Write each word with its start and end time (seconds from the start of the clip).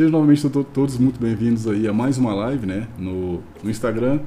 Sejam 0.00 0.12
novamente 0.12 0.48
todos 0.72 0.96
muito 0.96 1.20
bem-vindos 1.20 1.68
aí 1.68 1.86
a 1.86 1.92
mais 1.92 2.16
uma 2.16 2.32
live, 2.32 2.66
né? 2.66 2.88
No, 2.96 3.42
no 3.62 3.68
Instagram, 3.68 4.20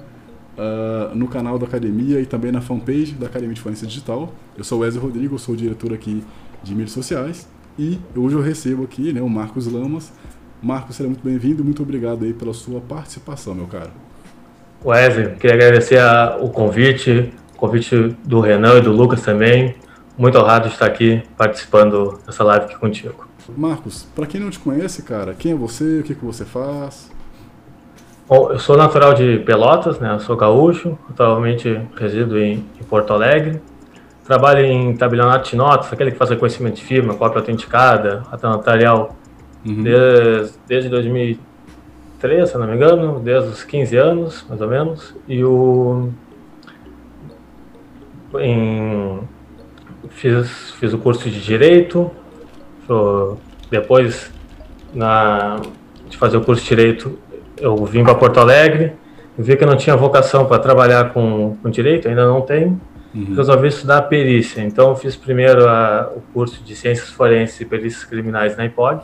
uh, 0.56 1.16
no 1.16 1.28
canal 1.28 1.58
da 1.58 1.66
Academia 1.66 2.22
e 2.22 2.28
também 2.28 2.52
na 2.52 2.62
fanpage 2.62 3.14
da 3.14 3.26
Academia 3.26 3.56
de 3.56 3.60
Forense 3.60 3.88
Digital. 3.88 4.32
Eu 4.56 4.64
sou 4.64 4.78
o 4.78 4.82
Wesley 4.82 5.04
Rodrigo, 5.04 5.40
sou 5.40 5.56
o 5.56 5.58
diretor 5.58 5.92
aqui 5.92 6.24
de 6.62 6.76
mídias 6.76 6.92
sociais. 6.92 7.50
E 7.80 7.98
hoje 8.16 8.36
eu 8.36 8.42
recebo 8.44 8.84
aqui 8.84 9.12
né, 9.12 9.20
o 9.20 9.28
Marcos 9.28 9.66
Lamas. 9.66 10.14
Marcos, 10.62 10.96
seja 10.96 11.10
muito 11.10 11.24
bem-vindo. 11.24 11.64
Muito 11.64 11.82
obrigado 11.82 12.24
aí 12.24 12.34
pela 12.34 12.54
sua 12.54 12.80
participação, 12.80 13.56
meu 13.56 13.66
caro. 13.66 13.90
Wesley, 14.86 15.38
queria 15.38 15.56
agradecer 15.56 15.98
a, 15.98 16.38
o 16.40 16.50
convite, 16.50 17.34
o 17.56 17.58
convite 17.58 18.16
do 18.24 18.40
Renan 18.42 18.78
e 18.78 18.82
do 18.82 18.92
Lucas 18.92 19.24
também. 19.24 19.74
Muito 20.20 20.38
honrado 20.38 20.68
de 20.68 20.76
estar 20.76 20.86
aqui 20.86 21.24
participando 21.36 22.20
dessa 22.28 22.44
live 22.44 22.66
aqui 22.66 22.78
contigo. 22.78 23.33
Marcos, 23.50 24.08
para 24.16 24.26
quem 24.26 24.40
não 24.40 24.50
te 24.50 24.60
conhece, 24.60 25.04
cara, 25.04 25.34
quem 25.34 25.52
é 25.52 25.56
você? 25.56 26.00
O 26.00 26.04
que, 26.04 26.16
que 26.16 26.24
você 26.24 26.46
faz? 26.46 27.12
Bom, 28.28 28.52
eu 28.52 28.60
sou 28.60 28.78
natural 28.78 29.14
de 29.14 29.40
Pelotas, 29.40 30.00
né? 30.00 30.14
Eu 30.14 30.20
sou 30.20 30.38
gaúcho, 30.38 30.98
atualmente 31.10 31.82
resido 31.96 32.40
em, 32.40 32.66
em 32.80 32.84
Porto 32.84 33.12
Alegre. 33.12 33.62
Trabalho 34.26 34.64
em 34.66 34.96
tabelionato 34.96 35.50
de 35.50 35.58
notas, 35.58 35.92
aquele 35.92 36.12
que 36.12 36.18
faz 36.18 36.30
reconhecimento 36.30 36.76
de 36.76 36.84
firma, 36.84 37.16
cópia 37.16 37.40
autenticada, 37.40 38.24
ata 38.32 38.50
notarial, 38.50 39.14
uhum. 39.66 39.84
desde, 39.84 40.54
desde 40.66 40.90
2003, 40.90 42.50
se 42.50 42.58
não 42.58 42.66
me 42.66 42.76
engano, 42.76 43.20
desde 43.20 43.50
os 43.50 43.64
15 43.66 43.98
anos, 43.98 44.46
mais 44.48 44.62
ou 44.62 44.70
menos. 44.70 45.14
E 45.28 45.44
o... 45.44 46.10
Em, 48.40 49.20
fiz, 50.12 50.72
fiz 50.80 50.94
o 50.94 50.98
curso 50.98 51.30
de 51.30 51.42
Direito, 51.42 52.10
depois 53.70 54.32
na, 54.94 55.60
de 56.10 56.18
fazer 56.18 56.38
o 56.38 56.42
curso 56.42 56.62
de 56.64 56.70
Direito, 56.70 57.18
eu 57.58 57.76
vim 57.86 58.04
para 58.04 58.16
Porto 58.16 58.40
Alegre, 58.40 58.94
vi 59.38 59.56
que 59.56 59.64
eu 59.64 59.68
não 59.68 59.78
tinha 59.78 59.96
vocação 59.96 60.46
para 60.46 60.60
trabalhar 60.60 61.12
com, 61.12 61.58
com 61.62 61.70
Direito, 61.70 62.08
ainda 62.08 62.26
não 62.26 62.42
tenho, 62.42 62.80
uhum. 63.14 63.36
resolvi 63.36 63.68
estudar 63.68 64.04
perícia. 64.04 64.62
Então, 64.62 64.90
eu 64.90 64.96
fiz 64.96 65.16
primeiro 65.16 65.68
a, 65.68 66.12
o 66.16 66.22
curso 66.34 66.64
de 66.64 66.76
Ciências 66.76 67.10
Forenses 67.10 67.60
e 67.62 67.66
Perícias 67.66 68.04
Criminais 68.04 68.56
na 68.56 68.66
IPOG. 68.66 69.02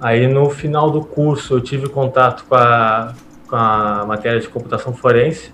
Aí, 0.00 0.26
no 0.26 0.50
final 0.50 0.90
do 0.90 1.02
curso, 1.02 1.54
eu 1.54 1.60
tive 1.60 1.88
contato 1.88 2.44
com 2.48 2.56
a, 2.56 3.14
com 3.46 3.54
a 3.54 4.04
matéria 4.06 4.40
de 4.40 4.48
computação 4.48 4.92
forense. 4.92 5.52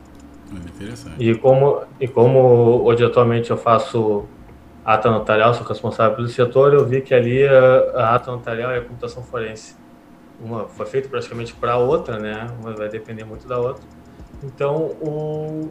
Interessante. 0.51 1.17
E 1.19 1.34
como, 1.34 1.83
e 2.01 2.09
como 2.09 2.83
hoje 2.83 3.05
atualmente 3.05 3.51
eu 3.51 3.59
faço 3.59 4.25
ata 4.84 5.11
notarial, 5.11 5.55
sou 5.55 5.67
responsável 5.67 6.17
pelo 6.17 6.29
setor, 6.29 6.75
eu 6.75 6.87
vi 6.87 7.01
que 7.01 7.15
ali 7.15 7.47
a, 7.47 7.79
a 7.95 8.15
ata 8.15 8.31
notarial 8.31 8.73
e 8.73 8.79
a 8.79 8.83
computação 8.83 9.23
forense 9.23 9.77
uma 10.41 10.69
foi 10.69 10.87
feita 10.87 11.09
praticamente 11.09 11.55
para 11.55 11.73
a 11.73 11.79
outra, 11.79 12.19
né? 12.19 12.47
Uma 12.61 12.73
vai 12.75 12.89
depender 12.89 13.25
muito 13.25 13.49
da 13.49 13.59
outra. 13.59 13.83
Então, 14.43 14.77
o, 15.01 15.71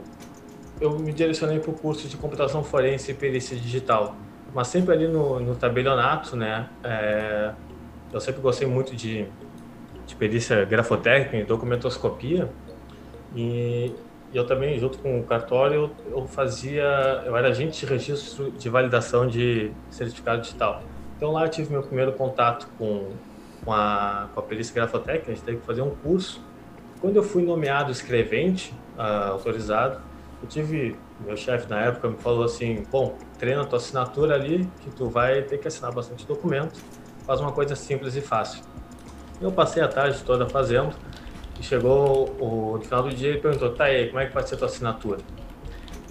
eu 0.82 1.00
me 1.00 1.14
direcionei 1.14 1.60
para 1.60 1.72
o 1.72 1.74
curso 1.74 2.08
de 2.08 2.18
computação 2.18 2.64
forense 2.64 3.12
e 3.12 3.14
perícia 3.14 3.56
digital, 3.56 4.16
mas 4.54 4.68
sempre 4.68 4.94
ali 4.94 5.08
no, 5.08 5.40
no 5.40 5.56
tabelionato, 5.56 6.36
né? 6.36 6.68
É, 6.84 7.52
eu 8.12 8.20
sempre 8.20 8.42
gostei 8.42 8.68
muito 8.68 8.96
de, 8.96 9.26
de 10.06 10.16
perícia 10.16 10.66
grafotécnica 10.66 11.38
e 11.38 11.44
documentoscopia 11.44 12.50
e 13.36 13.94
eu 14.34 14.46
também, 14.46 14.78
junto 14.78 14.98
com 15.00 15.20
o 15.20 15.24
cartório, 15.24 15.92
eu 16.10 16.28
fazia, 16.28 17.24
eu 17.26 17.36
era 17.36 17.50
agente 17.50 17.80
de 17.80 17.86
registro 17.86 18.52
de 18.52 18.70
validação 18.70 19.28
de 19.28 19.72
certificado 19.90 20.42
digital. 20.42 20.82
Então 21.16 21.32
lá 21.32 21.46
eu 21.46 21.50
tive 21.50 21.72
meu 21.72 21.82
primeiro 21.82 22.12
contato 22.12 22.68
com, 22.78 23.12
com, 23.64 23.74
a, 23.74 24.30
com 24.34 24.40
a 24.40 24.44
perícia 24.44 24.74
grafotécnica, 24.74 25.32
a 25.32 25.36
gente 25.36 25.44
teve 25.44 25.58
que 25.60 25.66
fazer 25.66 25.82
um 25.82 25.92
curso. 25.92 26.44
Quando 27.00 27.16
eu 27.16 27.24
fui 27.24 27.44
nomeado 27.44 27.92
escrevente, 27.92 28.74
uh, 28.98 29.32
autorizado, 29.32 30.02
eu 30.42 30.48
tive, 30.48 30.96
meu 31.26 31.38
chefe 31.38 31.70
na 31.70 31.82
época 31.82 32.10
me 32.10 32.18
falou 32.18 32.44
assim, 32.44 32.84
bom, 32.92 33.18
treina 33.40 33.66
tua 33.66 33.78
assinatura 33.78 34.36
ali, 34.36 34.70
que 34.82 34.90
tu 34.92 35.10
vai 35.10 35.42
ter 35.42 35.58
que 35.58 35.68
assinar 35.68 35.92
bastante 35.92 36.26
documento, 36.26 36.80
faz 37.26 37.40
uma 37.40 37.52
coisa 37.52 37.76
simples 37.76 38.16
e 38.16 38.22
fácil. 38.22 38.64
Eu 39.40 39.52
passei 39.52 39.82
a 39.82 39.88
tarde 39.88 40.24
toda 40.24 40.48
fazendo, 40.48 40.96
e 41.60 41.64
chegou 41.64 42.30
o, 42.40 42.78
no 42.78 42.84
final 42.84 43.04
do 43.04 43.10
dia 43.10 43.32
e 43.34 43.40
perguntou, 43.40 43.74
tá 43.74 43.86
aí, 43.86 44.08
como 44.08 44.20
é 44.20 44.26
que 44.26 44.34
vai 44.34 44.46
ser 44.46 44.56
a 44.56 44.58
tua 44.58 44.68
assinatura? 44.68 45.20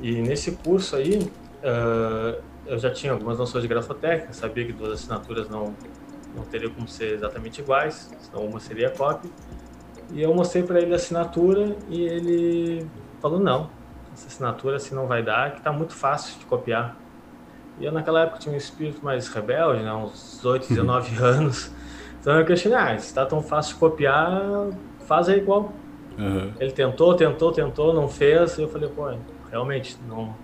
E 0.01 0.21
nesse 0.23 0.53
curso 0.53 0.97
aí, 0.97 1.19
uh, 1.62 2.43
eu 2.67 2.79
já 2.79 2.91
tinha 2.91 3.12
algumas 3.12 3.39
noções 3.39 3.62
de 3.62 3.69
grafotécnica, 3.69 4.33
sabia 4.33 4.67
que 4.67 4.73
duas 4.73 4.93
assinaturas 4.93 5.49
não, 5.49 5.75
não 6.34 6.45
teriam 6.45 6.71
como 6.73 6.89
ser 6.89 7.15
exatamente 7.15 7.61
iguais, 7.61 8.11
senão 8.21 8.45
uma 8.45 8.61
seria 8.61 8.91
cópia. 8.91 9.31
E 10.12 10.23
eu 10.23 10.33
mostrei 10.34 10.62
para 10.62 10.81
ele 10.81 10.93
a 10.93 10.97
assinatura 10.97 11.77
e 11.89 12.03
ele 12.03 12.87
falou, 13.21 13.41
não, 13.41 13.71
essa 14.13 14.27
assinatura 14.27 14.77
assim 14.77 14.95
não 14.95 15.07
vai 15.07 15.23
dar, 15.23 15.53
que 15.53 15.59
está 15.59 15.73
muito 15.73 15.95
fácil 15.95 16.39
de 16.39 16.45
copiar. 16.47 16.97
E 17.78 17.84
eu 17.84 17.93
naquela 17.93 18.23
época 18.23 18.39
tinha 18.39 18.55
um 18.55 18.59
espírito 18.59 19.05
mais 19.05 19.28
rebelde, 19.28 19.83
né, 19.83 19.93
uns 19.93 20.37
18, 20.37 20.69
19 20.69 21.17
anos. 21.23 21.71
Então 22.21 22.39
eu 22.39 22.45
questionei, 22.45 22.78
ah, 22.78 22.99
se 22.99 23.07
está 23.07 23.25
tão 23.25 23.43
fácil 23.43 23.75
de 23.75 23.81
copiar, 23.81 24.69
faz 25.06 25.28
aí 25.28 25.39
igual. 25.39 25.72
Uhum. 26.19 26.53
Ele 26.59 26.72
tentou, 26.72 27.15
tentou, 27.15 27.53
tentou, 27.53 27.94
não 27.94 28.09
fez. 28.09 28.59
E 28.59 28.62
eu 28.62 28.69
falei, 28.69 28.89
pô, 28.89 29.11
realmente 29.50 29.97
não. 30.09 30.34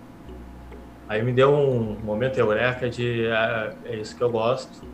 Aí 1.07 1.21
me 1.21 1.31
deu 1.31 1.53
um 1.53 1.97
momento 2.03 2.37
eureka 2.37 2.89
de 2.89 3.27
ah, 3.27 3.73
é 3.85 3.95
isso 3.95 4.15
que 4.15 4.23
eu 4.23 4.29
gosto. 4.29 4.85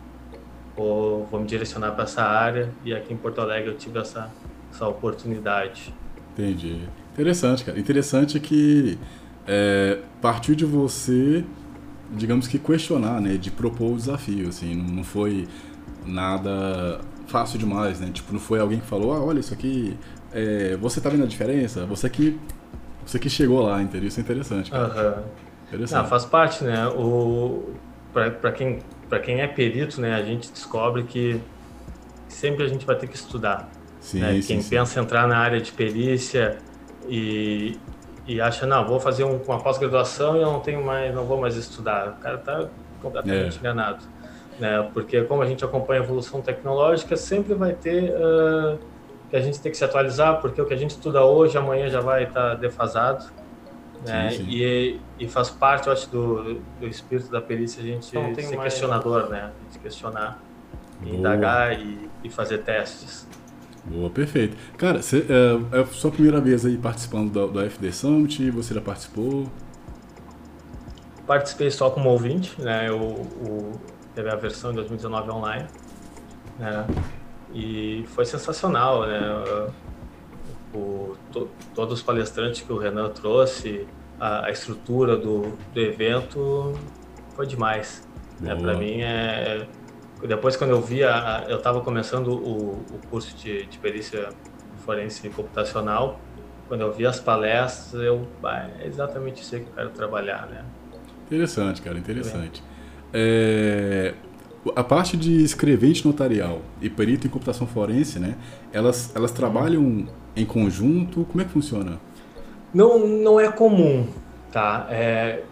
Vou, 0.76 1.26
vou 1.26 1.40
me 1.40 1.46
direcionar 1.46 1.92
para 1.92 2.06
essa 2.06 2.24
área. 2.24 2.70
E 2.84 2.94
aqui 2.94 3.14
em 3.14 3.18
Porto 3.18 3.40
Alegre 3.42 3.70
eu 3.72 3.78
tive 3.78 4.00
essa, 4.00 4.32
essa 4.72 4.88
oportunidade. 4.88 5.94
Entendi. 6.34 6.82
Interessante, 7.14 7.64
cara. 7.66 7.80
Interessante 7.80 8.40
que 8.40 8.98
é, 9.46 10.00
partiu 10.22 10.56
de 10.56 10.66
você, 10.66 11.44
digamos 12.12 12.48
que 12.48 12.58
questionar, 12.58 13.20
né? 13.22 13.36
De 13.36 13.52
propor 13.52 13.94
o 13.94 13.96
desafio, 13.96 14.48
assim. 14.50 14.74
Não, 14.74 14.86
não 14.86 15.04
foi 15.04 15.48
nada 16.06 17.02
fácil 17.30 17.60
demais, 17.60 18.00
né? 18.00 18.10
Tipo, 18.12 18.34
não 18.34 18.40
foi 18.40 18.60
alguém 18.60 18.80
que 18.80 18.86
falou, 18.86 19.14
ah, 19.14 19.24
olha 19.24 19.40
isso 19.40 19.54
aqui, 19.54 19.98
é, 20.32 20.76
você 20.78 21.00
tá 21.00 21.10
vendo 21.10 21.24
a 21.24 21.28
diferença? 21.28 21.86
Você 21.86 22.10
que, 22.10 22.40
você 23.06 23.18
que 23.20 23.30
chegou 23.30 23.62
lá, 23.62 23.82
entendeu? 23.82 24.08
Isso 24.08 24.20
é 24.20 24.24
interessante, 24.24 24.72
cara. 24.72 25.18
Uhum. 25.18 25.24
Interessante. 25.68 26.02
Não, 26.02 26.10
faz 26.10 26.26
parte, 26.26 26.64
né? 26.64 26.88
O, 26.88 27.74
para 28.12 28.52
quem, 28.52 28.80
pra 29.08 29.20
quem 29.20 29.42
é 29.42 29.48
perito, 29.48 30.02
né, 30.02 30.16
a 30.16 30.24
gente 30.24 30.52
descobre 30.52 31.04
que 31.04 31.40
sempre 32.28 32.64
a 32.64 32.68
gente 32.68 32.86
vai 32.86 32.96
ter 32.96 33.08
que 33.08 33.16
estudar. 33.16 33.70
Sim, 34.00 34.20
né? 34.22 34.34
sim, 34.42 34.48
quem 34.48 34.62
sim. 34.62 34.70
pensa 34.70 35.00
entrar 35.00 35.28
na 35.28 35.38
área 35.38 35.62
de 35.62 35.72
perícia 35.72 36.58
e, 37.08 37.78
e 38.26 38.42
acha, 38.42 38.66
não, 38.66 38.88
vou 38.88 39.00
fazer 39.00 39.24
um, 39.24 39.38
uma 39.38 39.60
pós-graduação 39.60 40.36
e 40.38 40.42
eu 40.42 40.52
não 40.52 40.60
tenho 40.60 40.84
mais, 40.84 41.14
não 41.14 41.26
vou 41.26 41.40
mais 41.40 41.56
estudar. 41.56 42.18
O 42.20 42.22
cara 42.22 42.38
tá 42.38 42.68
completamente 43.02 43.58
é. 43.58 43.60
enganado 43.60 44.19
né? 44.60 44.90
Porque 44.94 45.24
como 45.24 45.42
a 45.42 45.46
gente 45.46 45.64
acompanha 45.64 46.02
a 46.02 46.04
evolução 46.04 46.42
tecnológica, 46.42 47.16
sempre 47.16 47.54
vai 47.54 47.74
ter 47.74 48.12
uh, 48.12 48.78
que 49.30 49.36
a 49.36 49.42
gente 49.42 49.60
tem 49.60 49.72
que 49.72 49.78
se 49.78 49.84
atualizar, 49.84 50.42
porque 50.42 50.62
o 50.62 50.66
que 50.66 50.74
a 50.74 50.78
gente 50.78 50.92
estuda 50.92 51.24
hoje, 51.24 51.58
amanhã 51.58 51.90
já 51.90 52.02
vai 52.02 52.24
estar 52.24 52.56
defasado. 52.56 53.26
Né? 54.06 54.30
Sim, 54.32 54.38
sim. 54.38 54.46
E, 54.50 55.00
e 55.20 55.28
faz 55.28 55.50
parte, 55.50 55.88
eu 55.88 55.94
acho, 55.94 56.10
do, 56.10 56.62
do 56.80 56.88
espírito 56.88 57.30
da 57.30 57.42
perícia 57.42 57.84
a 57.84 57.86
gente 57.86 58.06
ser 58.06 58.20
mais... 58.20 58.64
questionador, 58.64 59.30
né? 59.30 59.52
A 59.60 59.64
gente 59.66 59.80
questionar, 59.80 60.42
Boa. 61.02 61.16
indagar 61.16 61.80
e, 61.80 62.10
e 62.24 62.30
fazer 62.30 62.60
testes. 62.60 63.28
Boa, 63.86 64.10
perfeito. 64.10 64.56
Cara, 64.78 65.02
cê, 65.02 65.26
é, 65.30 65.78
é 65.78 65.82
a 65.82 65.86
sua 65.86 66.12
primeira 66.12 66.40
vez 66.40 66.66
aí 66.66 66.78
participando 66.78 67.32
do, 67.32 67.48
do 67.48 67.70
FD 67.70 67.92
Summit, 67.92 68.52
você 68.52 68.74
já 68.74 68.82
participou? 68.82 69.48
Participei 71.28 71.70
só 71.70 71.90
como 71.90 72.10
ouvinte, 72.10 72.60
né? 72.60 72.88
Eu, 72.88 73.00
o, 73.00 73.80
teve 74.16 74.30
a 74.30 74.36
versão 74.36 74.72
de 74.72 74.78
2019 74.78 75.32
online, 75.32 75.68
né? 76.58 76.86
E 77.54 78.06
foi 78.10 78.26
sensacional, 78.26 79.08
né? 79.08 79.20
O, 80.74 81.16
to, 81.32 81.50
todos 81.74 82.00
os 82.00 82.04
palestrantes 82.04 82.62
que 82.62 82.72
o 82.72 82.78
Renan 82.78 83.10
trouxe, 83.10 83.88
a, 84.20 84.46
a 84.46 84.52
estrutura 84.52 85.18
do, 85.18 85.58
do 85.74 85.80
evento 85.80 86.78
foi 87.36 87.48
demais. 87.48 88.08
Né? 88.40 88.56
Para 88.56 88.76
mim 88.76 89.02
é 89.02 89.68
depois 90.28 90.58
quando 90.58 90.72
eu 90.72 90.82
via, 90.82 91.46
eu 91.48 91.58
estava 91.58 91.82
começando 91.82 92.28
o, 92.28 92.72
o 92.72 93.00
curso 93.10 93.36
de, 93.38 93.66
de 93.66 93.78
perícia 93.78 94.30
forense 94.86 95.30
computacional, 95.30 96.20
quando 96.68 96.82
eu 96.82 96.92
vi 96.92 97.06
as 97.06 97.20
palestras, 97.20 98.02
eu 98.02 98.28
é 98.44 98.86
exatamente 98.86 99.42
isso 99.42 99.52
que 99.52 99.64
eu 99.64 99.74
quero 99.76 99.90
trabalhar, 99.92 100.46
né? 100.48 100.66
Interessante, 101.26 101.82
cara, 101.82 101.98
interessante. 101.98 102.64
É, 103.14 104.14
a 104.76 104.84
parte 104.84 105.18
de 105.18 105.44
escrevente 105.44 106.06
notarial 106.06 106.62
e 106.82 106.90
perito 106.90 107.28
em 107.28 107.30
computação 107.30 107.66
forense, 107.66 108.20
né? 108.20 108.36
Elas, 108.72 109.16
elas 109.16 109.32
trabalham 109.32 110.06
em 110.36 110.46
conjunto? 110.46 111.26
Como 111.26 111.42
é 111.42 111.46
que 111.46 111.52
funciona? 111.52 112.00
Não, 112.74 113.08
não 113.08 113.40
é 113.40 113.52
comum, 113.52 114.08
tá? 114.52 114.88
É, 114.90 115.44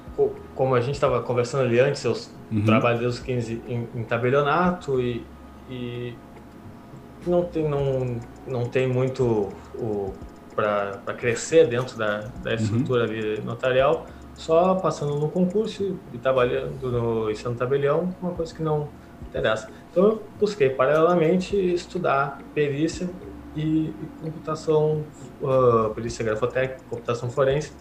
como 0.56 0.76
a 0.76 0.82
gente 0.82 0.96
estava 0.96 1.22
conversando 1.22 1.64
ali 1.64 1.80
antes, 1.80 2.04
eu 2.04 2.16
uhum. 2.52 2.66
trabalho 2.66 3.00
desde 3.00 3.20
os 3.20 3.26
15 3.26 3.62
em, 3.68 3.88
em 3.96 4.04
tabelionato 4.04 5.00
e, 5.00 5.24
e 5.70 6.14
não 7.26 7.44
tem, 7.44 7.68
não, 7.68 8.18
não 8.48 8.66
tem 8.66 8.88
muito 8.88 9.50
para 10.56 11.14
crescer 11.16 11.68
dentro 11.68 11.98
da, 11.98 12.22
da 12.44 12.52
uhum. 12.52 12.56
estrutura 12.56 13.06
uhum. 13.06 13.44
notarial, 13.46 14.08
só 14.38 14.76
passando 14.76 15.16
no 15.16 15.30
concurso 15.30 16.00
e 16.14 16.18
trabalhando 16.18 16.92
no, 16.92 17.30
e 17.30 17.36
sendo 17.36 17.56
tabelião, 17.56 18.14
uma 18.22 18.32
coisa 18.32 18.54
que 18.54 18.62
não 18.62 18.88
interessa. 19.28 19.68
Então 19.92 20.04
eu 20.06 20.24
busquei 20.40 20.70
paralelamente 20.70 21.56
estudar 21.56 22.40
perícia 22.54 23.10
e, 23.56 23.90
e 23.90 24.08
computação, 24.22 25.04
uh, 25.42 25.94
perícia 25.96 26.24
grafotécnica, 26.24 26.82
computação 26.90 27.30
forense, 27.30 27.74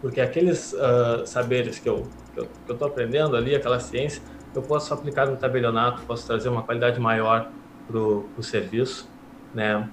porque 0.00 0.20
aqueles 0.20 0.72
uh, 0.72 1.24
saberes 1.24 1.78
que 1.78 1.88
eu 1.88 2.06
que 2.32 2.40
eu 2.40 2.74
estou 2.74 2.88
aprendendo 2.88 3.36
ali, 3.36 3.54
aquela 3.54 3.80
ciência, 3.80 4.22
eu 4.54 4.62
posso 4.62 4.92
aplicar 4.94 5.26
no 5.26 5.36
tabelionato, 5.36 6.02
posso 6.02 6.26
trazer 6.26 6.48
uma 6.48 6.62
qualidade 6.62 7.00
maior 7.00 7.50
para 7.86 7.98
o 7.98 8.42
serviço, 8.42 9.08
né? 9.54 9.88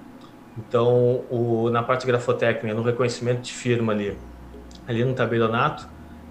Então, 0.56 1.24
o, 1.30 1.68
na 1.70 1.82
parte 1.82 2.06
grafotécnica, 2.06 2.74
no 2.74 2.82
reconhecimento 2.82 3.42
de 3.42 3.52
firma 3.52 3.92
ali, 3.92 4.16
ali 4.88 5.04
no 5.04 5.14
tabelionato, 5.14 5.86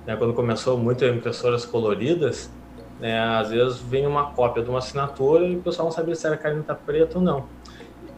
né, 0.05 0.15
quando 0.15 0.33
começou 0.33 0.77
muito 0.77 1.05
impressoras 1.05 1.63
coloridas, 1.63 2.51
né, 2.99 3.19
às 3.19 3.51
vezes 3.51 3.77
vem 3.77 4.07
uma 4.07 4.31
cópia 4.31 4.63
de 4.63 4.69
uma 4.69 4.79
assinatura 4.79 5.45
e 5.45 5.55
o 5.55 5.61
pessoal 5.61 5.85
não 5.85 5.91
sabia 5.91 6.15
se 6.15 6.25
era 6.25 6.35
caneta 6.35 6.73
preta 6.73 7.19
ou 7.19 7.23
não. 7.23 7.45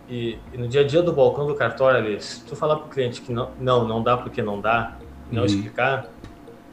E, 0.08 0.40
e, 0.54 0.58
no 0.58 0.68
dia 0.68 0.82
a 0.82 0.84
dia 0.88 1.04
do 1.04 1.12
balcão 1.12 1.46
do 1.46 1.54
cartório 1.54 2.00
ali, 2.00 2.20
se 2.22 2.44
tu 2.46 2.56
falar 2.56 2.78
para 2.78 2.86
o 2.86 2.90
cliente 2.90 3.22
que 3.22 3.34
não, 3.34 3.52
não, 3.60 3.88
não 3.88 4.02
dá 4.02 4.18
porque 4.18 4.42
não 4.42 4.60
dá, 4.62 4.98
não 5.30 5.42
uhum. 5.42 5.46
explicar, 5.46 6.08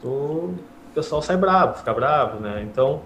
tu, 0.01 0.07
o 0.07 0.59
pessoal 0.95 1.21
sai 1.21 1.37
bravo, 1.37 1.77
fica 1.77 1.93
bravo, 1.93 2.39
né? 2.39 2.63
Então, 2.63 3.01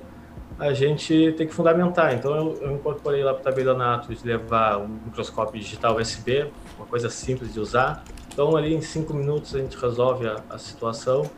a 0.57 0.73
gente 0.73 1.33
tem 1.33 1.47
que 1.47 1.53
fundamentar. 1.53 2.13
Então, 2.13 2.35
eu, 2.35 2.61
eu 2.61 2.71
incorporei 2.71 3.23
lá 3.23 3.33
para 3.33 3.41
o 3.41 3.43
tabelionato 3.43 4.13
de 4.13 4.25
levar 4.25 4.77
um 4.77 4.87
microscópio 4.87 5.59
digital 5.59 5.97
USB, 5.97 6.51
uma 6.77 6.85
coisa 6.85 7.09
simples 7.09 7.51
de 7.51 7.59
usar. 7.59 8.03
Então, 8.31 8.55
ali 8.55 8.73
em 8.73 8.81
cinco 8.81 9.13
minutos 9.13 9.53
a 9.53 9.59
gente 9.59 9.77
resolve 9.77 10.27
a, 10.27 10.41
a 10.49 10.57
situação, 10.57 11.29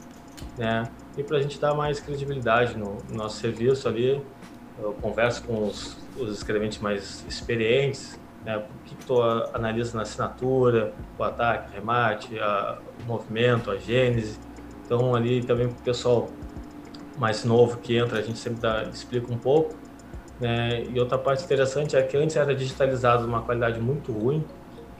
né? 0.57 0.89
E 1.17 1.23
para 1.23 1.37
a 1.37 1.41
gente 1.41 1.59
dar 1.59 1.73
mais 1.73 1.99
credibilidade 1.99 2.77
no, 2.77 2.97
no, 3.09 3.15
nosso 3.15 3.37
serviço 3.37 3.87
ali, 3.87 4.21
eu 4.79 4.93
converso 5.01 5.43
com 5.43 5.67
os, 5.67 5.97
os 6.17 6.31
escreventes 6.31 6.79
mais 6.79 7.25
experientes, 7.27 8.19
né? 8.45 8.57
O 8.57 8.85
que 8.85 8.95
tu 9.05 9.21
analisa 9.53 9.95
na 9.95 10.03
assinatura, 10.03 10.93
o 11.17 11.23
ataque, 11.23 11.73
remate, 11.73 12.39
a, 12.39 12.77
o 13.03 13.07
movimento, 13.07 13.71
a 13.71 13.77
gênese. 13.77 14.39
Então, 14.85 15.15
ali 15.15 15.43
também 15.43 15.67
para 15.67 15.79
o 15.79 15.83
pessoal 15.83 16.29
mais 17.17 17.43
novo 17.43 17.77
que 17.77 17.97
entra, 17.97 18.19
a 18.19 18.21
gente 18.21 18.37
sempre 18.37 18.59
dá, 18.59 18.83
explica 18.83 19.31
um 19.33 19.37
pouco. 19.37 19.75
Né? 20.39 20.83
E 20.83 20.99
outra 20.99 21.17
parte 21.17 21.43
interessante 21.43 21.95
é 21.95 22.01
que 22.03 22.17
antes 22.17 22.35
era 22.35 22.53
digitalizado 22.53 23.25
uma 23.25 23.41
qualidade 23.41 23.79
muito 23.79 24.11
ruim, 24.11 24.43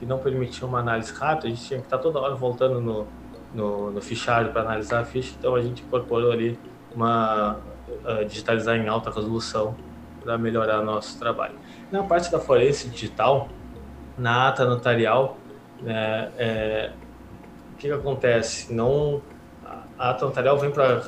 que 0.04 0.08
não 0.08 0.18
permitia 0.18 0.68
uma 0.68 0.80
análise 0.80 1.12
rápida, 1.12 1.46
a 1.46 1.50
gente 1.50 1.64
tinha 1.64 1.80
que 1.80 1.86
estar 1.86 1.98
toda 1.98 2.20
hora 2.20 2.34
voltando 2.34 2.78
no, 2.80 3.06
no, 3.54 3.90
no 3.90 4.02
fichário 4.02 4.52
para 4.52 4.60
analisar 4.60 5.00
a 5.00 5.04
ficha, 5.04 5.34
então 5.38 5.54
a 5.54 5.62
gente 5.62 5.82
incorporou 5.82 6.30
ali 6.30 6.58
uma 6.94 7.56
uh, 8.04 8.24
digitalizar 8.26 8.76
em 8.76 8.86
alta 8.86 9.10
resolução 9.10 9.74
para 10.22 10.36
melhorar 10.36 10.82
nosso 10.82 11.18
trabalho. 11.18 11.54
Na 11.90 12.02
parte 12.02 12.30
da 12.30 12.38
forense 12.38 12.88
digital, 12.88 13.48
na 14.16 14.48
ata 14.48 14.64
notarial, 14.66 15.38
né, 15.80 16.30
é, 16.36 16.92
o 17.72 17.76
que, 17.76 17.88
que 17.88 17.92
acontece? 17.92 18.72
Não, 18.72 19.22
a 19.98 20.10
ata 20.10 20.26
notarial 20.26 20.58
vem 20.58 20.70
para 20.70 21.02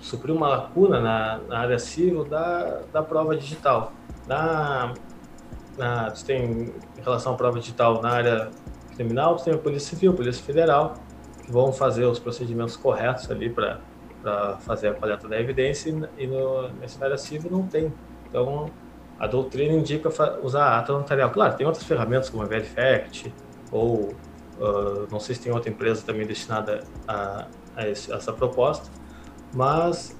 suprir 0.00 0.34
uma 0.34 0.48
lacuna 0.48 1.00
na, 1.00 1.38
na 1.48 1.58
área 1.60 1.78
civil 1.78 2.24
da, 2.24 2.80
da 2.92 3.02
prova 3.02 3.36
digital. 3.36 3.92
Na, 4.26 4.94
na, 5.76 6.10
tu 6.10 6.24
tem, 6.24 6.44
em 6.98 7.02
relação 7.02 7.34
à 7.34 7.36
prova 7.36 7.58
digital 7.58 8.00
na 8.02 8.10
área 8.10 8.50
criminal, 8.94 9.36
tu 9.36 9.44
tem 9.44 9.54
a 9.54 9.58
Polícia 9.58 9.90
Civil, 9.90 10.14
Polícia 10.14 10.44
Federal, 10.44 10.94
que 11.44 11.50
vão 11.50 11.72
fazer 11.72 12.04
os 12.04 12.18
procedimentos 12.18 12.76
corretos 12.76 13.30
ali 13.30 13.50
para 13.50 13.80
fazer 14.60 14.88
a 14.88 14.94
coleta 14.94 15.28
da 15.28 15.40
evidência 15.40 16.10
e, 16.16 16.26
no, 16.26 16.68
nessa 16.80 17.04
área 17.04 17.18
civil 17.18 17.50
não 17.50 17.66
tem. 17.66 17.92
Então, 18.28 18.66
a 19.18 19.26
doutrina 19.26 19.74
indica 19.74 20.08
usar 20.42 20.78
ata 20.78 20.92
notarial. 20.92 21.30
Claro, 21.30 21.56
tem 21.56 21.66
outras 21.66 21.84
ferramentas 21.84 22.30
como 22.30 22.42
a 22.42 22.46
Verifact 22.46 23.32
ou 23.70 24.14
uh, 24.58 25.06
não 25.10 25.18
sei 25.18 25.34
se 25.34 25.42
tem 25.42 25.52
outra 25.52 25.70
empresa 25.70 26.04
também 26.04 26.26
destinada 26.26 26.84
a, 27.06 27.46
a, 27.76 27.88
esse, 27.88 28.12
a 28.12 28.16
essa 28.16 28.32
proposta, 28.32 28.90
mas 29.52 30.16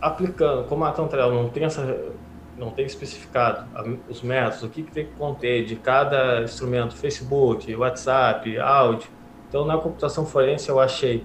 aplicando, 0.00 0.64
como 0.68 0.84
a 0.84 0.92
Tantrel 0.92 1.32
não 1.32 1.48
tem 1.48 1.64
essa 1.64 2.12
não 2.56 2.70
tem 2.70 2.86
especificado 2.86 3.66
os 4.08 4.22
métodos, 4.22 4.62
o 4.62 4.68
que, 4.68 4.82
que 4.82 4.92
tem 4.92 5.06
que 5.06 5.12
conter 5.12 5.64
de 5.64 5.76
cada 5.76 6.42
instrumento, 6.42 6.94
Facebook, 6.94 7.74
WhatsApp, 7.74 8.58
áudio. 8.58 9.08
Então, 9.48 9.64
na 9.64 9.76
computação 9.76 10.24
forense, 10.24 10.68
eu 10.68 10.80
achei 10.80 11.24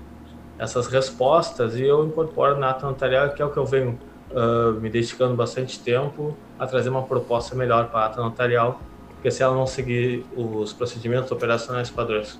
essas 0.58 0.88
respostas 0.88 1.76
e 1.76 1.84
eu 1.84 2.06
incorporo 2.06 2.58
na 2.58 2.72
ata 2.72 2.86
notarial, 2.86 3.30
que 3.30 3.42
é 3.42 3.46
o 3.46 3.50
que 3.50 3.58
eu 3.58 3.66
venho 3.66 3.98
uh, 4.32 4.74
me 4.80 4.90
dedicando 4.90 5.36
bastante 5.36 5.80
tempo 5.80 6.36
a 6.58 6.68
trazer 6.68 6.90
uma 6.90 7.04
proposta 7.04 7.56
melhor 7.56 7.90
para 7.90 8.02
a 8.02 8.06
ata 8.08 8.22
notarial, 8.22 8.80
porque 9.14 9.32
se 9.32 9.42
ela 9.42 9.56
não 9.56 9.66
seguir 9.66 10.26
os 10.36 10.74
procedimentos 10.74 11.32
operacionais 11.32 11.90
padrões 11.90 12.40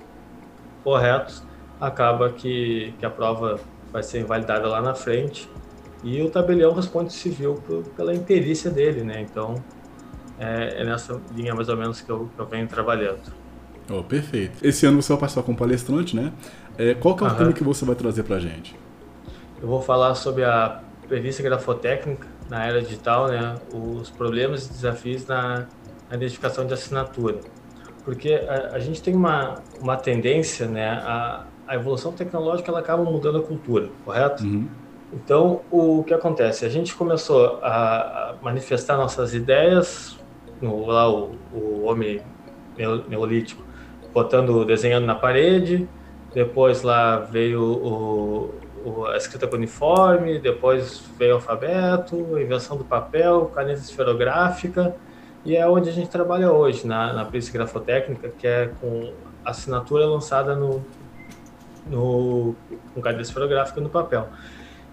corretos, 0.84 1.42
acaba 1.80 2.30
que, 2.30 2.94
que 2.98 3.06
a 3.06 3.10
prova 3.10 3.58
vai 3.90 4.02
ser 4.02 4.20
invalidada 4.20 4.68
lá 4.68 4.80
na 4.82 4.94
frente. 4.94 5.48
E 6.02 6.22
o 6.22 6.30
tabelião 6.30 6.72
responde 6.72 7.12
civil 7.12 7.54
por, 7.66 7.82
pela 7.96 8.14
imperícia 8.14 8.70
dele, 8.70 9.02
né? 9.02 9.20
Então, 9.20 9.62
é, 10.38 10.80
é, 10.80 10.84
nessa 10.84 11.20
linha 11.34 11.54
mais 11.54 11.68
ou 11.68 11.76
menos 11.76 12.00
que 12.00 12.10
eu, 12.10 12.30
que 12.34 12.40
eu 12.40 12.46
venho 12.46 12.66
trabalhando. 12.66 13.20
Oh, 13.90 14.02
perfeito. 14.02 14.64
Esse 14.64 14.86
ano 14.86 15.02
você 15.02 15.12
vai 15.12 15.20
participar 15.20 15.42
como 15.44 15.58
palestrante, 15.58 16.16
né? 16.16 16.32
É, 16.78 16.94
qual 16.94 17.14
que 17.14 17.22
é 17.22 17.26
o 17.26 17.28
Aham. 17.28 17.38
tema 17.38 17.52
que 17.52 17.64
você 17.64 17.84
vai 17.84 17.94
trazer 17.94 18.22
para 18.22 18.36
a 18.36 18.40
gente? 18.40 18.74
Eu 19.60 19.68
vou 19.68 19.82
falar 19.82 20.14
sobre 20.14 20.44
a 20.44 20.80
perícia 21.08 21.42
grafotécnica 21.44 22.26
na 22.48 22.64
era 22.64 22.80
digital, 22.80 23.28
né? 23.28 23.56
Os 23.72 24.08
problemas 24.10 24.66
e 24.66 24.70
desafios 24.70 25.26
na, 25.26 25.66
na 26.08 26.16
identificação 26.16 26.66
de 26.66 26.72
assinatura. 26.72 27.40
Porque 28.04 28.32
a, 28.32 28.76
a 28.76 28.78
gente 28.78 29.02
tem 29.02 29.14
uma, 29.14 29.58
uma 29.80 29.96
tendência, 29.96 30.66
né, 30.66 30.88
a, 30.88 31.44
a 31.66 31.74
evolução 31.74 32.12
tecnológica 32.12 32.70
ela 32.70 32.80
acaba 32.80 33.04
mudando 33.04 33.38
a 33.38 33.42
cultura, 33.42 33.90
correto? 34.04 34.42
Uhum. 34.42 34.66
Então, 35.12 35.62
o 35.70 36.04
que 36.04 36.14
acontece? 36.14 36.64
A 36.64 36.68
gente 36.68 36.94
começou 36.94 37.58
a 37.62 38.34
manifestar 38.40 38.96
nossas 38.96 39.34
ideias, 39.34 40.16
no, 40.62 40.86
lá 40.86 41.10
o, 41.10 41.34
o 41.52 41.82
homem 41.84 42.22
neolítico, 43.08 43.62
botando, 44.14 44.64
desenhando 44.64 45.06
na 45.06 45.14
parede, 45.14 45.88
depois 46.32 46.82
lá 46.82 47.18
veio 47.18 47.60
o, 47.60 48.54
o, 48.84 49.06
a 49.06 49.16
escrita 49.16 49.48
cuneiforme, 49.48 50.38
depois 50.38 51.02
veio 51.18 51.32
o 51.32 51.34
alfabeto, 51.36 52.36
a 52.36 52.40
invenção 52.40 52.76
do 52.76 52.84
papel, 52.84 53.46
caneta 53.54 53.80
esferográfica, 53.80 54.94
e 55.44 55.56
é 55.56 55.68
onde 55.68 55.88
a 55.88 55.92
gente 55.92 56.08
trabalha 56.08 56.52
hoje, 56.52 56.86
na, 56.86 57.12
na 57.12 57.24
perícia 57.24 57.52
grafotécnica, 57.52 58.28
que 58.28 58.46
é 58.46 58.70
com 58.80 59.12
assinatura 59.44 60.06
lançada 60.06 60.54
no, 60.54 60.84
no, 61.86 62.54
com 62.94 63.00
caneta 63.00 63.22
esferográfica 63.22 63.80
no 63.80 63.88
papel. 63.88 64.28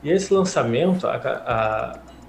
E 0.04 0.12
esse 0.12 0.34
lançamento, 0.34 1.08
a, 1.08 1.16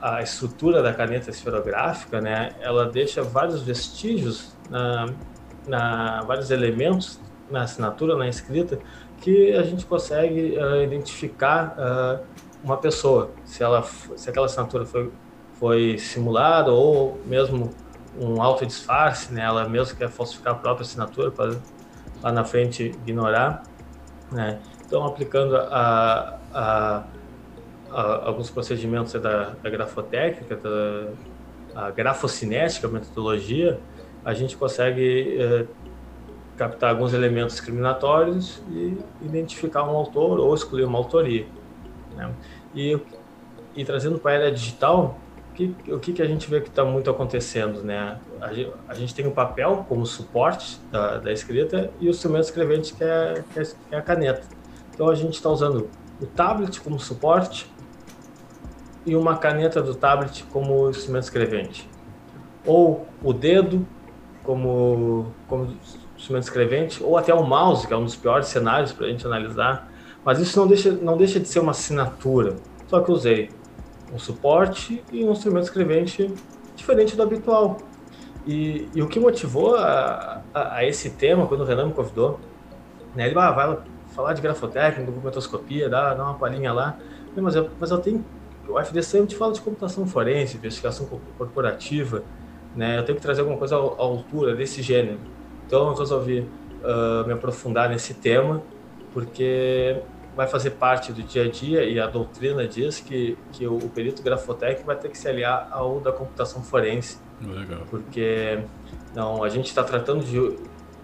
a, 0.01 0.17
a, 0.17 0.23
estrutura 0.23 0.83
da 0.83 0.93
caneta 0.93 1.31
esferográfica, 1.31 2.21
né, 2.21 2.55
ela 2.61 2.87
deixa 2.87 3.23
vários 3.23 3.63
vestígios, 3.63 4.57
na, 4.71 5.07
na, 5.67 6.23
vários 6.23 6.51
elementos 6.51 7.21
na 7.51 7.63
assinatura, 7.63 8.17
na 8.17 8.29
escrita, 8.29 8.79
que 9.21 9.53
a 9.53 9.63
gente 9.63 9.85
consegue 9.85 10.57
uh, 10.57 10.83
identificar 10.83 11.77
uh, 11.77 12.25
uma 12.63 12.77
pessoa, 12.77 13.31
se, 13.45 13.63
ela, 13.63 13.83
se 13.83 14.29
aquela 14.29 14.47
assinatura 14.47 14.85
foi, 14.85 15.11
foi 15.55 15.99
simulada 15.99 16.71
ou 16.71 17.19
mesmo 17.27 17.71
um 18.19 18.43
autodisfarce, 18.43 19.33
né, 19.33 19.43
ela 19.43 19.69
mesmo 19.69 19.97
quer 19.97 20.09
falsificar 20.09 20.55
a 20.55 20.57
própria 20.57 20.83
assinatura 20.83 21.31
para 21.31 21.57
lá 22.23 22.33
na 22.33 22.45
frente 22.45 22.85
ignorar. 23.07 23.63
Né? 24.31 24.59
Então, 24.85 25.05
aplicando 25.07 25.57
a, 25.57 26.39
a, 26.53 27.05
a, 27.91 28.27
alguns 28.27 28.51
procedimentos 28.51 29.13
da, 29.15 29.55
da 29.63 29.71
grafotécnica, 29.71 30.57
da 30.57 31.91
grafocinética, 31.95 32.89
metodologia, 32.89 33.79
a 34.25 34.35
gente 34.35 34.57
consegue 34.57 35.39
eh, 35.39 35.67
captar 36.57 36.91
alguns 36.91 37.15
elementos 37.15 37.55
discriminatórios 37.55 38.61
e 38.71 38.99
identificar 39.23 39.85
um 39.85 39.97
autor 39.97 40.41
ou 40.41 40.53
escolher 40.55 40.85
uma 40.85 40.99
autoria. 40.99 41.47
Né? 42.17 42.31
E, 42.75 42.99
e 43.77 43.85
trazendo 43.85 44.19
para 44.19 44.33
a 44.33 44.35
era 44.35 44.53
digital, 44.53 45.19
que, 45.55 45.75
o 45.89 45.99
que, 45.99 46.21
a 46.23 46.27
gente 46.27 46.49
vê 46.49 46.61
que 46.61 46.69
está 46.69 46.85
muito 46.85 47.11
acontecendo, 47.11 47.83
né? 47.83 48.19
A 48.41 48.53
gente, 48.53 48.73
a 48.87 48.95
gente, 48.95 49.15
tem 49.15 49.27
o 49.27 49.33
papel 49.33 49.85
como 49.89 50.07
suporte 50.07 50.81
da, 50.91 51.19
da 51.19 51.33
escrita 51.33 51.91
e 51.99 52.07
o 52.07 52.11
instrumento 52.11 52.45
escrevente 52.45 52.95
que 52.95 53.03
é, 53.03 53.43
que 53.53 53.59
é, 53.59 53.65
que 53.65 53.75
é 53.95 53.99
a 53.99 54.03
caneta. 54.03 54.43
Então 54.95 55.09
a 55.09 55.17
gente 55.17 55.35
está 55.35 55.49
usando 55.49 55.89
o 56.21 56.27
tablet 56.27 56.81
como 56.81 56.99
suporte 57.01 57.69
e 59.09 59.17
uma 59.17 59.37
caneta 59.37 59.83
do 59.83 59.95
tablet 59.95 60.45
como 60.53 60.91
instrumento 60.91 61.25
escrevente. 61.25 61.89
Ou 62.67 63.07
o 63.23 63.33
dedo 63.33 63.87
como, 64.45 65.33
como 65.49 65.75
instrumento 66.17 66.45
escrevente, 66.45 67.03
ou 67.03 67.17
até 67.17 67.33
o 67.33 67.43
mouse, 67.43 67.87
que 67.87 67.93
é 67.93 67.97
um 67.97 68.05
dos 68.05 68.17
piores 68.17 68.49
cenários 68.49 68.93
para 68.93 69.07
a 69.07 69.11
gente 69.11 69.27
analisar. 69.27 69.91
Mas 70.25 70.39
isso 70.39 70.59
não 70.59 70.67
deixa, 70.67 70.93
não 70.93 71.17
deixa 71.17 71.41
de 71.41 71.49
ser 71.49 71.61
uma 71.61 71.71
assinatura. 71.71 72.57
Só 72.87 73.01
que 73.01 73.11
eu 73.11 73.15
usei 73.15 73.51
um 74.13 74.19
suporte 74.19 75.03
e 75.13 75.25
um 75.25 75.33
instrumento 75.33 75.65
escrevente 75.65 76.33
diferente 76.77 77.17
do 77.17 77.23
habitual. 77.23 77.79
E, 78.47 78.89
e 78.95 79.03
o 79.03 79.07
que 79.07 79.21
motivou 79.21 79.77
a, 79.77 80.43
a, 80.55 80.77
a, 80.77 80.85
esse 80.87 81.11
tema, 81.11 81.47
quando 81.47 81.61
o 81.61 81.65
Renan 81.65 81.87
me 81.87 81.93
convidou, 81.93 82.41
né, 83.15 83.27
ele 83.27 83.39
ah, 83.39 83.51
vai 83.51 83.79
falar 84.15 84.33
de 84.33 84.41
grafotécnica, 84.41 85.11
documentoscopia, 85.11 85.89
dá, 85.89 86.15
dá 86.15 86.25
uma 86.25 86.35
palhinha 86.35 86.73
lá. 86.73 86.97
Mas 87.37 87.55
eu, 87.55 87.71
mas 87.79 87.91
eu 87.91 87.99
tenho. 87.99 88.25
O 88.69 88.79
FDC 88.79 89.27
te 89.27 89.37
fala 89.37 89.53
de 89.53 89.61
computação 89.61 90.07
forense, 90.07 90.57
investigação 90.57 91.07
corporativa, 91.39 92.23
né? 92.77 92.99
Eu 92.99 93.05
tenho 93.05 93.17
que 93.17 93.23
trazer 93.23 93.41
alguma 93.41 93.59
coisa 93.59 93.77
à, 93.77 93.79
altura 93.79 94.55
desse 94.55 94.83
gênero. 94.83 95.19
Então 95.67 95.89
eu 95.89 95.95
resolvi 95.95 96.41
uh, 96.41 97.27
me 97.27 97.33
aprofundar 97.33 97.89
nesse 97.89 98.15
tema, 98.15 98.63
porque 99.13 100.01
vai 100.37 100.47
fazer 100.47 100.71
parte 100.71 101.13
do 101.13 101.23
dia 101.23 101.45
a 101.45 101.51
dia 101.51 101.83
e 101.85 101.99
a 101.99 102.07
doutrina 102.07 102.67
diz 102.69 103.01
que, 103.01 103.37
que 103.53 103.67
o, 103.67 103.77
o 103.77 103.89
perito 103.89 104.23
grafotécnico 104.23 104.87
vai 104.87 104.97
ter 104.97 105.09
que 105.09 105.19
se 105.19 105.29
aliar 105.29 105.69
ao 105.73 105.99
da 105.99 106.13
computação 106.13 106.63
forense. 106.63 107.19
Legal. 107.45 107.81
Porque 107.91 108.61
não, 109.15 109.43
a 109.43 109.49
gente 109.49 109.67
está 109.67 109.83
tratando 109.83 110.25
de, 110.25 110.57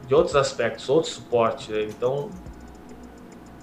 de 0.07 0.15
outros 0.15 0.37
aspectos, 0.37 0.89
outro 0.89 1.11
suporte. 1.11 1.73
Né? 1.73 1.83
Então 1.85 2.31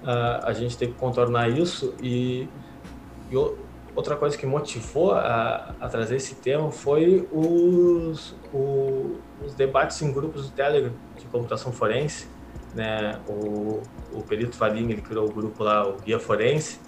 uh, 0.02 0.44
a 0.44 0.52
gente 0.52 0.76
tem 0.76 0.92
que 0.92 0.98
contornar 0.98 1.48
isso 1.48 1.94
e, 2.02 2.48
e 3.30 3.36
outra 3.94 4.16
coisa 4.16 4.36
que 4.36 4.46
motivou 4.46 5.12
a, 5.12 5.74
a 5.80 5.88
trazer 5.88 6.16
esse 6.16 6.36
tema 6.36 6.70
foi 6.70 7.28
os, 7.30 8.34
o, 8.52 9.18
os 9.44 9.54
debates 9.54 10.00
em 10.02 10.12
grupos 10.12 10.48
do 10.48 10.54
Telegram 10.54 10.92
de 11.18 11.24
computação 11.26 11.72
forense. 11.72 12.28
Né? 12.74 13.20
O, 13.28 13.82
o 14.12 14.22
perito 14.22 14.56
Valim 14.56 14.90
ele 14.90 15.02
criou 15.02 15.28
o 15.28 15.32
grupo 15.32 15.62
lá, 15.62 15.86
o 15.86 15.98
Guia 15.98 16.18
Forense, 16.18 16.80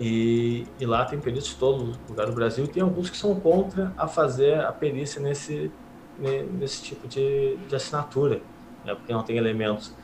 e, 0.00 0.66
e, 0.78 0.86
lá 0.86 1.04
tem 1.04 1.20
peritos 1.20 1.48
de 1.48 1.56
todo 1.56 1.94
lugar 2.08 2.26
do 2.26 2.32
Brasil 2.32 2.66
tem 2.66 2.82
alguns 2.82 3.10
que 3.10 3.18
são 3.18 3.38
contra 3.38 3.92
a 3.98 4.08
fazer 4.08 4.58
a 4.58 4.72
perícia 4.72 5.20
nesse, 5.20 5.70
nesse 6.18 6.82
tipo 6.82 7.06
de, 7.06 7.58
de 7.68 7.76
assinatura, 7.76 8.40
né? 8.82 8.94
porque 8.94 9.12
não 9.12 9.22
tem 9.22 9.36
elementos. 9.36 9.94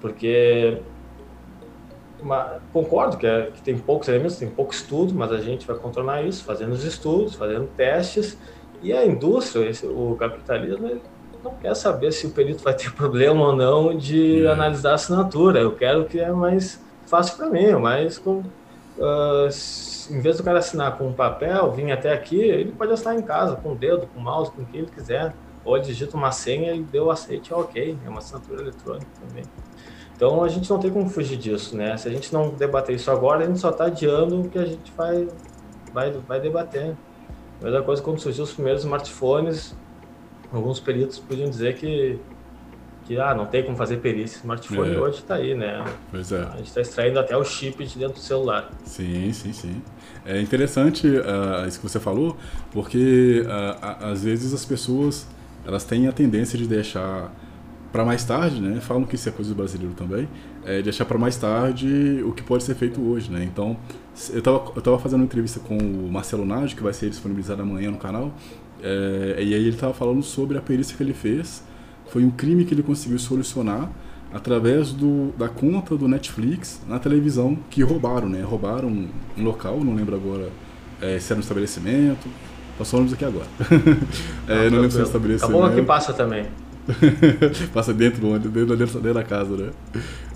Porque 0.00 0.80
uma, 2.22 2.60
concordo 2.72 3.16
que, 3.16 3.26
é, 3.26 3.50
que, 3.52 3.62
tem 3.62 3.76
poucos 3.78 4.08
elementos, 4.08 4.36
tem 4.36 4.48
pouco 4.48 4.72
estudo, 4.72 5.14
mas 5.14 5.32
a 5.32 5.38
gente 5.38 5.66
vai 5.66 5.76
contornar 5.76 6.22
isso 6.24 6.44
fazendo 6.44 6.72
os 6.72 6.84
estudos, 6.84 7.34
fazendo 7.34 7.68
testes. 7.76 8.38
E 8.82 8.92
a 8.92 9.04
indústria, 9.04 9.68
esse, 9.68 9.86
o 9.86 10.16
capitalismo, 10.18 11.00
não 11.42 11.54
quer 11.54 11.74
saber 11.74 12.12
se 12.12 12.26
o 12.26 12.30
perito 12.30 12.62
vai 12.62 12.74
ter 12.74 12.92
problema 12.94 13.48
ou 13.48 13.56
não 13.56 13.96
de 13.96 14.44
é. 14.44 14.50
analisar 14.50 14.92
a 14.92 14.94
assinatura. 14.94 15.60
Eu 15.60 15.74
quero 15.74 16.04
que 16.04 16.18
é 16.18 16.30
mais 16.30 16.80
fácil 17.06 17.36
para 17.36 17.48
mim, 17.48 17.72
mais 17.72 18.18
com, 18.18 18.42
uh, 18.98 19.48
em 20.10 20.20
vez 20.20 20.36
do 20.36 20.42
cara 20.42 20.58
assinar 20.58 20.96
com 20.96 21.08
um 21.08 21.12
papel, 21.12 21.70
vir 21.72 21.90
até 21.90 22.12
aqui, 22.12 22.40
ele 22.40 22.72
pode 22.72 22.92
assinar 22.92 23.16
em 23.16 23.22
casa, 23.22 23.56
com 23.56 23.72
o 23.72 23.74
dedo, 23.74 24.06
com 24.12 24.20
o 24.20 24.22
mouse, 24.22 24.50
com 24.50 24.62
o 24.62 24.66
que 24.66 24.78
ele 24.78 24.86
quiser. 24.86 25.34
Ou 25.62 25.78
digita 25.78 26.16
uma 26.16 26.32
senha 26.32 26.72
e 26.72 26.82
deu 26.82 27.10
aceite, 27.10 27.52
ok, 27.52 27.98
é 28.04 28.08
uma 28.08 28.18
assinatura 28.18 28.62
eletrônica 28.62 29.10
também. 29.20 29.44
Então 30.20 30.44
a 30.44 30.48
gente 30.50 30.68
não 30.68 30.78
tem 30.78 30.90
como 30.90 31.08
fugir 31.08 31.38
disso, 31.38 31.74
né? 31.74 31.96
Se 31.96 32.06
a 32.06 32.10
gente 32.10 32.30
não 32.30 32.50
debater 32.50 32.94
isso 32.94 33.10
agora, 33.10 33.42
a 33.42 33.46
gente 33.46 33.58
só 33.58 33.70
está 33.70 33.86
adiando 33.86 34.42
o 34.42 34.50
que 34.50 34.58
a 34.58 34.66
gente 34.66 34.92
vai, 34.94 35.26
vai, 35.94 36.10
vai 36.10 36.38
debater. 36.38 36.94
A 37.58 37.64
mesma 37.64 37.80
coisa 37.80 38.02
quando 38.02 38.20
surgiu 38.20 38.44
os 38.44 38.52
primeiros 38.52 38.82
smartphones, 38.82 39.74
alguns 40.52 40.78
peritos 40.78 41.18
podiam 41.18 41.48
dizer 41.48 41.76
que, 41.76 42.18
que 43.06 43.18
ah, 43.18 43.34
não 43.34 43.46
tem 43.46 43.64
como 43.64 43.78
fazer 43.78 43.96
perícia. 43.96 44.36
Smartphone 44.40 44.94
é. 44.94 44.98
hoje 44.98 45.20
está 45.20 45.36
aí, 45.36 45.54
né? 45.54 45.82
Pois 46.10 46.30
é. 46.32 46.42
A 46.42 46.56
gente 46.58 46.66
está 46.66 46.82
extraindo 46.82 47.18
até 47.18 47.34
o 47.34 47.42
chip 47.42 47.82
de 47.82 47.98
dentro 47.98 48.16
do 48.16 48.20
celular. 48.20 48.70
Sim, 48.84 49.32
sim, 49.32 49.54
sim. 49.54 49.80
É 50.26 50.38
interessante 50.38 51.06
uh, 51.08 51.66
isso 51.66 51.80
que 51.80 51.88
você 51.88 51.98
falou, 51.98 52.36
porque 52.72 53.42
uh, 53.46 54.04
às 54.12 54.22
vezes 54.22 54.52
as 54.52 54.66
pessoas 54.66 55.26
elas 55.66 55.84
têm 55.84 56.08
a 56.08 56.12
tendência 56.12 56.58
de 56.58 56.66
deixar 56.68 57.32
para 57.92 58.04
mais 58.04 58.24
tarde, 58.24 58.60
né? 58.60 58.80
Falam 58.80 59.04
que 59.04 59.14
isso 59.14 59.28
é 59.28 59.32
coisa 59.32 59.50
do 59.50 59.56
brasileiro 59.56 59.94
também, 59.94 60.28
é 60.64 60.80
deixar 60.82 61.04
para 61.04 61.18
mais 61.18 61.36
tarde 61.36 62.22
o 62.24 62.32
que 62.32 62.42
pode 62.42 62.62
ser 62.62 62.74
feito 62.74 63.00
hoje, 63.00 63.30
né? 63.30 63.44
Então, 63.44 63.76
eu 64.32 64.42
tava, 64.42 64.72
eu 64.76 64.82
tava 64.82 64.98
fazendo 64.98 65.20
uma 65.20 65.24
entrevista 65.24 65.60
com 65.60 65.76
o 65.76 66.10
Marcelo 66.10 66.44
Nádio, 66.44 66.76
que 66.76 66.82
vai 66.82 66.92
ser 66.92 67.10
disponibilizada 67.10 67.62
amanhã 67.62 67.90
no 67.90 67.98
canal, 67.98 68.32
é, 68.82 69.36
e 69.38 69.54
aí 69.54 69.66
ele 69.66 69.76
tava 69.76 69.92
falando 69.92 70.22
sobre 70.22 70.56
a 70.56 70.60
perícia 70.60 70.96
que 70.96 71.02
ele 71.02 71.14
fez. 71.14 71.62
Foi 72.06 72.24
um 72.24 72.30
crime 72.30 72.64
que 72.64 72.74
ele 72.74 72.82
conseguiu 72.82 73.18
solucionar 73.18 73.90
através 74.32 74.92
do, 74.92 75.32
da 75.36 75.48
conta 75.48 75.96
do 75.96 76.06
Netflix 76.08 76.80
na 76.88 76.98
televisão 76.98 77.58
que 77.68 77.82
roubaram, 77.82 78.28
né? 78.28 78.42
Roubaram 78.42 78.88
um, 78.88 79.08
um 79.36 79.44
local, 79.44 79.82
não 79.84 79.94
lembro 79.94 80.14
agora 80.14 80.48
é, 81.00 81.18
se 81.18 81.32
era 81.32 81.38
um 81.38 81.42
estabelecimento. 81.42 82.28
Nós 82.78 82.90
falamos 82.90 83.12
aqui 83.12 83.24
agora. 83.24 83.46
é, 84.48 84.64
não, 84.64 84.70
não 84.70 84.76
lembro 84.76 84.90
se 84.90 84.96
era 84.96 85.04
um 85.04 85.06
estabelecimento. 85.06 85.56
Acabou 85.56 85.76
que 85.76 85.82
passa 85.82 86.12
também. 86.12 86.46
Passa 87.72 87.92
dentro 87.92 88.20
do 88.20 88.38
dentro, 88.38 88.76
dentro, 88.76 89.00
dentro 89.00 89.14
da 89.14 89.22
casa, 89.22 89.56
né? 89.56 89.70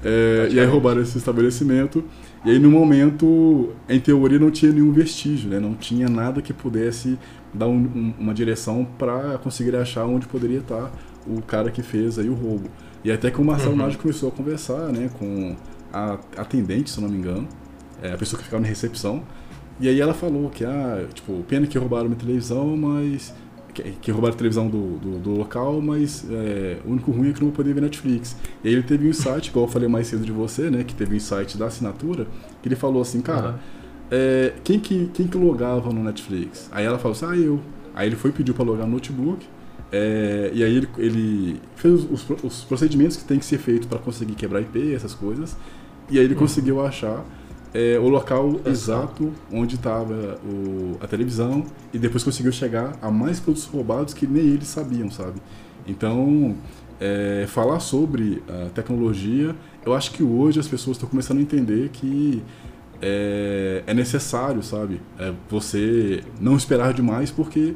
É, 0.04 0.48
e 0.50 0.60
aí 0.60 0.66
roubaram 0.66 1.00
esse 1.00 1.16
estabelecimento. 1.16 2.04
E 2.44 2.50
aí, 2.50 2.58
no 2.58 2.70
momento, 2.70 3.72
em 3.88 3.98
teoria, 3.98 4.38
não 4.38 4.50
tinha 4.50 4.70
nenhum 4.70 4.92
vestígio, 4.92 5.48
né? 5.48 5.58
Não 5.58 5.74
tinha 5.74 6.08
nada 6.08 6.42
que 6.42 6.52
pudesse 6.52 7.18
dar 7.52 7.68
um, 7.68 7.76
um, 7.76 8.14
uma 8.18 8.34
direção 8.34 8.86
para 8.98 9.38
conseguir 9.38 9.74
achar 9.76 10.04
onde 10.04 10.26
poderia 10.26 10.58
estar 10.58 10.92
o 11.26 11.40
cara 11.40 11.70
que 11.70 11.82
fez 11.82 12.18
aí 12.18 12.28
o 12.28 12.34
roubo. 12.34 12.68
E 13.02 13.10
até 13.10 13.30
que 13.30 13.40
o 13.40 13.44
Marcelo 13.44 13.80
uhum. 13.80 13.94
começou 13.94 14.28
a 14.28 14.32
conversar, 14.32 14.92
né? 14.92 15.10
Com 15.18 15.56
a 15.92 16.18
atendente, 16.36 16.90
se 16.90 17.00
não 17.00 17.08
me 17.08 17.16
engano, 17.16 17.48
é, 18.02 18.12
a 18.12 18.16
pessoa 18.16 18.38
que 18.38 18.44
ficava 18.44 18.62
na 18.62 18.68
recepção. 18.68 19.22
E 19.80 19.88
aí 19.88 20.00
ela 20.00 20.14
falou 20.14 20.50
que, 20.50 20.64
ah, 20.64 21.04
tipo, 21.12 21.42
pena 21.48 21.66
que 21.66 21.76
roubaram 21.78 22.06
minha 22.06 22.18
televisão, 22.18 22.76
mas 22.76 23.34
que, 23.74 23.82
que 24.00 24.10
roubaram 24.10 24.34
a 24.34 24.36
televisão 24.38 24.68
do, 24.68 24.96
do, 24.98 25.18
do 25.18 25.30
local, 25.32 25.80
mas 25.82 26.24
é, 26.30 26.78
o 26.84 26.92
único 26.92 27.10
ruim 27.10 27.30
é 27.30 27.32
que 27.32 27.40
não 27.40 27.48
vou 27.48 27.56
poder 27.56 27.74
ver 27.74 27.80
Netflix. 27.80 28.36
E 28.62 28.68
aí 28.68 28.74
ele 28.74 28.82
teve 28.82 29.06
um 29.06 29.10
insight, 29.10 29.50
igual 29.50 29.66
eu 29.66 29.70
falei 29.70 29.88
mais 29.88 30.06
cedo 30.06 30.24
de 30.24 30.32
você, 30.32 30.70
né? 30.70 30.84
Que 30.84 30.94
teve 30.94 31.14
um 31.14 31.16
insight 31.16 31.58
da 31.58 31.66
assinatura, 31.66 32.26
que 32.62 32.68
ele 32.68 32.76
falou 32.76 33.02
assim, 33.02 33.20
cara, 33.20 33.50
uhum. 33.50 33.56
é, 34.10 34.52
quem, 34.62 34.78
que, 34.78 35.10
quem 35.12 35.26
que 35.26 35.36
logava 35.36 35.92
no 35.92 36.02
Netflix? 36.02 36.68
Aí 36.72 36.84
ela 36.84 36.98
falou 36.98 37.12
assim, 37.12 37.26
ah, 37.26 37.36
eu. 37.36 37.60
Aí 37.94 38.08
ele 38.08 38.16
foi 38.16 38.30
e 38.30 38.32
pediu 38.32 38.54
para 38.54 38.64
logar 38.64 38.86
no 38.86 38.94
notebook. 38.94 39.46
É, 39.92 40.50
e 40.52 40.64
aí 40.64 40.76
ele, 40.76 40.88
ele 40.98 41.60
fez 41.76 42.04
os, 42.10 42.28
os, 42.42 42.64
procedimentos 42.64 43.16
que 43.16 43.24
tem 43.24 43.38
que 43.38 43.44
ser 43.44 43.58
feito 43.58 43.86
para 43.86 43.98
conseguir 43.98 44.34
quebrar 44.34 44.60
IP, 44.60 44.94
essas 44.94 45.14
coisas. 45.14 45.56
E 46.10 46.18
aí 46.18 46.24
ele 46.24 46.34
uhum. 46.34 46.40
conseguiu 46.40 46.84
achar 46.84 47.24
é, 47.74 47.98
o 47.98 48.08
local 48.08 48.60
exato 48.64 49.32
onde 49.52 49.74
estava 49.74 50.38
a 51.00 51.06
televisão 51.08 51.66
e 51.92 51.98
depois 51.98 52.22
conseguiu 52.22 52.52
chegar 52.52 52.96
a 53.02 53.10
mais 53.10 53.40
produtos 53.40 53.66
roubados 53.66 54.14
que 54.14 54.26
nem 54.26 54.44
eles 54.44 54.68
sabiam, 54.68 55.10
sabe? 55.10 55.42
Então, 55.86 56.56
é, 57.00 57.44
falar 57.48 57.80
sobre 57.80 58.42
a 58.48 58.70
tecnologia, 58.70 59.54
eu 59.84 59.92
acho 59.92 60.12
que 60.12 60.22
hoje 60.22 60.60
as 60.60 60.68
pessoas 60.68 60.96
estão 60.96 61.08
começando 61.08 61.38
a 61.38 61.42
entender 61.42 61.90
que 61.90 62.42
é, 63.02 63.82
é 63.86 63.92
necessário, 63.92 64.62
sabe? 64.62 65.00
É, 65.18 65.32
você 65.50 66.22
não 66.40 66.56
esperar 66.56 66.94
demais 66.94 67.30
porque 67.30 67.74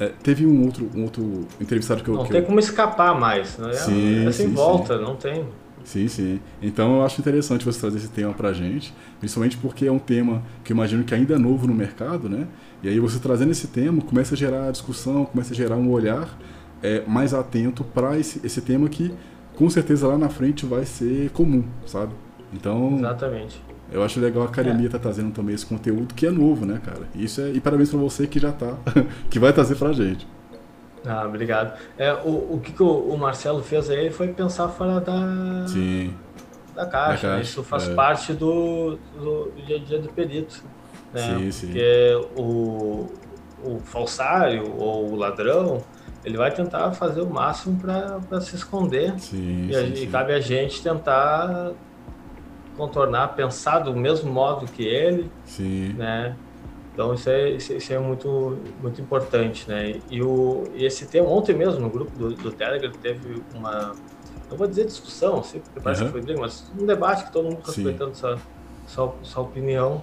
é, 0.00 0.08
teve 0.22 0.46
um 0.46 0.64
outro, 0.64 0.90
um 0.94 1.02
outro 1.04 1.46
entrevistado 1.60 2.02
que 2.02 2.08
eu. 2.08 2.14
Não 2.14 2.24
que 2.24 2.30
tem 2.30 2.40
eu... 2.40 2.46
como 2.46 2.58
escapar 2.58 3.18
mais, 3.18 3.56
né? 3.58 3.72
Sim, 3.74 4.26
é 4.26 4.32
sem 4.32 4.48
volta, 4.48 4.96
sim. 4.96 5.04
não 5.04 5.16
tem. 5.16 5.44
Sim, 5.84 6.08
sim. 6.08 6.40
Então 6.62 6.96
eu 6.96 7.04
acho 7.04 7.20
interessante 7.20 7.64
você 7.64 7.78
trazer 7.78 7.98
esse 7.98 8.08
tema 8.08 8.32
pra 8.32 8.52
gente, 8.52 8.92
principalmente 9.20 9.56
porque 9.58 9.86
é 9.86 9.92
um 9.92 9.98
tema 9.98 10.42
que 10.64 10.72
eu 10.72 10.74
imagino 10.74 11.04
que 11.04 11.14
ainda 11.14 11.34
é 11.34 11.38
novo 11.38 11.66
no 11.66 11.74
mercado, 11.74 12.28
né? 12.28 12.48
E 12.82 12.88
aí 12.88 12.98
você 12.98 13.18
trazendo 13.18 13.52
esse 13.52 13.68
tema 13.68 14.02
começa 14.02 14.34
a 14.34 14.36
gerar 14.36 14.70
discussão, 14.70 15.26
começa 15.26 15.52
a 15.52 15.56
gerar 15.56 15.76
um 15.76 15.90
olhar 15.90 16.36
é, 16.82 17.02
mais 17.06 17.34
atento 17.34 17.84
para 17.84 18.18
esse, 18.18 18.40
esse 18.44 18.60
tema 18.60 18.88
que 18.88 19.12
com 19.54 19.70
certeza 19.70 20.08
lá 20.08 20.18
na 20.18 20.28
frente 20.28 20.66
vai 20.66 20.84
ser 20.84 21.30
comum, 21.30 21.64
sabe? 21.86 22.12
Então. 22.52 22.96
Exatamente. 22.98 23.62
Eu 23.92 24.02
acho 24.02 24.18
legal 24.18 24.42
a 24.42 24.46
academia 24.46 24.86
estar 24.86 24.96
é. 24.96 25.00
tá 25.00 25.02
trazendo 25.04 25.30
também 25.32 25.54
esse 25.54 25.66
conteúdo 25.66 26.14
que 26.14 26.26
é 26.26 26.30
novo, 26.30 26.66
né, 26.66 26.80
cara? 26.84 27.02
Isso 27.14 27.40
é, 27.40 27.50
e 27.50 27.60
parabéns 27.60 27.90
para 27.90 27.98
você 27.98 28.26
que 28.26 28.38
já 28.38 28.50
tá, 28.50 28.76
que 29.30 29.38
vai 29.38 29.52
trazer 29.52 29.76
pra 29.76 29.92
gente. 29.92 30.26
Ah, 31.06 31.24
obrigado. 31.26 31.78
É, 31.98 32.12
o, 32.12 32.54
o 32.54 32.60
que, 32.62 32.72
que 32.72 32.82
o, 32.82 33.08
o, 33.10 33.18
Marcelo 33.18 33.62
fez 33.62 33.90
aí 33.90 34.10
foi 34.10 34.28
pensar 34.28 34.68
fora 34.68 35.00
da, 35.00 35.66
Sim. 35.68 36.14
da 36.74 36.86
caixa. 36.86 36.86
Da 36.86 36.86
caixa 36.86 37.36
né? 37.36 37.42
Isso 37.42 37.62
faz 37.62 37.88
é. 37.88 37.94
parte 37.94 38.32
do, 38.32 38.98
do, 39.14 39.50
do, 39.50 39.62
dia 39.66 39.76
a 39.76 39.80
dia 39.80 39.98
do 39.98 40.08
perito. 40.08 40.64
Né? 41.12 41.20
Sim, 41.20 41.50
sim. 41.50 41.66
Porque 41.66 42.26
o, 42.36 43.06
o 43.62 43.78
falsário 43.84 44.74
ou 44.78 45.12
o 45.12 45.16
ladrão, 45.16 45.82
ele 46.24 46.38
vai 46.38 46.50
tentar 46.50 46.92
fazer 46.92 47.20
o 47.20 47.28
máximo 47.28 47.78
para 47.80 48.40
se 48.40 48.56
esconder. 48.56 49.18
Sim, 49.18 49.68
e, 49.68 49.74
sim, 49.74 50.02
e 50.04 50.06
cabe 50.06 50.32
a 50.32 50.40
gente 50.40 50.82
tentar 50.82 51.72
contornar, 52.76 53.28
pensar 53.34 53.80
do 53.80 53.94
mesmo 53.94 54.32
modo 54.32 54.66
que 54.66 54.82
ele, 54.82 55.30
sim. 55.44 55.92
né? 55.92 56.34
Então 56.94 57.12
isso 57.12 57.28
é, 57.28 57.50
isso 57.50 57.92
é 57.92 57.98
muito, 57.98 58.56
muito 58.80 59.00
importante, 59.00 59.68
né? 59.68 60.00
E, 60.08 60.22
o, 60.22 60.64
e 60.74 60.86
esse 60.86 61.06
tema, 61.06 61.28
ontem 61.28 61.52
mesmo, 61.52 61.80
no 61.80 61.90
grupo 61.90 62.16
do, 62.16 62.34
do 62.34 62.52
Telegram, 62.52 62.92
teve 62.92 63.42
uma, 63.52 63.92
não 64.48 64.56
vou 64.56 64.68
dizer 64.68 64.86
discussão, 64.86 65.40
assim, 65.40 65.58
porque 65.58 65.80
parece 65.80 66.02
uhum. 66.02 66.06
que 66.06 66.12
foi 66.12 66.22
briga, 66.22 66.40
mas 66.40 66.70
um 66.78 66.86
debate 66.86 67.24
que 67.24 67.32
todo 67.32 67.46
mundo 67.46 67.62
respeitando 67.66 68.14
sua, 68.14 68.38
sua, 68.86 69.14
sua 69.22 69.42
opinião, 69.42 70.02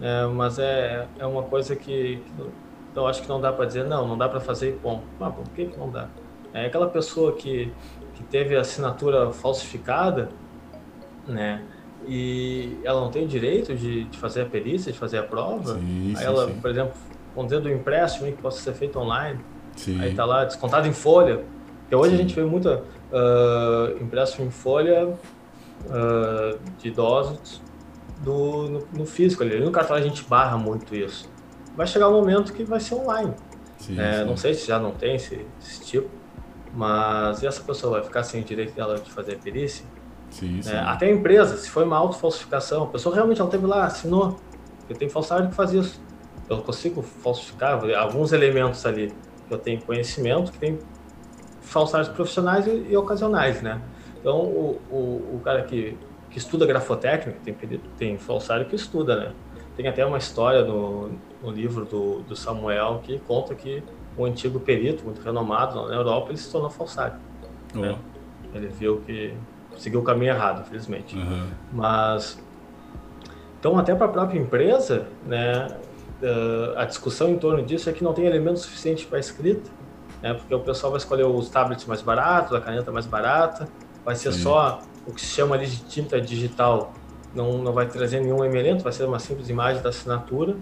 é, 0.00 0.26
mas 0.26 0.60
é, 0.60 1.08
é 1.18 1.26
uma 1.26 1.42
coisa 1.42 1.74
que, 1.74 2.22
que 2.36 2.98
eu 2.98 3.06
acho 3.06 3.22
que 3.22 3.28
não 3.28 3.40
dá 3.40 3.52
para 3.52 3.64
dizer, 3.64 3.84
não, 3.84 4.06
não 4.06 4.16
dá 4.16 4.28
para 4.28 4.40
fazer 4.40 4.78
bom. 4.80 5.02
Ah, 5.20 5.30
por 5.30 5.48
que, 5.50 5.66
que 5.66 5.78
não 5.78 5.90
dá? 5.90 6.08
É 6.54 6.66
aquela 6.66 6.88
pessoa 6.88 7.32
que, 7.32 7.72
que 8.14 8.22
teve 8.24 8.56
a 8.56 8.60
assinatura 8.60 9.32
falsificada, 9.32 10.28
né? 11.26 11.64
E 12.06 12.78
ela 12.84 13.00
não 13.00 13.10
tem 13.10 13.24
o 13.24 13.28
direito 13.28 13.74
de, 13.74 14.04
de 14.04 14.18
fazer 14.18 14.42
a 14.42 14.46
perícia, 14.46 14.92
de 14.92 14.98
fazer 14.98 15.18
a 15.18 15.22
prova. 15.22 15.74
Sim, 15.74 16.14
Aí 16.16 16.24
ela, 16.24 16.46
sim. 16.46 16.54
por 16.60 16.70
exemplo, 16.70 16.92
vamos 17.34 17.50
dizer 17.50 17.62
do 17.62 17.70
empréstimo 17.70 18.26
que 18.26 18.40
possa 18.40 18.60
ser 18.60 18.72
feito 18.74 18.98
online. 18.98 19.40
Sim. 19.76 20.00
Aí 20.00 20.14
tá 20.14 20.24
lá 20.24 20.44
descontado 20.44 20.86
em 20.86 20.92
folha. 20.92 21.44
Porque 21.80 21.96
hoje 21.96 22.14
a 22.14 22.18
gente 22.18 22.34
vê 22.34 22.44
muita 22.44 22.82
uh, 23.12 24.02
empréstimo 24.02 24.46
em 24.46 24.50
folha 24.50 25.08
uh, 25.08 26.58
de 26.78 26.88
idosos 26.88 27.62
do, 28.22 28.68
no, 28.68 28.88
no, 28.92 29.06
físico 29.06 29.42
ali. 29.42 29.58
No 29.60 29.70
cartão 29.70 29.96
a 29.96 30.00
gente 30.00 30.22
barra 30.24 30.56
muito 30.58 30.94
isso. 30.94 31.30
Vai 31.76 31.86
chegar 31.86 32.08
um 32.08 32.12
momento 32.12 32.52
que 32.52 32.64
vai 32.64 32.80
ser 32.80 32.94
online. 32.94 33.34
É, 33.96 34.24
não 34.24 34.36
sei 34.36 34.54
se 34.54 34.66
já 34.66 34.78
não 34.78 34.90
tem 34.90 35.14
esse, 35.14 35.46
esse 35.60 35.84
tipo, 35.84 36.10
mas 36.74 37.44
essa 37.44 37.62
pessoa 37.62 37.92
vai 37.92 38.02
ficar 38.02 38.24
sem 38.24 38.40
o 38.40 38.44
direito 38.44 38.74
dela 38.74 38.98
de 38.98 39.10
fazer 39.10 39.34
a 39.34 39.38
perícia? 39.38 39.84
Sim, 40.30 40.62
sim. 40.62 40.72
É, 40.72 40.78
até 40.78 41.06
a 41.06 41.10
empresa, 41.10 41.56
se 41.56 41.68
foi 41.70 41.84
uma 41.84 41.96
auto-falsificação, 41.96 42.84
a 42.84 42.86
pessoa 42.86 43.14
realmente 43.14 43.40
ela 43.40 43.50
teve 43.50 43.66
lá, 43.66 43.84
assinou. 43.84 44.38
Eu 44.88 44.96
tenho 44.96 45.10
falsário 45.10 45.48
que 45.48 45.54
faz 45.54 45.72
isso. 45.72 46.00
Eu 46.48 46.58
consigo 46.58 47.02
falsificar 47.02 47.80
alguns 47.96 48.32
elementos 48.32 48.84
ali 48.86 49.12
que 49.46 49.54
eu 49.54 49.58
tenho 49.58 49.80
conhecimento, 49.82 50.52
que 50.52 50.58
tem 50.58 50.78
falsários 51.60 52.08
profissionais 52.08 52.66
e, 52.66 52.86
e 52.90 52.96
ocasionais, 52.96 53.60
né? 53.60 53.80
Então, 54.20 54.38
o, 54.38 54.80
o, 54.90 55.36
o, 55.36 55.40
cara 55.44 55.62
que, 55.62 55.96
que 56.30 56.38
estuda 56.38 56.66
grafotécnica, 56.66 57.38
tem, 57.44 57.54
tem 57.96 58.18
falsário 58.18 58.66
que 58.66 58.74
estuda, 58.74 59.16
né? 59.16 59.32
Tem 59.76 59.86
até 59.86 60.04
uma 60.04 60.18
história 60.18 60.64
no, 60.64 61.10
no 61.42 61.50
livro 61.50 61.84
do, 61.84 62.20
do 62.22 62.34
Samuel 62.34 63.00
que 63.02 63.18
conta 63.20 63.54
que 63.54 63.82
um 64.16 64.24
antigo 64.24 64.58
perito, 64.58 65.04
muito 65.04 65.20
renomado 65.22 65.86
na 65.86 65.94
Europa, 65.94 66.30
ele 66.30 66.38
se 66.38 66.50
tornou 66.50 66.68
falsário. 66.68 67.16
Oh. 67.74 67.78
Né? 67.78 67.96
Ele 68.54 68.66
viu 68.66 69.00
que 69.06 69.34
seguiu 69.78 70.00
o 70.00 70.02
caminho 70.02 70.32
errado, 70.32 70.62
infelizmente. 70.62 71.16
Uhum. 71.16 71.46
Mas 71.72 72.38
então 73.58 73.78
até 73.78 73.94
para 73.94 74.06
a 74.06 74.08
própria 74.08 74.38
empresa, 74.38 75.06
né, 75.26 75.68
a 76.76 76.84
discussão 76.84 77.28
em 77.28 77.38
torno 77.38 77.62
disso 77.62 77.88
é 77.90 77.92
que 77.92 78.02
não 78.04 78.12
tem 78.12 78.26
elemento 78.26 78.58
suficiente 78.60 79.06
para 79.06 79.18
escrita, 79.18 79.70
né, 80.22 80.34
porque 80.34 80.54
o 80.54 80.60
pessoal 80.60 80.92
vai 80.92 80.98
escolher 80.98 81.24
os 81.24 81.48
tablets 81.48 81.84
mais 81.86 82.02
baratos, 82.02 82.54
a 82.54 82.60
caneta 82.60 82.90
mais 82.92 83.06
barata, 83.06 83.68
vai 84.04 84.14
ser 84.14 84.32
Sim. 84.32 84.42
só 84.42 84.80
o 85.06 85.12
que 85.12 85.20
se 85.20 85.28
chama 85.28 85.56
ali 85.56 85.66
de 85.66 85.78
tinta 85.84 86.20
digital, 86.20 86.92
não, 87.34 87.58
não 87.58 87.72
vai 87.72 87.86
trazer 87.86 88.20
nenhum 88.20 88.44
elemento, 88.44 88.82
vai 88.82 88.92
ser 88.92 89.04
uma 89.04 89.18
simples 89.18 89.48
imagem 89.48 89.82
da 89.82 89.88
assinatura 89.90 90.56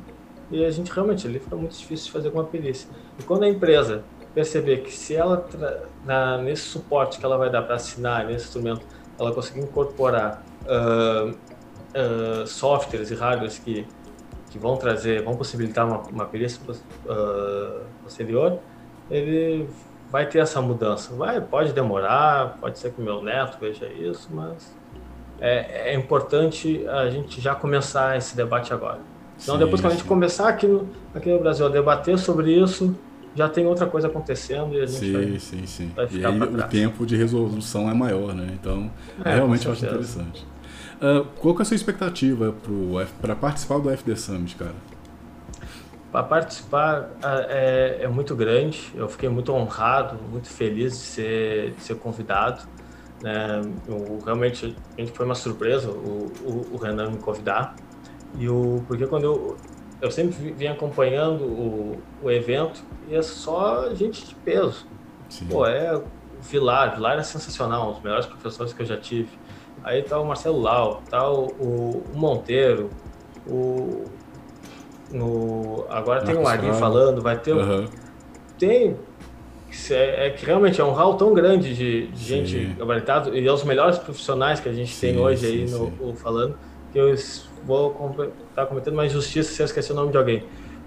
e 0.51 0.65
a 0.65 0.71
gente 0.71 0.91
realmente 0.93 1.27
ali 1.27 1.39
fica 1.39 1.57
muito 1.57 1.77
difícil 1.77 2.07
de 2.07 2.13
fazer 2.13 2.31
com 2.31 2.41
a 2.41 2.45
perícia. 2.45 2.89
E 3.19 3.23
quando 3.23 3.45
a 3.45 3.49
empresa 3.49 4.05
perceber 4.35 4.79
que 4.79 4.93
se 4.93 5.15
ela 5.15 5.49
na, 6.05 6.39
nesse 6.39 6.63
suporte 6.63 7.19
que 7.19 7.25
ela 7.25 7.39
vai 7.39 7.51
dar 7.51 7.63
para 7.63 7.77
assinar 7.77 8.27
nesse 8.27 8.47
instrumento 8.47 8.85
ela 9.19 9.33
conseguir 9.33 9.61
incorporar 9.61 10.43
uh, 10.65 11.31
uh, 11.31 12.47
softwares 12.47 13.11
e 13.11 13.15
hardwares 13.15 13.59
que, 13.59 13.87
que 14.51 14.59
vão 14.59 14.77
trazer, 14.77 15.23
vão 15.23 15.37
possibilitar 15.37 15.87
uma, 15.87 15.99
uma 16.03 16.25
perícia 16.27 16.61
uh, 16.63 17.85
posterior, 18.03 18.59
ele 19.11 19.69
vai 20.11 20.27
ter 20.27 20.39
essa 20.39 20.61
mudança. 20.61 21.15
Vai, 21.15 21.41
pode 21.41 21.73
demorar, 21.73 22.59
pode 22.61 22.79
ser 22.79 22.93
que 22.93 23.01
meu 23.01 23.23
neto 23.23 23.59
veja 23.61 23.87
isso, 23.87 24.29
mas 24.33 24.75
é, 25.41 25.91
é 25.91 25.95
importante 25.95 26.87
a 26.89 27.11
gente 27.11 27.41
já 27.41 27.55
começar 27.55 28.17
esse 28.17 28.37
debate 28.37 28.73
agora. 28.73 29.01
Então, 29.43 29.59
depois 29.59 29.81
que 29.81 29.87
a 29.87 29.91
gente 29.91 30.05
começar 30.05 30.49
aqui 30.49 30.67
no, 30.67 30.89
aqui 31.15 31.31
no 31.31 31.39
Brasil 31.39 31.67
a 31.67 31.69
debater 31.69 32.19
sobre 32.19 32.53
isso, 32.53 32.97
já 33.37 33.49
tem 33.49 33.67
outra 33.67 33.87
coisa 33.87 34.09
acontecendo 34.09 34.75
e 34.75 34.81
a 34.81 34.87
gente 34.87 34.99
sim, 34.99 35.13
vai, 35.13 35.39
sim, 35.39 35.67
sim. 35.67 35.93
vai 35.95 36.07
ficar 36.07 36.31
E 36.31 36.43
aí 36.43 36.55
o 36.55 36.63
tempo 36.69 37.05
de 37.05 37.17
resolução 37.17 37.89
é 37.91 37.95
maior, 37.95 38.35
né? 38.35 38.49
Então, 38.53 38.91
é, 39.23 39.35
realmente 39.35 39.67
eu 39.67 39.73
acho 39.73 39.85
interessante. 39.85 40.47
Uh, 40.97 41.27
qual 41.39 41.55
que 41.55 41.61
é 41.61 41.63
a 41.63 41.65
sua 41.67 41.75
expectativa 41.75 42.55
para 43.21 43.37
participar 43.37 43.79
do 43.79 43.91
FD 43.91 44.17
Summit, 44.17 44.57
cara? 44.57 44.75
Para 46.11 46.23
participar 46.23 47.11
é, 47.51 47.99
é, 48.01 48.09
muito 48.09 48.35
grande. 48.35 48.91
Eu 48.95 49.07
fiquei 49.07 49.29
muito 49.29 49.53
honrado, 49.53 50.17
muito 50.31 50.49
feliz 50.49 50.93
de 50.93 50.99
ser, 50.99 51.71
de 51.73 51.83
ser 51.83 51.97
convidado. 51.97 52.63
Né? 53.23 53.61
Eu, 53.87 54.19
realmente, 54.25 54.75
a 54.97 55.01
gente 55.01 55.13
foi 55.13 55.27
uma 55.27 55.35
surpresa 55.35 55.91
o, 55.91 56.33
o, 56.43 56.69
o 56.73 56.77
Renan 56.79 57.11
me 57.11 57.19
convidar. 57.19 57.77
E 58.39 58.49
o, 58.49 58.83
porque 58.89 59.07
quando 59.07 59.25
eu, 59.25 59.57
eu 60.01 60.11
sempre 60.11 60.53
vim 60.53 60.67
acompanhando 60.67 61.45
o, 61.45 61.99
o 62.23 62.31
evento 62.31 62.83
e 63.09 63.15
é 63.15 63.23
só 63.23 63.95
gente 63.95 64.27
de 64.27 64.35
peso. 64.35 64.87
Sim. 65.29 65.47
Pô, 65.47 65.67
é 65.67 66.01
Vilar, 66.41 66.95
Vilar 66.95 67.19
é 67.19 67.23
sensacional, 67.23 67.89
um 67.89 67.93
dos 67.93 68.03
melhores 68.03 68.27
professores 68.27 68.73
que 68.73 68.83
eu 68.83 68.87
já 68.87 68.97
tive. 68.97 69.31
Aí 69.83 70.03
tá 70.03 70.21
o 70.21 70.27
Marcelo 70.27 70.61
Lau, 70.61 71.03
tá 71.09 71.29
o, 71.31 71.47
o, 71.59 72.05
o 72.13 72.19
Monteiro, 72.19 72.91
o 73.47 74.05
no, 75.11 75.87
agora 75.89 76.21
Marcos 76.21 76.35
tem 76.35 76.37
o 76.37 76.47
Arlin 76.47 76.73
falando, 76.73 77.23
vai 77.23 77.39
ter 77.39 77.53
uhum. 77.53 77.87
tem 78.59 78.97
é, 79.91 80.27
é, 80.27 80.31
que 80.31 80.45
realmente 80.45 80.81
é 80.81 80.85
um 80.85 80.93
hall 80.93 81.15
tão 81.15 81.33
grande 81.33 81.75
de, 81.75 82.07
de 82.09 82.25
gente 82.25 82.75
gabaritada 82.79 83.31
e 83.31 83.47
é 83.47 83.53
os 83.53 83.63
melhores 83.63 83.99
profissionais 83.99 84.59
que 84.59 84.69
a 84.69 84.73
gente 84.73 84.93
sim, 84.93 85.09
tem 85.09 85.19
hoje 85.19 85.47
sim, 85.47 85.47
aí 85.47 85.71
no, 85.71 85.91
no, 85.91 86.17
falando 86.17 86.57
que 86.93 86.99
eu 86.99 87.15
vou 87.67 87.91
estar 87.91 88.31
tá 88.55 88.67
cometendo 88.67 88.95
uma 88.95 89.05
injustiça 89.05 89.53
se 89.53 89.61
eu 89.61 89.67
esquecer 89.67 89.93
o 89.93 89.97
nome 89.97 90.13
de 90.13 90.17
alguém. 90.17 90.45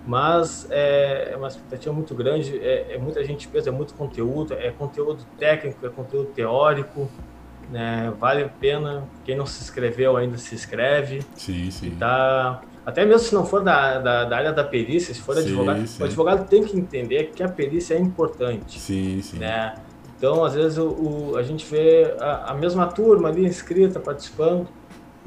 Mas 0.08 0.66
é, 0.72 1.32
é 1.34 1.38
uma 1.38 1.50
expectativa 1.50 1.94
muito 1.94 2.16
grande, 2.16 2.58
é, 2.58 2.96
é, 2.96 2.98
muita 2.98 3.24
gente 3.24 3.48
pensa, 3.48 3.70
é 3.70 3.72
muito 3.72 3.94
conteúdo, 3.94 4.54
é 4.54 4.72
conteúdo 4.72 5.24
técnico, 5.38 5.86
é 5.86 5.90
conteúdo 5.90 6.30
teórico, 6.30 7.10
né? 7.70 8.12
vale 8.18 8.44
a 8.44 8.50
pena. 8.50 9.04
Quem 9.26 9.36
não 9.36 9.46
se 9.46 9.62
inscreveu 9.62 10.18
ainda 10.18 10.38
se 10.38 10.56
inscreve. 10.56 11.22
Sim, 11.36 11.70
sim. 11.70 11.92
Tá, 12.00 12.62
até 12.86 13.06
mesmo 13.06 13.20
se 13.20 13.36
não 13.36 13.46
for 13.46 13.64
da, 13.64 14.00
da, 14.00 14.26
da 14.26 14.38
área 14.38 14.54
da 14.54 14.64
perícia, 14.64 15.14
se 15.14 15.22
for 15.22 15.36
sim, 15.36 15.42
advogado, 15.42 15.86
sim. 15.86 16.02
o 16.02 16.06
advogado 16.06 16.48
tem 16.48 16.64
que 16.64 16.76
entender 16.76 17.32
que 17.36 17.44
a 17.44 17.50
perícia 17.50 17.94
é 17.94 18.00
importante. 18.00 18.80
Sim, 18.80 19.22
sim. 19.22 19.38
Né? 19.38 19.76
Então, 20.18 20.44
às 20.44 20.56
vezes, 20.56 20.78
o, 20.78 20.90
o 20.90 21.38
a 21.38 21.44
gente 21.44 21.66
vê 21.66 22.16
a, 22.20 22.52
a 22.52 22.54
mesma 22.56 22.88
turma 22.88 23.30
ali 23.30 23.46
inscrita, 23.46 24.00
participando, 24.00 24.68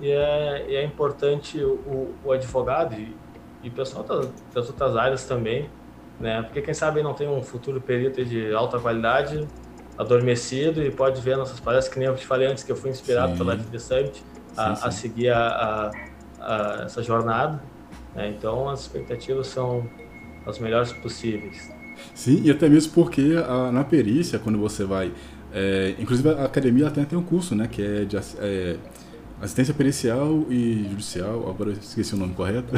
e 0.03 0.11
é, 0.11 0.67
e 0.69 0.75
é 0.75 0.85
importante 0.85 1.62
o, 1.62 2.12
o 2.25 2.33
advogado 2.33 2.95
e, 2.95 3.17
e 3.62 3.69
o 3.69 3.73
pessoal 3.73 4.03
das, 4.03 4.29
das 4.53 4.67
outras 4.67 4.97
áreas 4.97 5.25
também, 5.25 5.71
né? 6.19 6.43
Porque 6.43 6.61
quem 6.61 6.75
sabe 6.75 7.03
não 7.05 7.15
tem 7.15 7.29
um 7.29 7.41
futuro 7.41 7.81
perito 7.81 8.25
de 8.25 8.53
alta 8.53 8.81
qualidade 8.81 9.47
adormecido 9.97 10.83
e 10.83 10.91
pode 10.91 11.21
ver 11.21 11.37
nossas 11.37 11.61
palestras, 11.61 11.93
que 11.93 12.01
nem 12.01 12.09
eu 12.09 12.17
te 12.17 12.27
falei 12.27 12.49
antes, 12.49 12.65
que 12.65 12.73
eu 12.73 12.77
fui 12.77 12.91
inspirado 12.91 13.33
sim. 13.33 13.38
pela 13.38 13.57
FD 13.57 13.79
Summit 13.79 14.25
a, 14.57 14.75
sim, 14.75 14.83
sim. 14.83 14.88
a 14.88 14.91
seguir 14.91 15.29
a, 15.31 15.38
a, 15.49 15.91
a, 16.41 16.85
essa 16.85 17.01
jornada. 17.01 17.62
Né? 18.15 18.35
Então, 18.37 18.69
as 18.69 18.81
expectativas 18.81 19.47
são 19.47 19.88
as 20.45 20.59
melhores 20.59 20.93
possíveis. 20.93 21.71
Sim, 22.12 22.43
e 22.43 22.51
até 22.51 22.69
mesmo 22.69 22.93
porque 22.93 23.37
a, 23.47 23.71
na 23.71 23.85
perícia, 23.85 24.38
quando 24.41 24.59
você 24.59 24.85
vai... 24.85 25.12
É, 25.55 25.95
inclusive, 25.99 26.31
a 26.31 26.45
academia 26.45 26.91
tem 26.91 27.05
até 27.05 27.17
um 27.17 27.23
curso, 27.23 27.55
né? 27.55 27.69
Que 27.71 27.83
é 27.83 28.05
de... 28.05 28.17
É, 28.17 28.77
assistência 29.42 29.74
pericial 29.74 30.46
e 30.48 30.87
judicial, 30.88 31.50
agora 31.50 31.70
eu 31.70 31.74
esqueci 31.74 32.14
o 32.14 32.16
nome 32.16 32.33
correto, 32.33 32.72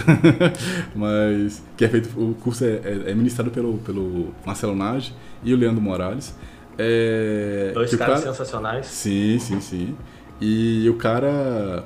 mas 0.96 1.62
que 1.76 1.84
é 1.84 1.88
feito, 1.88 2.08
o 2.18 2.34
curso 2.34 2.64
é, 2.64 2.80
é, 2.82 3.10
é 3.10 3.14
ministrado 3.14 3.50
pelo, 3.50 3.78
pelo 3.78 4.34
Marcelo 4.44 4.74
Nage 4.74 5.14
e 5.42 5.52
o 5.52 5.56
Leandro 5.56 5.82
Morales. 5.82 6.34
É, 6.78 7.70
Dois 7.74 7.94
caras 7.94 8.20
cara, 8.20 8.32
sensacionais. 8.32 8.86
Sim, 8.86 9.38
sim, 9.38 9.60
sim. 9.60 9.96
E 10.40 10.88
o 10.88 10.94
cara, 10.94 11.84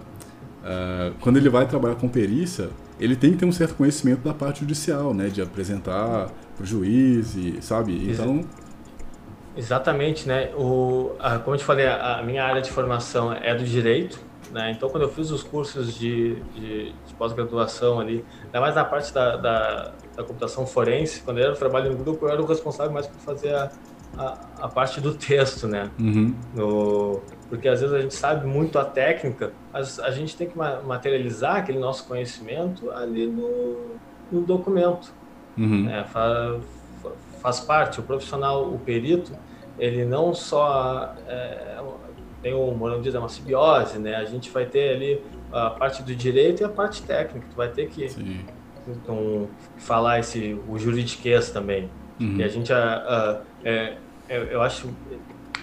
uh, 0.62 1.14
quando 1.20 1.36
ele 1.36 1.48
vai 1.48 1.66
trabalhar 1.66 1.96
com 1.96 2.08
perícia, 2.08 2.70
ele 2.98 3.16
tem 3.16 3.32
que 3.32 3.38
ter 3.38 3.44
um 3.44 3.52
certo 3.52 3.74
conhecimento 3.74 4.20
da 4.20 4.32
parte 4.32 4.60
judicial, 4.60 5.12
né, 5.12 5.28
de 5.28 5.42
apresentar 5.42 6.30
para 6.56 6.62
o 6.62 6.66
juiz, 6.66 7.34
e, 7.36 7.58
sabe? 7.60 8.10
Então 8.10 8.44
Exatamente, 9.58 10.28
né? 10.28 10.50
O, 10.56 11.16
a, 11.18 11.36
como 11.40 11.56
eu 11.56 11.58
te 11.58 11.64
falei, 11.64 11.84
a, 11.84 12.18
a, 12.18 12.22
minha 12.22 12.44
área 12.44 12.62
de 12.62 12.70
formação 12.70 13.32
é 13.32 13.52
do 13.56 13.64
direito, 13.64 14.20
né? 14.50 14.72
Então, 14.72 14.88
quando 14.88 15.02
eu 15.02 15.08
fiz 15.08 15.30
os 15.30 15.42
cursos 15.42 15.94
de, 15.94 16.36
de, 16.54 16.92
de 16.92 17.14
pós-graduação 17.18 18.00
ali, 18.00 18.24
ainda 18.44 18.60
mais 18.60 18.74
na 18.74 18.84
parte 18.84 19.12
da, 19.12 19.36
da, 19.36 19.92
da, 20.16 20.22
computação 20.24 20.66
forense, 20.66 21.22
quando 21.22 21.38
eu 21.38 21.46
era 21.46 21.56
trabalho 21.56 21.90
no 21.90 21.96
grupo, 21.98 22.26
eu 22.26 22.30
era 22.30 22.42
o 22.42 22.46
responsável 22.46 22.92
mais 22.92 23.06
por 23.06 23.18
fazer 23.20 23.54
a, 23.54 23.70
a, 24.16 24.38
a 24.62 24.68
parte 24.68 25.00
do 25.00 25.14
texto, 25.14 25.66
né? 25.66 25.90
Uhum. 25.98 26.34
No, 26.54 27.20
porque 27.48 27.68
às 27.68 27.80
vezes 27.80 27.94
a 27.94 28.00
gente 28.00 28.14
sabe 28.14 28.46
muito 28.46 28.78
a 28.78 28.84
técnica, 28.84 29.52
mas 29.72 29.98
a 30.00 30.10
gente 30.10 30.36
tem 30.36 30.48
que 30.48 30.56
materializar 30.56 31.56
aquele 31.56 31.78
nosso 31.78 32.06
conhecimento 32.06 32.90
ali 32.90 33.26
no, 33.26 33.96
no 34.30 34.40
documento. 34.42 35.12
Uhum. 35.56 35.84
Né? 35.84 36.04
Faz, 36.04 36.62
faz 37.40 37.60
parte, 37.60 38.00
o 38.00 38.02
profissional, 38.02 38.64
o 38.64 38.78
perito, 38.78 39.32
ele 39.78 40.04
não 40.04 40.34
só 40.34 41.14
é, 41.26 41.80
tem 42.42 42.54
o 42.54 42.72
Morão 42.72 43.00
diz, 43.00 43.14
é 43.14 43.18
uma 43.18 43.28
simbiose, 43.28 43.98
né? 43.98 44.16
A 44.16 44.24
gente 44.24 44.50
vai 44.50 44.66
ter 44.66 44.94
ali 44.94 45.22
a 45.52 45.70
parte 45.70 46.02
do 46.02 46.14
direito 46.14 46.62
e 46.62 46.64
a 46.64 46.68
parte 46.68 47.02
técnica. 47.02 47.46
Tu 47.50 47.56
vai 47.56 47.68
ter 47.68 47.88
que 47.88 48.08
então, 48.86 49.48
falar 49.76 50.20
esse 50.20 50.58
o 50.68 50.78
juridiquês 50.78 51.50
também. 51.50 51.90
Uhum. 52.20 52.36
E 52.36 52.44
a 52.44 52.48
gente 52.48 52.72
a, 52.72 52.78
a, 52.78 53.40
é, 53.64 53.96
é, 54.28 54.48
eu 54.50 54.62
acho 54.62 54.88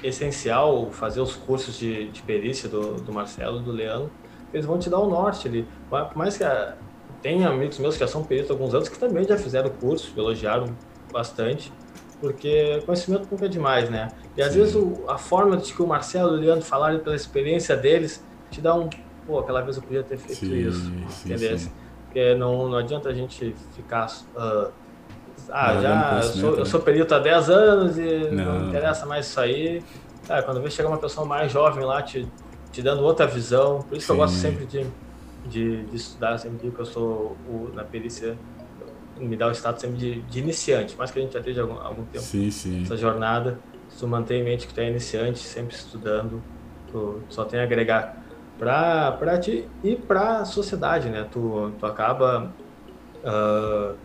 essencial 0.03 0.89
fazer 0.91 1.21
os 1.21 1.35
cursos 1.35 1.77
de, 1.77 2.09
de 2.09 2.21
perícia 2.21 2.69
do, 2.69 2.95
do 2.95 3.11
Marcelo, 3.11 3.59
do 3.59 3.71
Leandro, 3.71 4.11
eles 4.53 4.65
vão 4.65 4.77
te 4.77 4.89
dar 4.89 4.99
o 4.99 5.09
norte 5.09 5.47
ali. 5.47 5.67
Por 5.89 6.15
mais 6.15 6.37
que 6.37 6.43
a, 6.43 6.75
tem 7.21 7.43
amigos 7.43 7.79
meus 7.79 7.95
que 7.95 8.01
já 8.01 8.07
são 8.07 8.23
peritos 8.23 8.51
há 8.51 8.53
alguns 8.53 8.73
anos 8.73 8.89
que 8.89 8.99
também 8.99 9.25
já 9.25 9.37
fizeram 9.37 9.69
curso, 9.69 10.13
elogiaram 10.15 10.67
bastante, 11.11 11.71
porque 12.25 12.81
conhecimento 12.87 13.27
nunca 13.29 13.45
é 13.45 13.47
demais, 13.47 13.87
né? 13.87 14.07
E 14.35 14.41
às 14.41 14.51
Sim. 14.51 14.59
vezes 14.59 14.75
o, 14.75 15.03
a 15.07 15.15
forma 15.15 15.55
de 15.57 15.71
que 15.71 15.81
o 15.81 15.85
Marcelo 15.85 16.35
e 16.35 16.39
o 16.39 16.41
Leandro 16.41 16.65
falaram 16.65 16.97
pela 16.97 17.15
experiência 17.15 17.77
deles 17.77 18.25
te 18.49 18.59
dá 18.61 18.73
um, 18.73 18.89
pô, 19.27 19.37
aquela 19.37 19.61
vez 19.61 19.77
eu 19.77 19.83
podia 19.83 20.01
ter 20.01 20.17
feito 20.17 20.39
sim, 20.39 20.67
isso, 20.67 20.91
sim, 21.09 21.33
entendeu? 21.33 21.59
Sim. 21.59 21.71
Porque 22.05 22.33
não, 22.33 22.67
não 22.67 22.77
adianta 22.79 23.09
a 23.09 23.13
gente 23.13 23.55
ficar 23.75 24.07
uh, 24.35 24.71
ah, 25.51 25.73
não, 25.73 25.81
já, 25.83 26.15
eu 26.15 26.23
sou, 26.23 26.49
eu 26.53 26.57
né? 26.57 26.65
sou 26.65 26.79
perito 26.79 27.13
há 27.13 27.19
10 27.19 27.49
anos 27.51 27.97
e 27.99 28.31
não, 28.31 28.59
não 28.59 28.69
interessa 28.69 29.05
mais 29.05 29.27
isso 29.27 29.39
aí. 29.39 29.83
Cara, 30.27 30.41
quando 30.41 30.59
vê 30.63 30.71
chegar 30.71 30.89
uma 30.89 30.97
pessoa 30.97 31.27
mais 31.27 31.51
jovem 31.51 31.85
lá 31.85 32.01
te, 32.01 32.27
te 32.71 32.81
dando 32.81 33.03
outra 33.03 33.27
visão, 33.27 33.83
por 33.87 33.95
isso 33.95 34.07
que 34.07 34.11
eu 34.11 34.17
gosto 34.17 34.35
sempre 34.35 34.65
de, 34.65 34.87
de, 35.45 35.85
de, 35.85 35.95
estudar, 35.95 36.39
sempre 36.39 36.57
digo 36.57 36.73
que 36.73 36.81
eu 36.81 36.85
sou 36.85 37.37
o, 37.47 37.69
na 37.75 37.83
perícia, 37.83 38.35
me 39.17 39.35
dá 39.35 39.47
o 39.47 39.51
status 39.51 39.81
sempre 39.81 39.97
de, 39.97 40.21
de 40.21 40.39
iniciante, 40.39 40.95
mais 40.97 41.11
que 41.11 41.19
a 41.19 41.21
gente 41.21 41.33
já 41.33 41.39
esteja 41.39 41.61
algum, 41.61 41.79
algum 41.79 42.05
tempo 42.05 42.23
sim, 42.23 42.51
sim. 42.51 42.83
essa 42.83 42.97
jornada, 42.97 43.59
se 43.89 43.99
tu 43.99 44.07
mantém 44.07 44.41
em 44.41 44.43
mente 44.43 44.67
que 44.67 44.73
tu 44.73 44.79
é 44.79 44.89
iniciante, 44.89 45.39
sempre 45.39 45.75
estudando, 45.75 46.41
tu 46.91 47.21
só 47.29 47.45
tem 47.45 47.59
a 47.59 47.63
agregar 47.63 48.23
para 48.57 49.37
ti 49.39 49.67
e 49.83 49.95
para 49.95 50.39
a 50.39 50.45
sociedade, 50.45 51.09
né? 51.09 51.27
Tu, 51.31 51.71
tu 51.77 51.85
acaba 51.85 52.51
uh, 53.23 53.95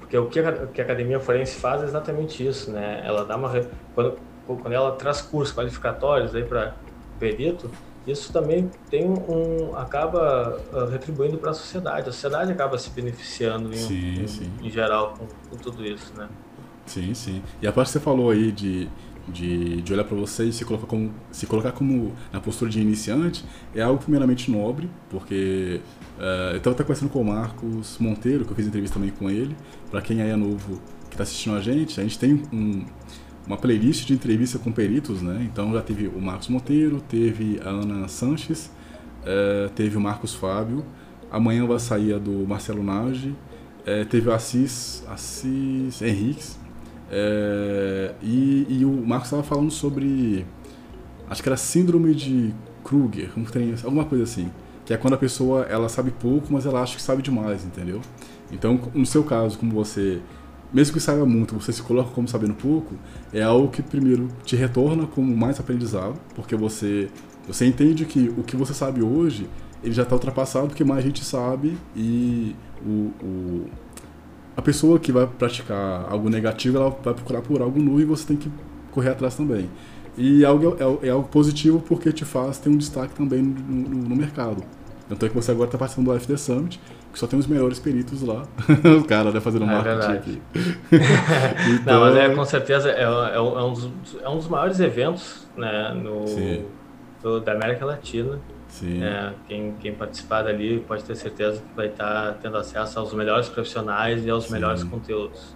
porque 0.00 0.18
o 0.18 0.26
que 0.26 0.40
a, 0.40 0.66
que 0.66 0.80
a 0.80 0.84
academia 0.84 1.18
forense 1.18 1.58
faz 1.58 1.82
é 1.82 1.86
exatamente 1.86 2.46
isso, 2.46 2.70
né? 2.70 3.02
Ela 3.04 3.24
dá 3.24 3.36
uma 3.36 3.50
quando, 3.94 4.18
quando 4.46 4.72
ela 4.72 4.92
traz 4.92 5.22
cursos 5.22 5.54
qualificatórios 5.54 6.34
aí 6.34 6.44
para 6.44 6.74
perito, 7.18 7.70
isso 8.06 8.32
também 8.32 8.70
tem 8.90 9.08
um 9.08 9.76
acaba 9.76 10.60
uh, 10.72 10.86
retribuindo 10.86 11.38
para 11.38 11.50
a 11.50 11.54
sociedade. 11.54 12.08
A 12.08 12.12
sociedade 12.12 12.52
acaba 12.52 12.78
se 12.78 12.90
beneficiando 12.90 13.72
em, 13.72 13.76
sim, 13.76 14.22
em, 14.22 14.26
sim. 14.26 14.50
em 14.62 14.70
geral 14.70 15.14
com, 15.18 15.26
com, 15.50 15.56
tudo 15.56 15.84
isso, 15.84 16.12
né? 16.16 16.28
Sim, 16.86 17.14
sim. 17.14 17.42
E 17.62 17.66
a 17.66 17.72
parte 17.72 17.88
que 17.88 17.92
você 17.92 18.00
falou 18.00 18.30
aí 18.30 18.52
de, 18.52 18.88
de, 19.26 19.80
de 19.80 19.92
olhar 19.92 20.04
para 20.04 20.16
você 20.16 20.44
e 20.44 20.52
se 20.52 20.64
colocar 20.64 20.86
como 20.86 21.14
se 21.32 21.46
colocar 21.46 21.72
como 21.72 22.12
na 22.30 22.40
postura 22.40 22.70
de 22.70 22.80
iniciante 22.80 23.44
é 23.74 23.80
algo 23.80 24.02
primeiramente 24.02 24.50
nobre, 24.50 24.90
porque 25.08 25.80
Uh, 26.14 26.52
eu 26.52 26.56
estava 26.58 26.74
até 26.74 26.84
conversando 26.84 27.10
com 27.10 27.20
o 27.20 27.24
Marcos 27.24 27.98
Monteiro, 27.98 28.44
que 28.44 28.52
eu 28.52 28.56
fiz 28.56 28.66
entrevista 28.66 28.94
também 28.94 29.10
com 29.10 29.28
ele. 29.28 29.56
Para 29.90 30.00
quem 30.00 30.22
aí 30.22 30.30
é 30.30 30.36
novo 30.36 30.80
que 31.08 31.14
está 31.14 31.24
assistindo 31.24 31.56
a 31.56 31.60
gente, 31.60 31.98
a 31.98 32.02
gente 32.02 32.18
tem 32.18 32.42
um, 32.52 32.84
uma 33.46 33.56
playlist 33.56 34.06
de 34.06 34.14
entrevista 34.14 34.58
com 34.58 34.72
peritos, 34.72 35.20
né? 35.20 35.46
Então 35.50 35.72
já 35.72 35.82
teve 35.82 36.08
o 36.08 36.20
Marcos 36.20 36.48
Monteiro, 36.48 37.00
teve 37.00 37.60
a 37.64 37.68
Ana 37.68 38.08
Sanches, 38.08 38.70
uh, 39.22 39.68
teve 39.70 39.96
o 39.96 40.00
Marcos 40.00 40.34
Fábio. 40.34 40.84
Amanhã 41.30 41.66
vai 41.66 41.78
sair 41.78 42.14
a 42.14 42.18
do 42.18 42.46
Marcelo 42.46 42.82
Nage, 42.82 43.28
uh, 43.28 44.04
teve 44.08 44.28
o 44.28 44.32
Assis, 44.32 45.04
Assis 45.08 46.00
Henriques. 46.00 46.58
E, 48.22 48.66
e, 48.68 48.84
o 48.84 49.06
Marcos 49.06 49.28
estava 49.28 49.42
falando 49.42 49.70
sobre. 49.70 50.44
Acho 51.28 51.42
que 51.42 51.48
era 51.48 51.56
Síndrome 51.56 52.14
de 52.14 52.52
Kruger, 52.82 53.30
alguma 53.84 54.04
coisa 54.04 54.24
assim 54.24 54.50
que 54.84 54.92
é 54.92 54.96
quando 54.96 55.14
a 55.14 55.16
pessoa 55.16 55.62
ela 55.62 55.88
sabe 55.88 56.10
pouco, 56.10 56.52
mas 56.52 56.66
ela 56.66 56.82
acha 56.82 56.96
que 56.96 57.02
sabe 57.02 57.22
demais, 57.22 57.64
entendeu? 57.64 58.00
Então, 58.52 58.78
no 58.94 59.06
seu 59.06 59.24
caso, 59.24 59.58
como 59.58 59.72
você, 59.72 60.20
mesmo 60.74 60.92
que 60.92 61.00
saiba 61.00 61.24
muito, 61.24 61.54
você 61.54 61.72
se 61.72 61.80
coloca 61.80 62.10
como 62.10 62.26
sabendo 62.26 62.52
pouco, 62.54 62.96
é 63.32 63.42
algo 63.42 63.68
que 63.68 63.80
primeiro 63.80 64.28
te 64.44 64.56
retorna 64.56 65.06
como 65.06 65.34
mais 65.34 65.60
aprendizado, 65.60 66.16
porque 66.34 66.56
você 66.56 67.08
você 67.46 67.66
entende 67.66 68.04
que 68.06 68.32
o 68.36 68.42
que 68.42 68.56
você 68.56 68.74
sabe 68.74 69.02
hoje 69.02 69.48
ele 69.82 69.92
já 69.92 70.02
está 70.02 70.14
ultrapassado 70.14 70.68
porque 70.68 70.82
mais 70.82 71.04
gente 71.04 71.22
sabe 71.22 71.76
e 71.94 72.56
o, 72.84 73.12
o, 73.22 73.66
a 74.56 74.62
pessoa 74.62 74.98
que 74.98 75.12
vai 75.12 75.26
praticar 75.26 76.06
algo 76.10 76.28
negativo 76.30 76.78
ela 76.78 76.90
vai 76.90 77.12
procurar 77.14 77.42
por 77.42 77.60
algo 77.60 77.78
novo 77.80 78.00
e 78.00 78.04
você 78.04 78.26
tem 78.26 78.36
que 78.36 78.50
correr 78.90 79.10
atrás 79.10 79.36
também. 79.36 79.68
E 80.16 80.44
algo, 80.44 80.76
é, 80.78 81.08
é, 81.08 81.10
algo 81.10 81.28
positivo 81.28 81.80
porque 81.86 82.12
te 82.12 82.24
faz 82.24 82.58
ter 82.58 82.70
um 82.70 82.76
destaque 82.76 83.14
também 83.14 83.42
no, 83.42 83.88
no, 83.88 84.08
no 84.08 84.16
mercado. 84.16 84.64
Tanto 85.08 85.26
é 85.26 85.28
que 85.28 85.34
você 85.34 85.50
agora 85.50 85.68
está 85.68 85.76
participando 85.76 86.06
do 86.06 86.12
AFD 86.12 86.38
Summit, 86.38 86.80
que 87.14 87.20
só 87.20 87.28
tem 87.28 87.38
os 87.38 87.46
melhores 87.46 87.78
peritos 87.78 88.22
lá. 88.22 88.42
o 89.00 89.04
cara, 89.04 89.30
né, 89.30 89.40
fazendo 89.40 89.64
é 89.64 89.68
marketing 89.68 90.12
aqui. 90.12 90.42
então... 91.80 91.94
Não, 91.94 92.00
mas 92.00 92.16
é, 92.16 92.34
com 92.34 92.44
certeza 92.44 92.90
é, 92.90 93.02
é, 93.02 93.36
é, 93.36 93.40
um 93.40 93.72
dos, 93.72 93.90
é 94.20 94.28
um 94.28 94.36
dos 94.36 94.48
maiores 94.48 94.80
eventos 94.80 95.46
né, 95.56 95.94
no, 95.94 96.24
do, 97.22 97.40
da 97.40 97.52
América 97.52 97.86
Latina. 97.86 98.40
Sim. 98.66 99.04
É, 99.04 99.32
quem, 99.46 99.74
quem 99.78 99.94
participar 99.94 100.42
dali 100.42 100.80
pode 100.80 101.04
ter 101.04 101.14
certeza 101.14 101.62
que 101.62 101.76
vai 101.76 101.86
estar 101.86 102.32
tá 102.32 102.38
tendo 102.42 102.56
acesso 102.56 102.98
aos 102.98 103.14
melhores 103.14 103.48
profissionais 103.48 104.26
e 104.26 104.30
aos 104.30 104.46
Sim. 104.46 104.54
melhores 104.54 104.82
conteúdos. 104.82 105.54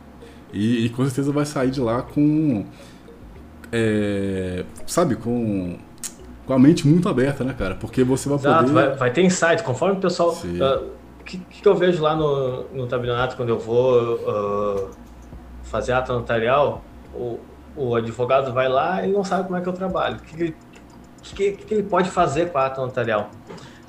E, 0.52 0.86
e, 0.86 0.88
com 0.90 1.04
certeza 1.04 1.32
vai 1.32 1.44
sair 1.44 1.72
de 1.72 1.80
lá 1.80 2.02
com 2.02 2.64
é, 3.72 4.64
sabe, 4.86 5.16
com, 5.16 5.76
com 6.46 6.52
a 6.52 6.58
mente 6.58 6.86
muito 6.86 7.08
aberta, 7.08 7.42
né, 7.42 7.52
cara? 7.58 7.74
Porque 7.74 8.04
você 8.04 8.28
vai 8.28 8.38
Exato, 8.38 8.60
poder... 8.60 8.72
Vai, 8.72 8.96
vai 8.96 9.12
ter 9.12 9.22
insight, 9.22 9.64
conforme 9.64 9.98
o 9.98 10.00
pessoal... 10.00 10.30
Uh, 10.30 10.97
que, 11.28 11.36
que 11.36 11.68
eu 11.68 11.74
vejo 11.74 12.02
lá 12.02 12.16
no, 12.16 12.64
no 12.72 12.86
tabelionato 12.86 13.36
quando 13.36 13.50
eu 13.50 13.58
vou 13.58 14.14
uh, 14.14 14.90
fazer 15.64 15.92
ato 15.92 16.12
notarial, 16.14 16.82
o, 17.14 17.38
o 17.76 17.94
advogado 17.94 18.52
vai 18.52 18.66
lá 18.66 19.06
e 19.06 19.12
não 19.12 19.22
sabe 19.22 19.44
como 19.44 19.58
é 19.58 19.60
que 19.60 19.68
eu 19.68 19.72
trabalho. 19.74 20.16
O 20.16 20.20
que, 20.20 20.54
que, 21.22 21.52
que 21.52 21.74
ele 21.74 21.82
pode 21.82 22.08
fazer 22.08 22.50
com 22.50 22.56
a 22.56 22.66
ata 22.66 22.80
notarial? 22.80 23.30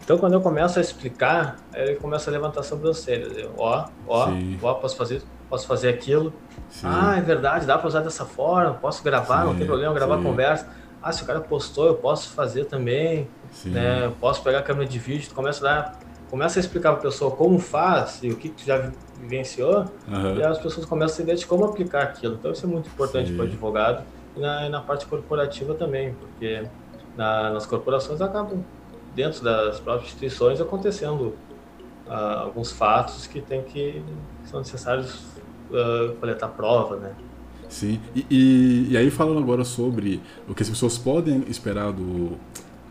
Então, 0.04 0.17
quando 0.17 0.34
eu 0.34 0.41
começo 0.41 0.80
a 0.80 0.82
explicar, 0.82 1.58
ele 1.73 1.95
começa 1.95 2.30
a 2.30 2.34
levantar 2.34 2.60
a 2.60 2.63
sobrancelha. 2.63 3.49
Ó, 3.58 3.86
ó, 4.08 4.30
ó, 4.62 4.73
posso 4.73 4.97
fazer, 4.97 5.21
posso 5.49 5.65
fazer 5.65 5.89
aquilo. 5.89 6.34
Sim. 6.69 6.88
Ah, 6.89 7.15
é 7.17 7.21
verdade, 7.21 7.65
dá 7.65 7.78
para 7.78 7.88
usar 7.88 8.02
dessa 8.02 8.25
forma, 8.25 8.73
posso 8.73 9.02
gravar, 9.02 9.41
sim, 9.41 9.47
não 9.47 9.56
tem 9.56 9.65
problema, 9.65 9.93
gravar 9.93 10.17
sim. 10.17 10.23
conversa. 10.23 10.67
Ah, 11.02 11.13
se 11.13 11.23
o 11.23 11.25
cara 11.25 11.39
postou, 11.39 11.88
eu 11.88 11.95
posso 11.95 12.32
fazer 12.32 12.65
também. 12.65 13.30
Né? 13.63 14.06
Eu 14.06 14.12
posso 14.12 14.43
pegar 14.43 14.60
a 14.60 14.62
câmera 14.62 14.89
de 14.89 14.99
vídeo, 14.99 15.34
começa 15.34 15.65
a 15.65 15.73
dar, 15.73 15.99
começa 16.30 16.60
a 16.60 16.62
explicar 16.62 16.92
para 16.92 17.00
a 17.00 17.04
pessoa 17.04 17.32
como 17.32 17.60
faz 17.60 18.20
e 18.24 18.30
o 18.30 18.36
que 18.36 18.50
tu 18.50 18.63
já 18.63 18.92
vivenciou, 19.20 19.86
uhum. 20.08 20.36
e 20.38 20.44
as 20.44 20.58
pessoas 20.60 20.86
começam 20.86 21.15
a 21.15 21.18
ter 21.18 21.24
ideia 21.24 21.38
de 21.38 21.46
como 21.46 21.65
aplicar 21.65 22.04
aquilo. 22.04 22.36
Então 22.36 22.52
isso 22.52 22.65
é 22.65 22.70
muito 22.70 22.88
importante 22.88 23.32
para 23.34 23.44
o 23.44 23.48
advogado 23.48 24.04
e 24.36 24.39
na, 24.39 24.68
e 24.68 24.70
na, 24.70 24.82
parte 24.82 25.06
corporativa 25.06 25.74
também, 25.74 26.13
porque 26.13 26.63
na, 27.18 27.52
nas 27.52 27.65
corporações 27.65 28.22
acabam 28.22 28.63
dentro 29.15 29.44
das 29.44 29.80
próprias 29.80 30.08
instituições 30.08 30.62
acontecendo 30.62 31.34
uh, 32.08 32.13
alguns 32.44 32.72
fatos 32.72 33.28
que 33.28 33.42
tem 33.42 33.63
que, 33.63 34.04
que 34.44 34.50
são 34.50 34.60
necessários 34.60 35.26
uh, 35.72 36.15
coletar 36.20 36.50
prova, 36.50 36.96
né? 36.98 37.12
Sim, 37.68 38.00
e, 38.15 38.26
e, 38.32 38.88
e, 38.92 38.98
aí 38.98 39.12
falando 39.12 39.38
agora 39.38 39.63
sobre 39.63 40.20
o 40.48 40.56
que 40.56 40.63
as 40.63 40.70
pessoas 40.70 40.98
podem 40.98 41.44
esperar 41.48 41.92
do, 41.92 42.36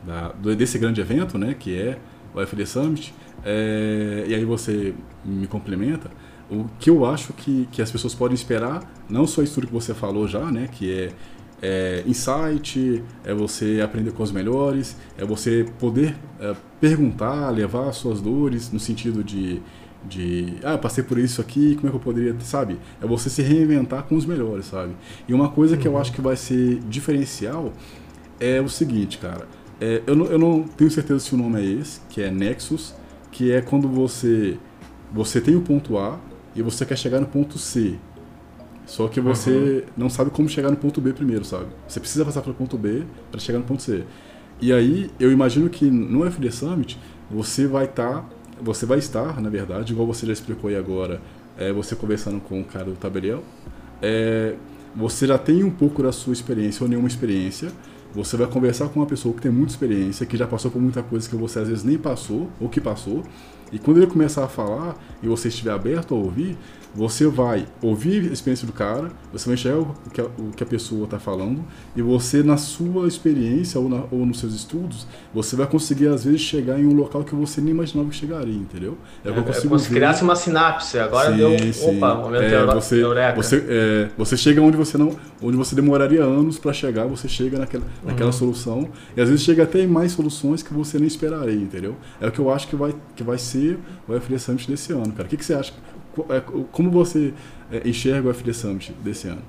da, 0.05 0.29
do 0.29 0.55
desse 0.55 0.79
grande 0.79 1.01
evento, 1.01 1.37
né, 1.37 1.57
que 1.59 1.77
é 1.77 1.99
o 2.33 2.41
FD 2.41 2.65
Summit, 2.65 3.13
é, 3.45 4.25
e 4.27 4.35
aí 4.35 4.45
você 4.45 4.95
me 5.25 5.47
complementa, 5.47 6.11
o 6.51 6.65
que 6.79 6.91
eu 6.91 7.05
acho 7.05 7.33
que, 7.33 7.69
que 7.71 7.83
as 7.83 7.91
pessoas 7.91 8.15
podem 8.15 8.35
esperar, 8.35 8.81
não 9.09 9.27
só 9.27 9.43
isso 9.43 9.55
tudo 9.55 9.67
que 9.67 9.73
você 9.73 9.93
falou 9.93 10.27
já, 10.27 10.51
né, 10.51 10.69
que 10.71 10.91
é, 10.93 11.13
é 11.61 12.05
insight, 12.07 13.03
é 13.25 13.35
você 13.35 13.81
aprender 13.83 14.13
com 14.13 14.23
os 14.23 14.33
melhores, 14.33 14.97
é 15.17 15.25
você 15.25 15.67
poder 15.79 16.17
é, 16.41 16.55
perguntar, 16.81 17.51
levar 17.51 17.89
as 17.89 17.97
suas 17.97 18.21
dores, 18.21 18.73
no 18.73 18.81
sentido 18.81 19.23
de 19.23 19.61
de 20.05 20.55
ah, 20.63 20.73
eu 20.73 20.79
passei 20.79 21.03
por 21.03 21.19
isso 21.19 21.41
aqui, 21.41 21.75
como 21.75 21.89
é 21.89 21.91
que 21.91 21.97
eu 21.97 22.01
poderia, 22.01 22.37
sabe? 22.41 22.79
É 23.03 23.07
você 23.07 23.29
se 23.29 23.43
reinventar 23.43 24.05
com 24.05 24.17
os 24.17 24.25
melhores, 24.25 24.67
sabe? 24.67 24.95
E 25.27 25.35
uma 25.35 25.49
coisa 25.49 25.77
que 25.77 25.87
eu 25.87 25.93
uhum. 25.93 25.99
acho 25.99 26.13
que 26.13 26.21
vai 26.21 26.37
ser 26.37 26.79
diferencial 26.89 27.73
é 28.39 28.61
o 28.61 28.69
seguinte, 28.69 29.19
cara. 29.19 29.47
É, 29.81 30.03
eu, 30.07 30.17
não, 30.17 30.27
eu 30.27 30.39
não 30.39 30.63
tenho 30.63 30.91
certeza 30.91 31.21
se 31.21 31.35
o 31.35 31.39
nome 31.39 31.61
é 31.61 31.65
esse, 31.65 32.01
que 32.09 32.23
é 32.23 32.31
Nexus, 32.31 32.95
que 33.39 33.53
é 33.53 33.61
quando 33.61 33.87
você 33.87 34.59
você 35.13 35.41
tem 35.41 35.55
o 35.55 35.61
ponto 35.61 35.97
A 35.97 36.19
e 36.57 36.61
você 36.61 36.85
quer 36.85 36.99
chegar 36.99 37.21
no 37.21 37.27
ponto 37.27 37.57
C. 37.57 37.95
Só 38.85 39.07
que 39.07 39.21
você 39.21 39.51
uhum. 39.51 39.83
não 39.97 40.11
sabe 40.11 40.31
como 40.31 40.49
chegar 40.49 40.71
no 40.71 40.77
ponto 40.77 41.01
B 41.01 41.13
primeiro, 41.13 41.45
sabe? 41.45 41.67
Você 41.87 42.01
precisa 42.01 42.25
passar 42.25 42.43
pelo 42.43 42.57
ponto 42.57 42.77
B 42.77 43.05
para 43.31 43.39
chegar 43.39 43.61
no 43.61 43.65
ponto 43.65 43.81
C. 43.81 44.03
E 44.61 44.73
aí, 44.73 45.09
eu 45.21 45.31
imagino 45.31 45.71
que 45.71 45.89
no 45.89 46.29
FD 46.29 46.51
Summit, 46.51 46.99
você 47.31 47.69
vai 47.69 47.85
estar 47.85 48.23
tá 48.23 48.29
você 48.61 48.85
vai 48.85 48.99
estar, 48.99 49.41
na 49.41 49.49
verdade, 49.49 49.93
igual 49.93 50.05
você 50.05 50.27
já 50.27 50.33
explicou 50.33 50.69
aí 50.69 50.75
agora, 50.75 51.21
é, 51.57 51.73
você 51.73 51.95
conversando 51.95 52.41
com 52.41 52.61
o 52.61 52.65
cara 52.65 52.87
do 52.87 52.97
Taberiel, 52.97 53.45
é, 54.03 54.57
você 54.97 55.29
já 55.29 55.39
tem 55.39 55.63
um 55.63 55.71
pouco 55.71 56.03
da 56.03 56.11
sua 56.11 56.33
experiência 56.33 56.83
ou 56.83 56.89
nenhuma 56.89 57.07
experiência, 57.07 57.71
você 58.19 58.37
vai 58.37 58.49
conversar 58.49 58.89
com 58.89 58.99
uma 58.99 59.07
pessoa 59.07 59.33
que 59.33 59.41
tem 59.41 59.51
muita 59.51 59.73
experiência, 59.73 60.27
que 60.27 60.37
já 60.37 60.45
passou 60.45 60.73
por 60.73 60.83
muita 60.83 61.05
coisa 61.05 61.29
que 61.29 61.37
você 61.37 61.61
às 61.61 61.69
vezes 61.69 61.85
nem 61.85 61.97
passou 61.97 62.51
ou 62.61 62.69
que 62.69 62.81
passou, 62.81 63.23
e 63.73 63.79
quando 63.79 63.99
ele 63.99 64.09
começar 64.09 64.45
a 64.45 64.49
falar 64.49 64.97
e 65.23 65.29
você 65.29 65.47
estiver 65.47 65.71
aberto 65.71 66.15
a 66.15 66.19
ouvir, 66.19 66.57
você 66.99 67.29
vai 67.29 67.65
ouvir 67.81 68.29
a 68.29 68.33
experiência 68.33 68.67
do 68.67 68.73
cara, 68.73 69.13
você 69.33 69.47
vai 69.47 69.55
enxergar 69.55 69.79
o 69.79 69.95
que 70.13 70.21
a, 70.21 70.25
o 70.25 70.51
que 70.57 70.65
a 70.65 70.67
pessoa 70.67 71.05
está 71.05 71.17
falando, 71.17 71.65
e 71.95 72.03
você, 72.03 72.43
na 72.43 72.57
sua 72.57 73.07
experiência 73.07 73.79
ou, 73.79 73.89
na, 73.89 74.03
ou, 74.11 74.27
nos 74.27 74.41
seus 74.41 74.53
estudos, 74.53 75.07
você 75.33 75.55
vai 75.55 75.69
conseguir, 75.69 76.09
às 76.09 76.25
vezes, 76.25 76.41
chegar 76.41 76.77
em 76.81 76.85
um 76.85 76.95
local 76.95 77.23
que 77.23 77.37
você 77.37 77.61
nem 77.61 77.71
imaginava 77.71 78.11
que 78.11 78.17
chegaria, 78.17 78.53
entendeu? 78.53 78.99
É, 79.25 79.29
é, 79.29 79.33
é 79.33 79.61
como 79.61 79.79
se 79.79 79.89
criasse 79.89 80.25
uma 80.25 80.35
sinapse, 80.35 80.99
agora 80.99 81.31
sim, 81.31 81.37
deu. 81.37 81.73
Sim. 81.73 81.97
Opa, 81.99 82.15
momento 82.17 82.43
é, 82.43 82.67
você, 82.67 83.05
você, 83.37 83.65
é, 83.69 84.09
você 84.19 84.37
chega 84.37 84.61
onde 84.61 84.77
você 84.77 84.99
não. 84.99 85.17
onde 85.41 85.57
você 85.57 85.77
demoraria 85.77 86.25
anos 86.25 86.59
para 86.59 86.73
chegar, 86.73 87.07
você 87.07 87.29
chega 87.29 87.61
naquela, 87.61 87.85
naquela 88.05 88.31
uhum. 88.31 88.33
solução, 88.33 88.89
e 89.17 89.21
às 89.21 89.29
vezes 89.29 89.45
chega 89.45 89.63
até 89.63 89.81
em 89.81 89.87
mais 89.87 90.11
soluções 90.11 90.65
que 90.65 90.75
você 90.75 90.99
nem 90.99 91.07
esperaria, 91.07 91.55
entendeu? 91.55 91.95
É 92.21 92.27
o 92.27 92.33
que 92.33 92.41
eu 92.41 92.51
acho 92.51 92.67
que 92.67 92.75
vai, 92.75 92.93
que 93.15 93.23
vai 93.23 93.39
ser 93.39 93.79
o 94.09 94.19
FD 94.19 94.37
Summit 94.41 94.69
desse 94.69 94.93
ano, 94.93 95.13
cara. 95.13 95.27
O 95.27 95.29
que, 95.29 95.37
que 95.37 95.45
você 95.45 95.55
acha? 95.55 95.73
É, 96.29 96.41
como 96.73 96.91
você 96.91 97.35
é, 97.71 97.89
enxerga 97.89 98.29
o 98.29 98.35
FD 98.35 98.55
Summit 98.55 98.93
desse 98.93 99.29
ano? 99.29 99.43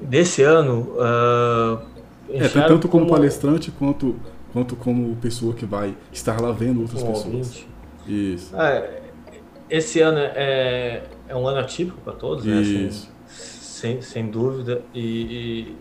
Desse 0.00 0.42
ano, 0.42 0.94
uh, 0.96 1.80
é, 2.28 2.48
tanto 2.48 2.88
como, 2.88 3.06
como, 3.06 3.16
palestrante 3.16 3.70
quanto, 3.70 4.16
quanto 4.52 4.76
como 4.76 5.14
pessoa 5.16 5.54
que 5.54 5.64
vai 5.64 5.96
estar 6.12 6.40
lá 6.40 6.52
vendo 6.52 6.82
outras 6.82 7.02
pessoas. 7.02 7.26
Ouvinte. 7.26 7.68
Isso. 8.06 8.54
É, 8.56 9.02
esse 9.70 10.00
ano 10.00 10.18
é, 10.18 11.02
é 11.28 11.36
um 11.36 11.46
ano 11.48 11.58
atípico 11.58 12.00
para 12.02 12.12
todos, 12.12 12.44
né? 12.44 12.60
Assim, 12.60 12.90
sem, 13.26 14.02
sem 14.02 14.26
dúvida. 14.30 14.82
E, 14.94 15.00
e, 15.00 15.76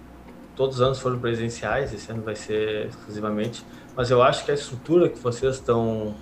todos 0.56 0.76
os 0.76 0.82
anos 0.82 1.00
foram 1.00 1.20
presenciais, 1.20 1.94
esse 1.94 2.12
ano 2.12 2.22
vai 2.22 2.36
ser 2.36 2.88
exclusivamente 2.88 3.66
mas 3.96 4.10
eu 4.10 4.24
acho 4.24 4.44
que 4.44 4.52
a 4.52 4.54
estrutura 4.54 5.08
que 5.08 5.20
vocês 5.20 5.56
estão 5.56 6.16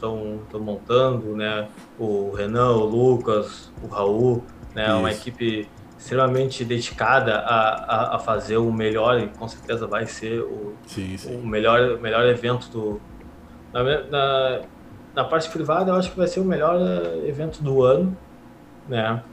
montando, 0.53 1.35
né, 1.35 1.67
o 1.97 2.31
Renan, 2.31 2.71
o 2.71 2.85
Lucas, 2.85 3.71
o 3.81 3.87
Raul, 3.87 4.43
né, 4.75 4.87
é 4.89 4.93
uma 4.93 5.11
equipe 5.11 5.67
extremamente 5.97 6.65
dedicada 6.65 7.37
a, 7.37 7.69
a, 7.69 8.15
a, 8.15 8.19
fazer 8.19 8.57
o 8.57 8.73
melhor 8.73 9.19
e 9.19 9.27
com 9.27 9.47
certeza 9.47 9.87
vai 9.87 10.05
ser 10.05 10.41
o, 10.41 10.73
sim, 10.85 11.15
sim. 11.15 11.35
o 11.35 11.45
melhor, 11.45 11.99
melhor 11.99 12.25
evento 12.25 12.69
do. 12.69 13.01
Na, 13.71 13.83
na, 13.83 14.61
na, 15.15 15.23
parte 15.23 15.49
privada, 15.49 15.91
eu 15.91 15.95
acho 15.95 16.11
que 16.11 16.17
vai 16.17 16.27
ser 16.27 16.39
o 16.39 16.43
melhor 16.43 16.75
eh, 16.75 17.27
evento 17.29 17.63
do 17.63 17.83
ano, 17.83 18.17
né? 18.89 19.23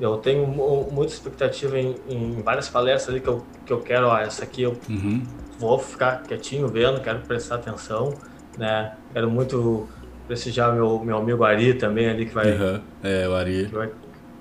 Eu 0.00 0.18
tenho 0.18 0.46
muita 0.46 1.12
expectativa 1.12 1.78
em, 1.78 1.96
em 2.08 2.42
várias 2.42 2.68
palestras 2.68 3.14
ali 3.14 3.20
que 3.20 3.28
eu, 3.28 3.44
que 3.66 3.72
eu 3.72 3.80
quero, 3.80 4.06
ó, 4.06 4.18
essa 4.18 4.44
aqui 4.44 4.62
eu 4.62 4.76
uhum 4.88 5.22
vou 5.60 5.78
ficar 5.78 6.22
quietinho 6.22 6.66
vendo, 6.66 7.00
quero 7.02 7.20
prestar 7.20 7.56
atenção, 7.56 8.14
né? 8.56 8.94
Quero 9.12 9.30
muito 9.30 9.86
prestigiar 10.26 10.72
meu, 10.72 10.98
meu 11.04 11.18
amigo 11.18 11.44
Ari 11.44 11.74
também 11.74 12.08
ali 12.08 12.24
que 12.24 12.34
vai, 12.34 12.50
uhum. 12.52 12.80
é, 13.02 13.28
o 13.28 13.34
Ari. 13.34 13.66
Que 13.66 13.74
vai, 13.74 13.90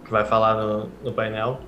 que 0.06 0.12
vai 0.12 0.26
falar 0.26 0.56
no, 0.56 0.90
no 1.04 1.12
painel, 1.12 1.60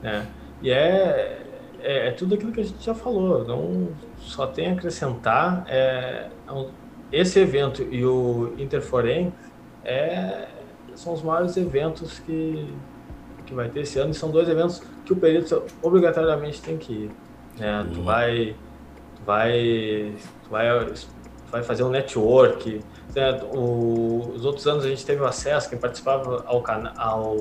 né? 0.00 0.26
E 0.62 0.70
é, 0.70 1.42
é, 1.80 2.08
é, 2.08 2.10
tudo 2.12 2.36
aquilo 2.36 2.52
que 2.52 2.60
a 2.60 2.64
gente 2.64 2.82
já 2.82 2.94
falou, 2.94 3.44
não 3.44 3.88
só 4.18 4.46
tem 4.46 4.70
a 4.70 4.72
acrescentar. 4.74 5.64
É, 5.68 6.28
é 6.48 6.66
esse 7.10 7.40
evento 7.40 7.82
e 7.90 8.04
o 8.06 8.54
Interforem 8.56 9.34
é, 9.84 10.46
são 10.94 11.12
os 11.12 11.22
maiores 11.22 11.56
eventos 11.56 12.20
que, 12.20 12.72
que 13.44 13.52
vai 13.52 13.68
ter 13.68 13.80
esse 13.80 13.98
ano 13.98 14.12
e 14.12 14.14
são 14.14 14.30
dois 14.30 14.48
eventos 14.48 14.80
que 15.04 15.12
o 15.12 15.16
perito 15.16 15.64
obrigatoriamente 15.82 16.62
tem 16.62 16.78
que 16.78 16.92
ir. 16.92 17.10
Né? 17.58 17.86
Tu 17.92 18.00
vai 18.00 18.54
vai, 19.24 20.14
vai, 20.50 20.68
vai 21.50 21.62
fazer 21.62 21.82
um 21.82 21.90
network. 21.90 22.80
Né? 23.14 23.40
O, 23.54 24.32
os 24.34 24.44
outros 24.44 24.66
anos 24.66 24.84
a 24.84 24.88
gente 24.88 25.04
teve 25.04 25.24
acesso, 25.24 25.68
quem 25.68 25.78
participava 25.78 26.44
ao, 26.46 26.62
ao, 26.96 27.36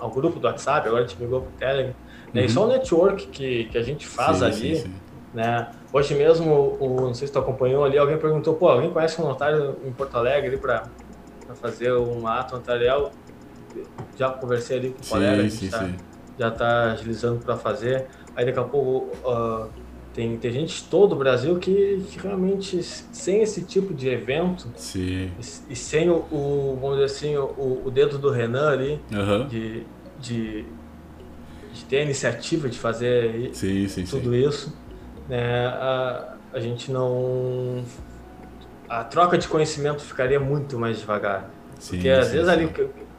ao 0.00 0.10
grupo 0.10 0.38
do 0.38 0.46
WhatsApp, 0.46 0.86
agora 0.88 1.04
a 1.04 1.06
gente 1.06 1.20
migrou 1.20 1.42
para 1.42 1.50
o 1.50 1.52
Telegram. 1.52 1.94
Né? 2.32 2.40
Uhum. 2.40 2.46
Isso 2.46 2.58
é 2.58 2.62
um 2.62 2.68
network 2.68 3.26
que, 3.28 3.64
que 3.64 3.78
a 3.78 3.82
gente 3.82 4.06
faz 4.06 4.38
sim, 4.38 4.44
ali. 4.44 4.76
Sim, 4.76 4.82
sim. 4.82 4.94
Né? 5.32 5.70
Hoje 5.92 6.14
mesmo, 6.14 6.76
o, 6.80 7.00
não 7.02 7.14
sei 7.14 7.26
se 7.26 7.32
tu 7.32 7.38
acompanhou 7.38 7.84
ali, 7.84 7.98
alguém 7.98 8.18
perguntou, 8.18 8.54
pô, 8.54 8.68
alguém 8.68 8.90
conhece 8.90 9.20
um 9.20 9.24
notário 9.24 9.76
em 9.84 9.92
Porto 9.92 10.16
Alegre 10.16 10.56
para 10.56 10.88
fazer 11.60 11.92
um 11.92 12.26
ato 12.26 12.56
notarial? 12.56 13.12
Já 14.16 14.30
conversei 14.30 14.78
ali 14.78 14.90
com 14.90 15.04
o 15.04 15.08
colega, 15.08 15.42
a 15.42 15.48
gente 15.48 15.70
tá, 15.70 15.88
já 16.38 16.48
está 16.48 16.92
agilizando 16.92 17.38
para 17.40 17.56
fazer. 17.56 18.06
Aí 18.34 18.44
daqui 18.44 18.58
a 18.58 18.64
pouco 18.64 19.12
uh, 19.28 19.68
tem, 20.14 20.36
tem 20.36 20.50
gente 20.50 20.84
todo 20.84 21.12
o 21.12 21.16
Brasil 21.16 21.58
que, 21.58 22.02
que, 22.10 22.18
realmente, 22.18 22.82
sem 22.82 23.42
esse 23.42 23.62
tipo 23.62 23.94
de 23.94 24.08
evento, 24.08 24.68
Sim. 24.74 25.30
E, 25.38 25.72
e 25.72 25.76
sem 25.76 26.10
o, 26.10 26.16
o, 26.30 26.78
vamos 26.80 26.96
dizer 26.96 27.04
assim, 27.04 27.36
o, 27.36 27.82
o 27.84 27.90
dedo 27.90 28.18
do 28.18 28.30
Renan 28.30 28.70
ali, 28.70 29.00
uhum. 29.12 29.46
de, 29.46 29.84
de, 30.18 30.64
de, 31.72 31.84
ter 31.84 31.98
a 31.98 32.02
iniciativa 32.02 32.68
de 32.68 32.78
fazer 32.78 33.50
sim, 33.52 33.86
sim, 33.86 34.04
tudo 34.04 34.34
isso, 34.34 34.76
né, 35.28 35.66
a, 35.66 36.34
a 36.52 36.60
gente 36.60 36.90
não. 36.90 37.84
A 38.88 39.04
troca 39.04 39.36
de 39.36 39.46
conhecimento 39.46 40.02
ficaria 40.02 40.40
muito 40.40 40.78
mais 40.78 40.98
devagar. 40.98 41.50
Sim, 41.78 41.96
porque 41.96 42.08
às 42.08 42.32
vezes 42.32 42.48
ali 42.48 42.64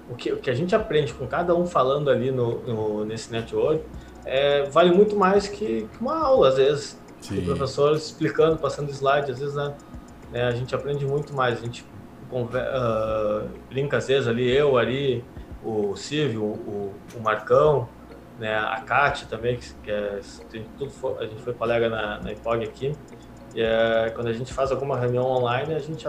o 0.09 0.15
que, 0.15 0.33
o 0.33 0.37
que 0.37 0.49
a 0.49 0.55
gente 0.55 0.75
aprende 0.75 1.13
com 1.13 1.27
cada 1.27 1.55
um 1.55 1.65
falando 1.65 2.09
ali 2.09 2.31
no, 2.31 2.59
no 2.63 3.05
nesse 3.05 3.31
network 3.31 3.83
é, 4.25 4.63
vale 4.63 4.91
muito 4.91 5.15
mais 5.15 5.47
que, 5.47 5.87
que, 5.87 6.01
uma 6.01 6.17
aula, 6.17 6.49
às 6.49 6.57
vezes. 6.57 6.99
Sim. 7.21 7.39
O 7.39 7.45
professor 7.45 7.95
explicando, 7.95 8.57
passando 8.57 8.89
slide, 8.91 9.31
às 9.31 9.39
vezes 9.39 9.55
né, 9.55 9.73
né, 10.31 10.43
a 10.43 10.51
gente 10.51 10.73
aprende 10.73 11.05
muito 11.05 11.33
mais. 11.33 11.59
A 11.59 11.61
gente 11.61 11.85
uh, 12.31 13.49
brinca, 13.67 13.97
às 13.97 14.07
vezes, 14.07 14.27
ali, 14.27 14.49
eu, 14.49 14.77
ali, 14.77 15.23
o 15.63 15.95
Silvio, 15.95 16.43
o, 16.43 16.93
o 17.15 17.21
Marcão, 17.21 17.89
né, 18.39 18.57
a 18.57 18.81
Kátia 18.81 19.27
também, 19.27 19.57
que, 19.57 19.73
que 19.83 19.91
é, 19.91 20.19
foi, 20.89 21.17
a 21.17 21.25
gente 21.25 21.41
foi 21.41 21.53
colega 21.53 21.89
na, 21.89 22.19
na 22.19 22.31
IPOG 22.31 22.63
aqui. 22.63 22.95
E 23.53 23.61
é, 23.61 24.11
quando 24.15 24.27
a 24.27 24.33
gente 24.33 24.53
faz 24.53 24.71
alguma 24.71 24.97
reunião 24.97 25.25
online, 25.25 25.73
a 25.73 25.79
gente 25.79 26.07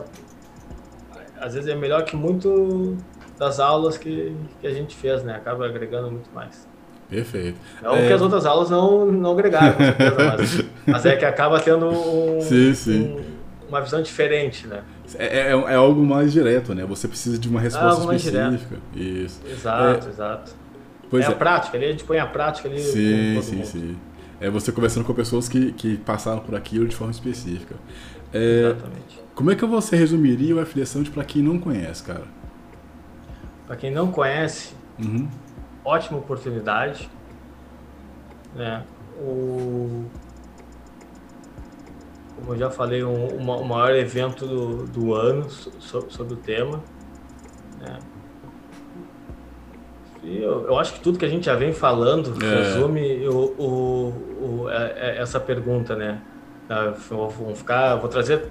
às 1.39 1.55
vezes 1.55 1.69
é 1.69 1.75
melhor 1.75 2.05
que 2.05 2.15
muito 2.15 2.99
das 3.39 3.59
aulas 3.59 3.97
que, 3.97 4.37
que 4.61 4.67
a 4.67 4.71
gente 4.71 4.95
fez, 4.95 5.25
né? 5.25 5.35
Acaba 5.35 5.65
agregando 5.65 6.11
muito 6.11 6.31
mais. 6.35 6.69
Perfeito. 7.11 7.59
Não 7.83 7.97
é... 7.97 8.07
que 8.07 8.13
as 8.13 8.23
outras 8.23 8.47
aulas 8.47 8.71
não, 8.71 9.07
não 9.07 9.33
agregaram, 9.33 9.73
com 9.73 9.83
certeza, 9.83 10.17
mas, 10.17 10.65
mas, 10.87 11.07
é 11.07 11.17
que 11.17 11.25
acaba 11.25 11.61
tendo 11.61 11.87
um, 11.87 12.41
sim, 12.41 12.73
sim. 12.73 13.03
Um, 13.03 13.69
uma 13.69 13.81
visão 13.81 14.01
diferente, 14.01 14.69
né? 14.69 14.83
É, 15.19 15.25
é, 15.25 15.51
é, 15.51 15.75
algo 15.75 16.05
mais 16.07 16.33
direto, 16.33 16.73
né? 16.73 16.85
Você 16.85 17.09
precisa 17.09 17.37
de 17.37 17.49
uma 17.49 17.61
resposta 17.61 18.13
é 18.13 18.17
específica. 18.17 18.77
Isso. 18.95 19.41
Exato, 19.45 20.07
é, 20.07 20.11
exato. 20.11 20.53
Pois 21.11 21.25
é, 21.25 21.29
a 21.29 21.33
é. 21.33 21.35
prática, 21.35 21.77
ali 21.77 21.87
a 21.87 21.91
gente 21.91 22.05
põe 22.05 22.19
a 22.19 22.27
prática 22.27 22.69
ali. 22.69 22.81
Sim, 22.81 23.43
sim, 23.43 23.57
mundo. 23.57 23.67
sim. 23.67 23.97
É 24.41 24.49
você 24.49 24.71
conversando 24.71 25.05
com 25.05 25.13
pessoas 25.13 25.49
que, 25.49 25.73
que 25.73 25.97
passaram 25.97 26.39
por 26.39 26.55
aquilo 26.55 26.87
de 26.87 26.95
forma 26.95 27.11
específica. 27.11 27.75
É, 28.33 28.71
Exatamente. 28.71 29.21
Como 29.35 29.51
é 29.51 29.57
que 29.57 29.67
você 29.67 29.97
resumiria 29.97 30.55
o 30.55 30.65
FD 30.65 30.87
Summit 30.87 31.11
para 31.11 31.25
quem 31.25 31.43
não 31.43 31.59
conhece, 31.59 32.05
cara? 32.05 32.25
Para 33.67 33.77
quem 33.77 33.91
não 33.91 34.13
conhece, 34.13 34.75
uhum 34.99 35.29
ótima 35.85 36.19
oportunidade. 36.19 37.11
Né? 38.55 38.85
O, 39.19 40.05
como 42.37 42.55
eu 42.55 42.59
já 42.59 42.71
falei, 42.71 43.05
um, 43.05 43.27
o 43.37 43.65
maior 43.65 43.95
evento 43.95 44.47
do, 44.47 44.87
do 44.87 45.15
ano 45.15 45.49
sobre, 45.51 46.13
sobre 46.13 46.35
o 46.35 46.37
tema. 46.37 46.83
Né? 47.81 47.99
E 50.23 50.43
eu, 50.43 50.67
eu, 50.67 50.79
acho 50.79 50.95
que 50.95 51.01
tudo 51.01 51.19
que 51.19 51.25
a 51.25 51.29
gente 51.29 51.47
já 51.47 51.55
vem 51.55 51.73
falando 51.73 52.37
é. 52.45 52.63
resume 52.63 53.27
o, 53.27 53.55
o, 53.59 54.65
o, 54.65 54.71
é, 54.71 55.17
é 55.17 55.19
essa 55.19 55.41
pergunta, 55.41 55.97
né? 55.97 56.21
Tá, 56.69 56.91
vou, 56.91 57.31
ficar, 57.55 57.97
vou 57.97 58.09
trazer 58.09 58.49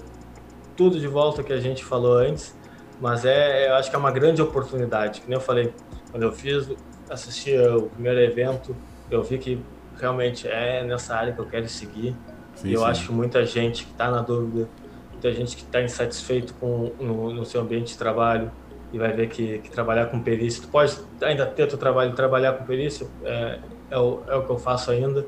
tudo 0.75 0.99
de 0.99 1.07
volta 1.07 1.43
que 1.43 1.53
a 1.53 1.59
gente 1.59 1.85
falou 1.85 2.17
antes, 2.17 2.57
mas 2.99 3.23
é, 3.23 3.69
eu 3.69 3.75
acho 3.75 3.89
que 3.89 3.95
é 3.95 3.99
uma 3.99 4.11
grande 4.11 4.41
oportunidade. 4.41 5.21
Que 5.21 5.29
nem 5.29 5.37
eu 5.37 5.41
falei, 5.41 5.73
quando 6.11 6.23
eu 6.23 6.31
fiz 6.31 6.69
assisti 7.09 7.57
o 7.57 7.83
primeiro 7.83 8.19
evento, 8.19 8.75
eu 9.09 9.23
vi 9.23 9.37
que 9.37 9.61
realmente 9.99 10.47
é 10.47 10.83
nessa 10.83 11.15
área 11.15 11.33
que 11.33 11.39
eu 11.39 11.45
quero 11.45 11.67
seguir. 11.67 12.15
Sim, 12.55 12.69
e 12.69 12.73
eu 12.73 12.81
sim. 12.81 12.85
acho 12.85 13.07
que 13.07 13.13
muita 13.13 13.45
gente 13.45 13.85
que 13.85 13.91
está 13.91 14.09
na 14.11 14.21
dúvida, 14.21 14.67
muita 15.11 15.31
gente 15.31 15.55
que 15.55 15.63
está 15.63 15.81
insatisfeito 15.81 16.53
com 16.55 16.91
no, 16.99 17.33
no, 17.33 17.45
seu 17.45 17.61
ambiente 17.61 17.93
de 17.93 17.97
trabalho 17.97 18.51
e 18.91 18.97
vai 18.97 19.11
ver 19.13 19.29
que, 19.29 19.59
que, 19.59 19.69
trabalhar 19.69 20.07
com 20.07 20.19
perícia, 20.21 20.61
tu 20.61 20.67
pode 20.67 20.97
ainda 21.21 21.45
ter 21.45 21.67
teu 21.67 21.77
trabalho, 21.77 22.13
trabalhar 22.13 22.53
com 22.53 22.65
perícia, 22.65 23.07
é, 23.23 23.59
é, 23.91 23.97
o, 23.97 24.21
é 24.27 24.35
o 24.35 24.43
que 24.43 24.49
eu 24.49 24.57
faço 24.57 24.91
ainda, 24.91 25.25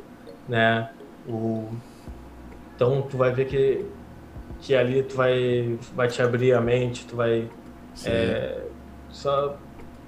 né? 0.47 0.89
O, 1.27 1.67
então 2.75 3.03
tu 3.03 3.17
vai 3.17 3.31
ver 3.31 3.45
que, 3.45 3.85
que 4.59 4.75
ali 4.75 5.03
tu 5.03 5.15
vai, 5.15 5.77
vai 5.95 6.07
te 6.07 6.21
abrir 6.21 6.53
a 6.53 6.61
mente, 6.61 7.05
tu 7.05 7.15
vai 7.15 7.47
é, 8.05 8.61
só 9.09 9.57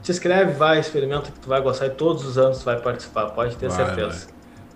te 0.04 0.12
inscreve, 0.12 0.52
vai, 0.52 0.80
experimenta 0.80 1.32
que 1.32 1.40
tu 1.40 1.48
vai 1.48 1.62
gostar 1.62 1.88
e 1.88 1.92
todos 1.92 2.26
os 2.26 2.38
anos 2.38 2.60
tu 2.60 2.66
vai 2.66 2.80
participar, 2.80 3.28
pode 3.28 3.56
ter 3.56 3.70
vai, 3.70 3.86
certeza. 3.86 4.28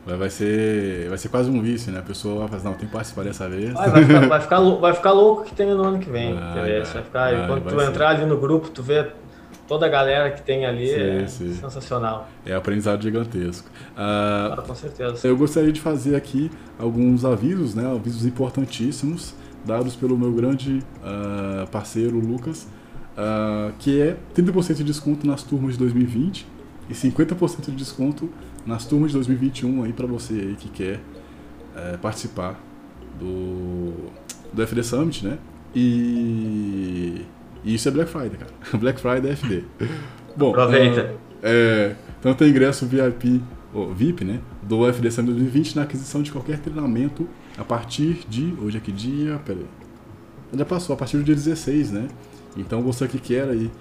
Vai. 0.06 0.18
vai. 0.18 0.30
ser, 0.30 1.10
vai 1.10 1.18
ser 1.18 1.28
quase 1.28 1.50
um 1.50 1.62
vício, 1.62 1.92
né? 1.92 2.00
A 2.00 2.04
pessoa 2.04 2.40
vai 2.40 2.48
fazer, 2.48 2.64
não, 2.64 2.74
tem 2.74 2.88
que 2.88 2.94
participar 2.94 3.24
dessa 3.26 3.48
vez. 3.50 3.74
Vai, 3.74 3.90
vai, 3.90 4.06
ficar, 4.06 4.28
vai, 4.28 4.40
ficar, 4.42 4.60
vai 4.62 4.94
ficar 4.94 5.12
louco 5.12 5.44
que 5.44 5.54
tem 5.54 5.68
no 5.68 5.84
ano 5.84 6.00
que 6.00 6.10
vem. 6.10 6.34
Vai, 6.34 6.82
vai, 6.82 6.86
ficar, 6.86 7.46
quando 7.46 7.64
tu 7.66 7.78
ser. 7.78 7.90
entrar 7.90 8.10
ali 8.10 8.26
no 8.26 8.38
grupo, 8.38 8.70
tu 8.70 8.82
vê 8.82 9.06
toda 9.68 9.86
a 9.86 9.90
galera 9.90 10.32
que 10.32 10.42
tem 10.42 10.66
ali, 10.66 10.88
sim, 10.88 10.96
é 10.96 11.28
sim. 11.28 11.54
sensacional. 11.56 12.30
É 12.46 12.56
aprendizado 12.56 13.04
gigantesco. 13.04 13.70
Ah, 13.98 14.56
ah, 14.58 14.62
com 14.62 14.76
certeza. 14.76 15.28
Eu 15.28 15.36
gostaria 15.36 15.74
de 15.74 15.82
fazer 15.82 16.16
aqui 16.16 16.50
alguns 16.80 17.26
avisos, 17.26 17.76
né? 17.76 17.86
Avisos 17.94 18.26
importantíssimos, 18.26 19.36
dados 19.66 19.94
pelo 19.94 20.18
meu 20.18 20.32
grande 20.32 20.82
uh, 21.04 21.68
parceiro 21.68 22.18
Lucas 22.18 22.66
uh, 23.18 23.74
que 23.80 24.00
é 24.00 24.18
30% 24.36 24.76
de 24.76 24.84
desconto 24.84 25.26
nas 25.26 25.44
turmas 25.44 25.74
de 25.74 25.80
2020 25.80 26.46
e 26.90 26.94
50% 26.94 27.66
de 27.66 27.72
desconto 27.72 28.30
nas 28.66 28.86
turmas 28.86 29.12
de 29.12 29.18
2021 29.18 29.84
aí 29.84 29.94
para 29.94 30.06
você 30.06 30.34
aí 30.34 30.56
que 30.56 30.70
quer 30.70 31.00
uh, 31.76 31.98
participar 31.98 32.62
do, 33.20 33.94
do 34.54 34.68
FD 34.68 34.84
Summit, 34.84 35.26
né? 35.26 35.38
E, 35.76 37.26
e, 37.64 37.74
isso 37.74 37.88
é 37.88 37.92
Black 37.92 38.10
Friday, 38.10 38.38
cara. 38.38 38.52
Black 38.80 39.02
Friday 39.02 39.32
é 39.32 39.36
FD. 39.36 39.64
Bom, 40.36 40.52
Aproveita. 40.52 41.14
Uh, 41.14 41.18
é, 41.44 41.96
então 42.20 42.34
tem 42.34 42.50
ingresso 42.50 42.86
VIP, 42.86 43.42
ou 43.74 43.94
VIP, 43.94 44.24
né? 44.24 44.40
Do 44.64 44.92
FD 44.92 45.12
Summit 45.12 45.34
2020 45.34 45.76
na 45.76 45.84
aquisição 45.84 46.22
de 46.22 46.32
qualquer 46.32 46.60
treinamento 46.60 47.28
a 47.58 47.64
partir 47.64 48.26
de. 48.30 48.54
Hoje 48.62 48.78
é 48.78 48.80
que 48.80 48.92
dia? 48.92 49.40
Pera 49.46 49.60
aí. 49.60 49.66
Já 50.54 50.66
passou, 50.66 50.94
a 50.94 50.98
partir 50.98 51.18
do 51.18 51.24
dia 51.24 51.36
16, 51.36 51.92
né? 51.92 52.08
Então 52.58 52.82
você 52.82 53.08
que 53.08 53.20
quer 53.20 53.48
aí, 53.48 53.72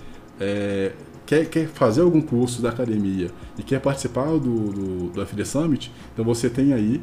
é, 0.40 0.92
quer, 1.24 1.46
quer 1.46 1.66
fazer 1.68 2.02
algum 2.02 2.20
curso 2.20 2.62
da 2.62 2.70
academia 2.70 3.30
e 3.58 3.62
quer 3.62 3.80
participar 3.80 4.26
do, 4.26 4.38
do, 4.38 5.08
do 5.10 5.26
FD 5.26 5.44
Summit, 5.44 5.92
então 6.12 6.24
você 6.24 6.48
tem 6.48 6.72
aí 6.72 7.02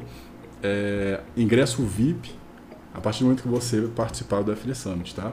é, 0.62 1.20
ingresso 1.36 1.84
VIP 1.84 2.32
a 2.94 3.02
partir 3.02 3.20
do 3.20 3.26
momento 3.26 3.42
que 3.42 3.48
você 3.48 3.82
participar 3.96 4.44
do 4.44 4.56
FD 4.56 4.76
Summit, 4.76 5.16
tá? 5.16 5.32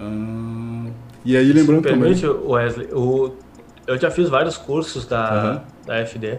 Hum, 0.00 0.90
e 1.24 1.36
aí 1.36 1.52
lembrando 1.52 1.82
Se 1.82 1.88
permite, 1.88 2.22
também... 2.22 2.46
Wesley, 2.46 2.88
o, 2.92 3.34
eu 3.86 3.98
já 3.98 4.10
fiz 4.10 4.28
vários 4.28 4.56
cursos 4.56 5.06
da, 5.06 5.64
uhum. 5.64 5.86
da 5.86 6.06
FD. 6.06 6.38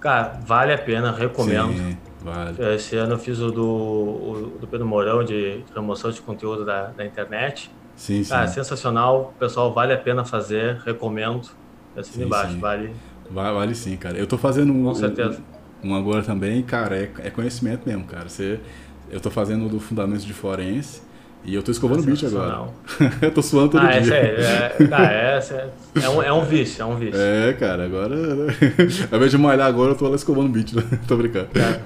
Cara, 0.00 0.40
vale 0.44 0.72
a 0.72 0.78
pena, 0.78 1.12
recomendo. 1.12 1.72
Sim, 1.72 1.96
vale. 2.20 2.74
Esse 2.74 2.96
ano 2.96 3.14
eu 3.14 3.18
fiz 3.18 3.38
o 3.38 3.50
do, 3.50 3.64
o, 3.64 4.58
do 4.60 4.66
Pedro 4.66 4.86
Mourão 4.86 5.24
de 5.24 5.64
promoção 5.72 6.10
de 6.10 6.20
conteúdo 6.20 6.64
da, 6.64 6.86
da 6.86 7.06
internet. 7.06 7.70
Sim, 8.02 8.24
sim. 8.24 8.34
Ah, 8.34 8.48
sensacional. 8.48 9.32
Pessoal, 9.38 9.72
vale 9.72 9.92
a 9.92 9.96
pena 9.96 10.24
fazer, 10.24 10.76
recomendo. 10.84 11.48
Assim 11.96 12.14
sim, 12.14 12.24
embaixo, 12.24 12.54
sim. 12.54 12.58
vale. 12.58 12.90
vale. 13.30 13.74
Sim, 13.76 13.96
cara. 13.96 14.18
Eu 14.18 14.26
tô 14.26 14.36
fazendo 14.36 14.72
um, 14.72 14.82
Com 14.82 14.94
certeza. 14.96 15.40
Um, 15.84 15.90
um 15.92 15.94
agora 15.94 16.20
também, 16.20 16.60
cara, 16.64 16.96
é, 16.96 17.08
é 17.20 17.30
conhecimento 17.30 17.86
mesmo, 17.86 18.02
cara. 18.02 18.28
Você, 18.28 18.58
eu 19.08 19.20
tô 19.20 19.30
fazendo 19.30 19.68
do 19.68 19.78
Fundamentos 19.78 20.24
de 20.24 20.32
Forense. 20.32 21.00
E 21.44 21.54
eu 21.54 21.62
tô 21.62 21.70
escovando 21.70 22.00
o 22.00 22.02
bicho 22.02 22.26
agora. 22.26 22.70
eu 23.22 23.30
tô 23.32 23.40
suando 23.40 23.70
todo 23.70 23.86
ah, 23.86 24.00
dia. 24.00 24.14
É, 24.14 24.76
é, 24.80 24.88
ah, 24.90 25.12
essa 25.12 25.54
é, 25.54 25.70
é, 26.02 26.08
um, 26.08 26.22
é 26.22 26.32
um 26.32 26.44
vício, 26.44 26.82
é 26.82 26.84
um 26.84 26.96
vício. 26.96 27.20
É, 27.20 27.52
cara, 27.52 27.84
agora. 27.84 28.16
Ao 29.12 29.16
invés 29.16 29.30
de 29.30 29.38
malhar 29.38 29.68
agora, 29.68 29.92
eu 29.92 29.96
tô 29.96 30.08
lá 30.08 30.16
escovando 30.16 30.48
bicho, 30.48 30.74
né? 30.76 30.82
tô 31.06 31.16
brincando. 31.16 31.48
É. 31.54 31.80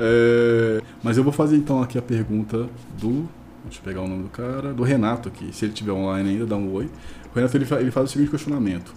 é, 0.00 0.82
mas 1.02 1.18
eu 1.18 1.24
vou 1.24 1.32
fazer 1.32 1.56
então 1.56 1.82
aqui 1.82 1.98
a 1.98 2.02
pergunta 2.02 2.66
do 2.98 3.28
Deixa 3.64 3.80
eu 3.80 3.84
pegar 3.84 4.02
o 4.02 4.08
nome 4.08 4.24
do 4.24 4.28
cara. 4.28 4.72
Do 4.72 4.82
Renato 4.82 5.28
aqui. 5.28 5.52
Se 5.52 5.64
ele 5.64 5.72
estiver 5.72 5.92
online 5.92 6.30
ainda, 6.30 6.46
dá 6.46 6.56
um 6.56 6.72
oi. 6.72 6.90
O 7.32 7.34
Renato 7.34 7.56
ele, 7.56 7.66
ele 7.80 7.90
faz 7.90 8.10
o 8.10 8.12
seguinte 8.12 8.30
questionamento. 8.30 8.94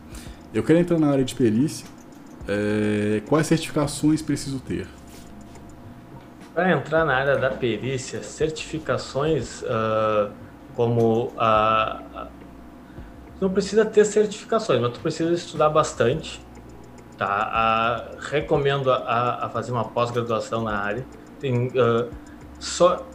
Eu 0.53 0.63
quero 0.63 0.80
entrar 0.80 0.99
na 0.99 1.10
área 1.10 1.23
de 1.23 1.34
perícia. 1.36 1.88
É, 2.47 3.21
quais 3.27 3.47
certificações 3.47 4.21
preciso 4.21 4.60
ter? 4.60 4.88
Para 6.53 6.71
entrar 6.71 7.06
na 7.06 7.15
área 7.15 7.38
da 7.38 7.49
perícia, 7.51 8.23
certificações 8.23 9.62
uh, 9.62 10.32
como 10.75 11.32
a, 11.38 12.27
não 13.39 13.49
precisa 13.49 13.86
ter 13.86 14.03
certificações, 14.06 14.82
mas 14.82 14.91
tu 14.93 14.99
precisa 14.99 15.32
estudar 15.32 15.69
bastante. 15.69 16.41
Tá? 17.17 17.27
A, 17.27 18.06
recomendo 18.19 18.91
a, 18.91 19.45
a, 19.45 19.49
fazer 19.49 19.71
uma 19.71 19.86
pós-graduação 19.86 20.63
na 20.63 20.77
área. 20.77 21.06
Tem 21.39 21.67
uh, 21.67 22.10
só 22.60 23.06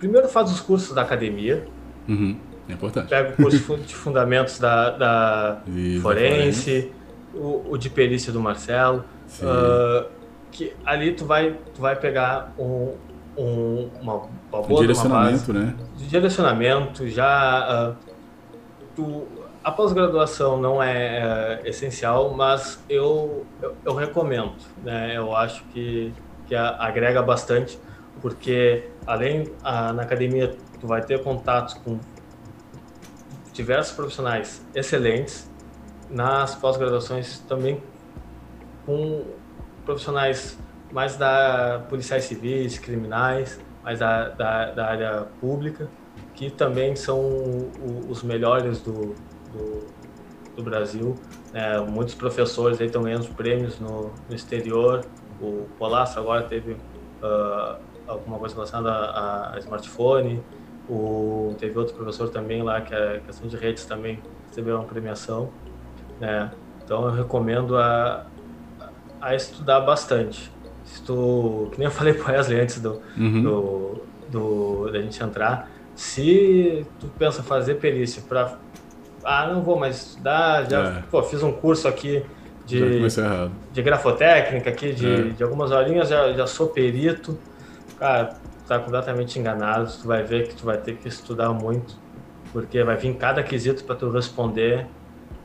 primeiro 0.00 0.28
faz 0.28 0.50
os 0.50 0.60
cursos 0.60 0.92
da 0.92 1.02
academia. 1.02 1.64
Uhum. 2.08 2.36
É 2.68 2.72
importante. 2.72 3.08
Pega 3.08 3.30
o 3.30 3.36
curso 3.36 3.76
de 3.76 3.94
fundamentos 3.94 4.58
da, 4.58 4.90
da 4.90 5.62
forense, 5.64 6.00
forense. 6.02 6.92
O, 7.32 7.70
o, 7.70 7.78
de 7.78 7.88
perícia 7.88 8.32
do 8.32 8.40
Marcelo. 8.40 9.04
Uh, 9.40 10.08
que 10.50 10.72
ali 10.84 11.12
tu 11.12 11.24
vai, 11.24 11.56
tu 11.74 11.80
vai 11.80 11.94
pegar 11.94 12.52
um, 12.58 12.94
um, 13.36 13.88
uma, 14.00 14.14
uma 14.52 14.62
boa 14.62 14.80
direcionamento, 14.80 15.52
uma 15.52 15.60
base, 15.60 15.76
né? 15.76 15.86
De 15.96 16.06
direcionamento, 16.08 17.08
já 17.08 17.90
uh, 17.90 17.96
tu, 18.96 19.28
a 19.62 19.70
pós-graduação 19.70 20.60
não 20.60 20.82
é, 20.82 21.60
é, 21.64 21.68
essencial, 21.68 22.34
mas 22.34 22.82
eu, 22.88 23.46
eu, 23.62 23.76
eu, 23.84 23.94
recomendo, 23.94 24.54
né? 24.82 25.16
Eu 25.16 25.36
acho 25.36 25.62
que, 25.72 26.12
que 26.46 26.54
agrega 26.54 27.22
bastante, 27.22 27.78
porque 28.20 28.88
além 29.06 29.52
a, 29.62 29.92
na 29.92 30.02
academia 30.02 30.56
tu 30.80 30.86
vai 30.86 31.02
ter 31.02 31.22
contatos 31.22 31.74
com 31.74 31.98
diversos 33.52 33.94
profissionais 33.94 34.64
excelentes 34.74 35.50
nas 36.08 36.54
pós-graduações 36.54 37.40
também 37.40 37.82
com 38.86 39.24
profissionais 39.84 40.58
mais 40.92 41.16
da 41.16 41.84
policiais 41.88 42.24
civis, 42.24 42.78
criminais, 42.78 43.60
mais 43.82 44.00
da, 44.00 44.28
da, 44.28 44.70
da 44.72 44.86
área 44.86 45.26
pública, 45.40 45.88
que 46.34 46.50
também 46.50 46.96
são 46.96 47.20
o, 47.20 48.06
os 48.08 48.22
melhores 48.22 48.80
do, 48.80 49.14
do, 49.52 49.86
do 50.56 50.62
Brasil. 50.62 51.14
É, 51.52 51.78
muitos 51.80 52.14
professores 52.14 52.80
aí 52.80 52.86
estão 52.86 53.02
ganhando 53.02 53.28
prêmios 53.34 53.78
no, 53.78 54.12
no 54.28 54.34
exterior. 54.34 55.04
O 55.40 55.66
Polasso 55.78 56.18
agora 56.18 56.42
teve 56.42 56.72
uh, 56.72 57.80
alguma 58.10 58.38
coisa 58.38 58.54
relacionada 58.54 58.90
a, 58.90 59.54
a 59.54 59.58
smartphone. 59.58 60.42
O, 60.88 61.54
teve 61.58 61.78
outro 61.78 61.94
professor 61.94 62.28
também 62.30 62.62
lá 62.62 62.80
que 62.80 62.94
é 62.94 63.20
questão 63.24 63.48
de 63.48 63.56
redes 63.56 63.84
também 63.84 64.18
recebeu 64.48 64.76
uma 64.76 64.84
premiação. 64.84 65.50
Né? 66.20 66.50
Então 66.84 67.04
eu 67.06 67.12
recomendo 67.12 67.76
a, 67.76 68.26
a 69.20 69.34
estudar 69.34 69.80
bastante. 69.80 70.50
Se 70.84 71.02
tu, 71.02 71.68
que 71.72 71.78
nem 71.78 71.86
eu 71.86 71.92
falei 71.92 72.14
para 72.14 72.32
Wesley 72.32 72.60
antes 72.60 72.80
do, 72.80 73.00
uhum. 73.16 73.42
do, 73.42 74.02
do, 74.28 74.90
da 74.92 75.00
gente 75.00 75.22
entrar, 75.22 75.70
se 75.94 76.84
tu 76.98 77.06
pensa 77.18 77.42
fazer 77.42 77.74
perícia 77.74 78.22
para 78.28 78.58
ah, 79.22 79.46
não 79.52 79.62
vou 79.62 79.78
mais 79.78 79.96
estudar, 79.96 80.68
já 80.68 80.80
é. 80.80 81.02
pô, 81.10 81.22
fiz 81.22 81.42
um 81.42 81.52
curso 81.52 81.86
aqui 81.86 82.24
de, 82.64 83.00
de 83.72 83.82
grafotécnica 83.82 84.70
aqui, 84.70 84.92
de, 84.92 85.06
é. 85.06 85.22
de 85.30 85.42
algumas 85.42 85.70
horinhas, 85.70 86.08
já, 86.08 86.32
já 86.32 86.46
sou 86.46 86.68
perito, 86.68 87.38
Cara, 88.00 88.34
tá 88.66 88.78
completamente 88.78 89.38
enganado. 89.38 89.92
Tu 89.92 90.08
vai 90.08 90.24
ver 90.24 90.48
que 90.48 90.56
tu 90.56 90.64
vai 90.64 90.78
ter 90.78 90.96
que 90.96 91.06
estudar 91.06 91.52
muito, 91.52 91.96
porque 92.50 92.82
vai 92.82 92.96
vir 92.96 93.14
cada 93.16 93.42
quesito 93.42 93.84
para 93.84 93.94
tu 93.94 94.10
responder, 94.10 94.86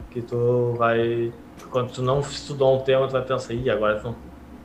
que 0.10 0.22
tu 0.22 0.74
vai. 0.78 1.34
Quando 1.70 1.92
tu 1.92 2.02
não 2.02 2.22
estudou 2.22 2.80
um 2.80 2.84
tema, 2.84 3.08
tu 3.08 3.12
vai 3.12 3.24
pensar, 3.24 3.54
ih, 3.54 3.70
agora 3.70 4.00
tu 4.00 4.08
não, 4.08 4.16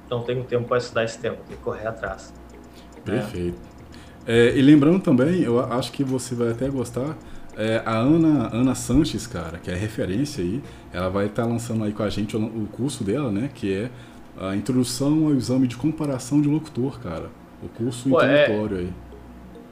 não 0.09 0.23
tenho 0.23 0.45
tempo 0.45 0.69
para 0.69 0.79
estudar 0.79 1.05
esse 1.05 1.19
tema, 1.19 1.37
tem 1.49 1.57
que 1.57 1.63
correr 1.63 1.89
atrás. 1.89 2.33
Perfeito. 3.05 3.59
É. 3.67 4.51
É, 4.51 4.57
e 4.57 4.63
lembrando 4.63 5.01
também, 5.01 5.43
eu 5.43 5.59
acho 5.59 5.91
que 5.91 6.05
você 6.05 6.35
vai 6.35 6.51
até 6.51 6.69
gostar, 6.69 7.17
é, 7.57 7.83
a 7.85 7.97
Ana, 7.97 8.55
Ana 8.55 8.75
Sanches, 8.77 9.27
cara, 9.27 9.59
que 9.59 9.71
é 9.71 9.75
referência 9.75 10.45
aí, 10.45 10.63
ela 10.93 11.09
vai 11.09 11.27
estar 11.27 11.43
tá 11.43 11.49
lançando 11.49 11.83
aí 11.83 11.93
com 11.93 12.03
a 12.03 12.11
gente 12.11 12.37
o, 12.37 12.45
o 12.45 12.69
curso 12.71 13.03
dela, 13.03 13.33
né? 13.33 13.51
Que 13.53 13.75
é 13.75 13.91
a 14.39 14.55
Introdução 14.55 15.27
ao 15.27 15.35
Exame 15.35 15.67
de 15.67 15.77
Comparação 15.77 16.41
de 16.41 16.49
Locutor, 16.49 17.01
cara. 17.01 17.31
O 17.63 17.69
curso 17.69 18.09
Pô, 18.09 18.23
introdutório 18.23 18.77
é, 18.77 18.81
aí. 18.81 18.93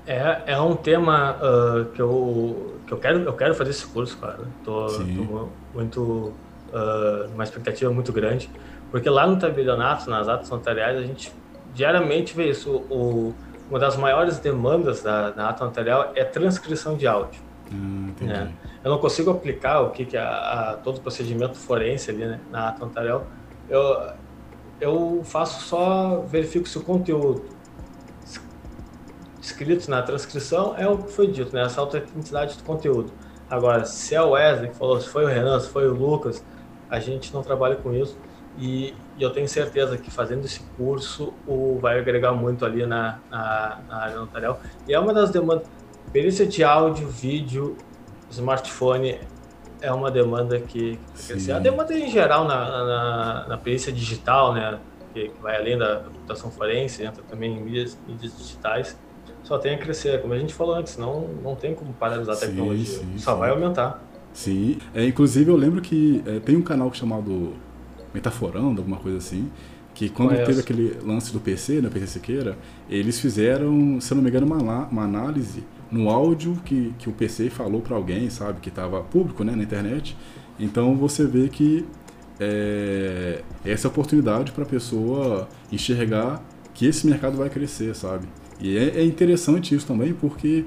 É, 0.07 0.43
é 0.53 0.61
um 0.61 0.74
tema 0.74 1.36
uh, 1.36 1.84
que, 1.86 2.01
eu, 2.01 2.76
que 2.86 2.93
eu, 2.93 2.99
quero, 2.99 3.18
eu 3.20 3.32
quero 3.34 3.55
fazer 3.55 3.70
esse 3.70 3.86
curso, 3.86 4.16
cara. 4.18 4.41
Tô, 4.64 4.86
tô 4.86 5.49
muito. 5.74 6.32
Uh, 6.72 7.28
uma 7.34 7.45
expectativa 7.45 7.91
muito 7.91 8.12
grande. 8.12 8.51
Porque 8.91 9.09
lá 9.09 9.26
no 9.26 9.39
tabelionato, 9.39 10.09
nas 10.09 10.28
atas 10.28 10.49
notariais, 10.49 10.99
a 10.99 11.03
gente 11.03 11.32
diariamente 11.74 12.34
vê 12.34 12.51
isso. 12.51 12.70
O, 12.91 13.34
uma 13.70 13.78
das 13.78 13.97
maiores 13.97 14.39
demandas 14.39 15.03
da, 15.03 15.30
da 15.30 15.51
ata 15.51 15.64
notarial 15.64 16.12
é 16.14 16.24
transcrição 16.24 16.97
de 16.97 17.07
áudio. 17.07 17.41
Hum, 17.70 18.12
né? 18.22 18.51
Eu 18.82 18.91
não 18.91 18.99
consigo 18.99 19.30
aplicar 19.30 19.82
o 19.82 19.91
que, 19.91 20.07
que 20.07 20.16
é 20.16 20.20
a, 20.20 20.70
a, 20.70 20.74
todo 20.74 20.97
o 20.97 21.01
procedimento 21.01 21.59
forense 21.59 22.11
ali 22.11 22.24
né, 22.24 22.41
na 22.51 22.68
ata 22.68 22.84
notarial. 22.84 23.26
Eu, 23.68 24.11
eu 24.80 25.20
faço 25.22 25.64
só, 25.64 26.24
verifico 26.26 26.66
se 26.66 26.78
o 26.78 26.82
conteúdo 26.82 27.45
escrito 29.49 29.91
na 29.91 30.03
transcrição 30.03 30.75
é 30.77 30.87
o 30.87 30.99
que 30.99 31.13
foi 31.13 31.27
dito, 31.27 31.55
né? 31.55 31.65
essa 31.65 31.81
autenticidade 31.81 32.57
do 32.57 32.63
conteúdo. 32.65 33.13
Agora, 33.51 33.85
se 33.85 34.15
é 34.15 34.23
o 34.23 34.31
Wesley 34.31 34.71
que 34.71 34.77
falou, 34.77 35.01
se 35.01 35.09
foi 35.09 35.25
o 35.25 35.27
Renan, 35.27 35.59
se 35.59 35.69
foi 35.71 35.89
o 35.89 35.95
Lucas, 35.95 36.45
a 36.91 37.01
gente 37.01 37.33
não 37.33 37.43
trabalha 37.43 37.77
com 37.77 37.93
isso. 37.95 38.17
E, 38.59 38.95
e 39.17 39.23
eu 39.23 39.31
tenho 39.31 39.49
certeza 39.49 39.97
que 39.97 40.11
fazendo 40.11 40.45
esse 40.45 40.61
curso 40.77 41.33
o, 41.47 41.79
vai 41.81 41.99
agregar 41.99 42.33
muito 42.33 42.65
ali 42.65 42.85
na, 42.85 43.19
na, 43.31 43.79
na 43.89 43.97
área 43.97 44.17
notarial. 44.17 44.61
E 44.87 44.93
é 44.93 44.99
uma 44.99 45.15
das 45.15 45.31
demandas. 45.31 45.67
Perícia 46.13 46.47
de 46.47 46.65
áudio, 46.65 47.09
vídeo, 47.09 47.77
smartphone 48.31 49.19
é 49.81 49.93
uma 49.93 50.11
demanda 50.11 50.59
que, 50.59 50.99
que 51.15 51.53
A 51.53 51.59
demanda 51.59 51.95
em 51.95 52.11
geral 52.11 52.45
na, 52.45 52.85
na, 52.85 53.49
na 53.49 53.59
perícia 53.59 53.93
digital, 53.93 54.53
né? 54.53 54.79
Que, 55.15 55.29
que, 55.29 55.43
vai 55.43 55.57
além 55.57 55.79
da 55.79 55.97
computação 55.97 56.51
forense, 56.51 57.05
entra 57.05 57.23
também 57.23 57.57
em 57.57 57.61
mídias, 57.61 57.99
mídias 58.07 58.37
digitais, 58.37 58.99
só 59.49 59.59
tem 59.59 59.75
a 59.75 59.79
crescer. 59.79 60.21
Como 60.21 60.35
a 60.35 60.39
gente 60.39 60.53
falou 60.53 60.75
antes, 60.75 60.99
não, 60.99 61.27
não 61.43 61.57
tem 61.57 61.75
como 61.75 61.93
paralisar 61.95 62.37
a 62.37 62.39
tecnologia, 62.39 62.85
sim, 62.85 63.15
só 63.17 63.33
sim. 63.33 63.41
vai 63.41 63.51
aumentar. 63.51 64.05
Sim, 64.35 64.77
é, 64.95 65.07
inclusive 65.07 65.51
eu 65.51 65.57
lembro 65.57 65.81
que 65.81 66.23
é, 66.27 66.39
tem 66.39 66.55
um 66.55 66.63
canal 66.63 66.93
chamado 66.93 67.55
Metaforando, 68.13 68.81
alguma 68.81 68.99
coisa 68.99 69.17
assim, 69.17 69.51
que 69.95 70.09
quando 70.11 70.29
Conheço. 70.29 70.47
teve 70.47 70.61
aquele 70.61 70.99
lance 71.05 71.33
do 71.33 71.41
PC, 71.41 71.81
né, 71.81 71.89
PC 71.89 72.07
Siqueira, 72.07 72.57
eles 72.89 73.19
fizeram, 73.19 74.01
se 74.01 74.13
eu 74.13 74.17
não 74.17 74.23
me 74.23 74.29
engano, 74.29 74.47
uma, 74.47 74.87
uma 74.87 75.03
análise 75.03 75.65
no 75.91 76.11
áudio 76.11 76.61
que, 76.65 76.95
que 76.99 77.09
o 77.09 77.13
PC 77.13 77.49
falou 77.49 77.81
para 77.81 77.97
alguém, 77.97 78.29
sabe, 78.29 78.61
que 78.61 78.69
estava 78.69 79.01
público, 79.03 79.43
né, 79.43 79.57
na 79.57 79.63
internet. 79.63 80.17
Então 80.61 80.95
você 80.95 81.27
vê 81.27 81.49
que 81.49 81.87
é, 82.39 83.43
essa 83.65 83.87
é 83.87 83.91
oportunidade 83.91 84.53
para 84.53 84.63
a 84.63 84.67
pessoa 84.67 85.49
enxergar 85.73 86.43
que 86.75 86.87
esse 86.87 87.07
mercado 87.07 87.37
vai 87.37 87.51
crescer, 87.51 87.97
sabe? 87.97 88.29
E 88.61 88.77
é, 88.77 89.01
é 89.01 89.05
interessante 89.05 89.75
isso 89.75 89.87
também, 89.87 90.13
porque, 90.13 90.65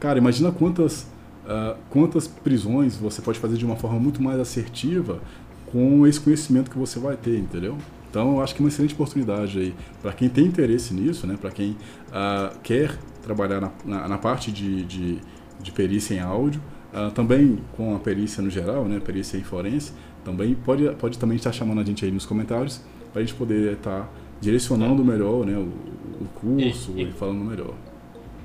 cara, 0.00 0.18
imagina 0.18 0.50
quantas, 0.50 1.02
uh, 1.44 1.76
quantas 1.90 2.26
prisões 2.26 2.96
você 2.96 3.20
pode 3.20 3.38
fazer 3.38 3.56
de 3.56 3.64
uma 3.64 3.76
forma 3.76 3.98
muito 3.98 4.22
mais 4.22 4.38
assertiva 4.40 5.20
com 5.66 6.06
esse 6.06 6.20
conhecimento 6.20 6.70
que 6.70 6.78
você 6.78 6.98
vai 6.98 7.16
ter, 7.16 7.38
entendeu? 7.38 7.76
Então, 8.08 8.36
eu 8.36 8.42
acho 8.42 8.54
que 8.54 8.62
é 8.62 8.64
uma 8.64 8.68
excelente 8.68 8.94
oportunidade 8.94 9.58
aí 9.58 9.74
para 10.00 10.12
quem 10.12 10.28
tem 10.28 10.46
interesse 10.46 10.94
nisso, 10.94 11.26
né? 11.26 11.36
Para 11.38 11.50
quem 11.50 11.70
uh, 11.70 12.56
quer 12.62 12.96
trabalhar 13.22 13.60
na, 13.60 13.72
na, 13.84 14.08
na 14.08 14.18
parte 14.18 14.52
de, 14.52 14.84
de, 14.84 15.18
de, 15.60 15.72
perícia 15.72 16.14
em 16.14 16.20
áudio, 16.20 16.62
uh, 16.92 17.10
também 17.10 17.58
com 17.76 17.96
a 17.96 17.98
perícia 17.98 18.40
no 18.40 18.48
geral, 18.48 18.84
né? 18.84 19.00
Perícia 19.00 19.36
em 19.36 19.42
forense, 19.42 19.92
também 20.24 20.54
pode, 20.54 20.88
pode 20.90 21.18
também 21.18 21.36
estar 21.36 21.50
chamando 21.50 21.80
a 21.80 21.84
gente 21.84 22.04
aí 22.04 22.10
nos 22.12 22.24
comentários 22.24 22.80
para 23.12 23.20
a 23.20 23.24
gente 23.24 23.34
poder 23.34 23.72
estar 23.72 24.08
direcionando 24.40 25.04
melhor, 25.04 25.44
né? 25.44 25.56
O, 25.56 25.68
o 26.22 26.28
curso 26.34 26.92
e, 26.96 27.02
e, 27.02 27.08
e 27.08 27.12
falando 27.12 27.44
melhor. 27.44 27.74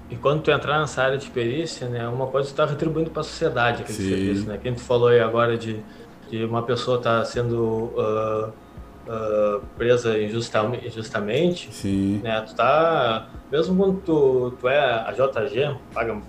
E 0.09 0.15
quando 0.15 0.41
tu 0.41 0.49
entrar 0.49 0.79
nessa 0.79 1.03
área 1.03 1.17
de 1.17 1.29
perícia, 1.29 1.87
né, 1.87 2.07
uma 2.07 2.25
coisa 2.27 2.47
tu 2.47 2.51
está 2.51 2.65
retribuindo 2.65 3.11
para 3.11 3.21
a 3.21 3.23
sociedade 3.23 3.83
aquele 3.83 3.97
Sim. 3.97 4.09
serviço, 4.09 4.47
né? 4.47 4.59
Quem 4.61 4.73
tu 4.73 4.81
falou 4.81 5.09
aí 5.09 5.19
agora 5.19 5.55
de, 5.55 5.79
de 6.29 6.43
uma 6.43 6.63
pessoa 6.63 6.97
estar 6.97 7.19
tá 7.19 7.25
sendo 7.25 7.61
uh, 7.63 8.49
uh, 8.49 9.61
presa 9.77 10.17
injustamente, 10.19 11.71
Sim. 11.71 12.21
né? 12.23 12.41
Tu 12.41 12.55
tá, 12.55 13.29
mesmo 13.51 13.77
quando 13.77 14.01
tu, 14.01 14.51
tu 14.59 14.67
é 14.67 14.79
a 14.79 15.11
JG, 15.11 15.77
paga, 15.93 16.19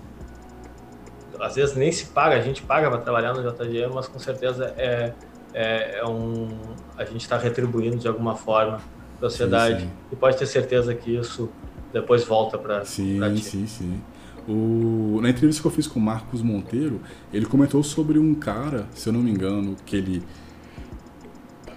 às 1.39 1.55
vezes 1.55 1.75
nem 1.75 1.91
se 1.91 2.05
paga, 2.05 2.35
a 2.35 2.41
gente 2.41 2.61
paga 2.61 2.87
para 2.87 2.99
trabalhar 2.99 3.33
no 3.33 3.41
JG, 3.41 3.87
mas 3.91 4.07
com 4.07 4.19
certeza 4.19 4.75
é, 4.77 5.11
é, 5.55 5.99
é 5.99 6.05
um, 6.05 6.49
a 6.95 7.03
gente 7.03 7.21
está 7.21 7.35
retribuindo 7.35 7.97
de 7.97 8.07
alguma 8.07 8.35
forma 8.35 8.79
a 9.27 9.29
sociedade 9.29 9.81
sim, 9.81 9.87
sim. 9.87 9.93
e 10.11 10.15
pode 10.15 10.37
ter 10.37 10.45
certeza 10.45 10.93
que 10.93 11.15
isso 11.15 11.49
depois 11.93 12.23
volta 12.23 12.57
para 12.57 12.85
sim, 12.85 13.17
pra 13.17 13.29
ti. 13.33 13.43
Sim, 13.43 13.67
sim, 13.67 14.01
o, 14.47 15.19
na 15.21 15.29
entrevista 15.29 15.61
que 15.61 15.67
eu 15.67 15.71
fiz 15.71 15.87
com 15.87 15.99
o 15.99 16.01
Marcos 16.01 16.41
Monteiro, 16.41 17.01
ele 17.31 17.45
comentou 17.45 17.83
sobre 17.83 18.17
um 18.17 18.33
cara, 18.33 18.87
se 18.93 19.07
eu 19.07 19.13
não 19.13 19.21
me 19.21 19.31
engano, 19.31 19.75
que 19.85 19.95
ele 19.95 20.23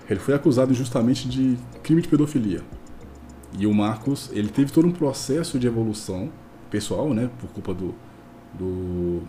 ele 0.08 0.20
foi 0.20 0.34
acusado 0.34 0.74
justamente 0.74 1.28
de 1.28 1.56
crime 1.82 2.02
de 2.02 2.08
pedofilia. 2.08 2.60
E 3.58 3.66
o 3.66 3.72
Marcos, 3.72 4.30
ele 4.32 4.48
teve 4.48 4.70
todo 4.70 4.86
um 4.86 4.92
processo 4.92 5.58
de 5.58 5.66
evolução 5.66 6.30
pessoal, 6.70 7.14
né, 7.14 7.30
por 7.38 7.48
culpa 7.50 7.72
do, 7.72 7.94
do 8.52 9.22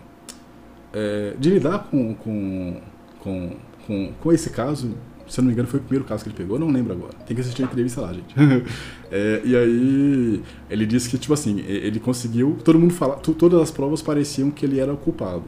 é, 0.92 1.36
de 1.38 1.50
lidar 1.50 1.88
com, 1.90 2.16
com, 2.16 2.82
com, 3.20 3.56
com, 3.86 4.14
com 4.20 4.34
esse 4.34 4.50
caso. 4.50 4.98
Se 5.28 5.40
eu 5.40 5.44
não 5.44 5.48
me 5.48 5.54
engano, 5.54 5.68
foi 5.68 5.80
o 5.80 5.84
primeiro 5.84 6.06
caso 6.06 6.24
que 6.24 6.30
ele 6.30 6.38
pegou, 6.38 6.60
não 6.60 6.70
lembro 6.70 6.94
agora. 6.94 7.14
Tem 7.26 7.36
que 7.36 7.42
assistir 7.42 7.64
a 7.64 7.66
entrevista 7.66 8.02
lá, 8.02 8.14
gente. 8.14 8.36
é, 9.12 9.42
e 9.44 9.56
aí, 9.56 10.44
ele 10.70 10.86
disse 10.86 11.10
que, 11.10 11.18
tipo 11.18 11.34
assim, 11.34 11.62
ele 11.62 12.00
conseguiu. 12.00 12.58
Todo 12.64 12.80
mundo 12.80 12.94
fala, 12.94 13.16
todas 13.16 13.60
as 13.60 13.72
provas 13.72 14.02
pareciam 14.02 14.52
que 14.52 14.66
ele 14.66 14.80
era 14.80 14.94
o 14.94 14.98
culpado. 14.98 15.44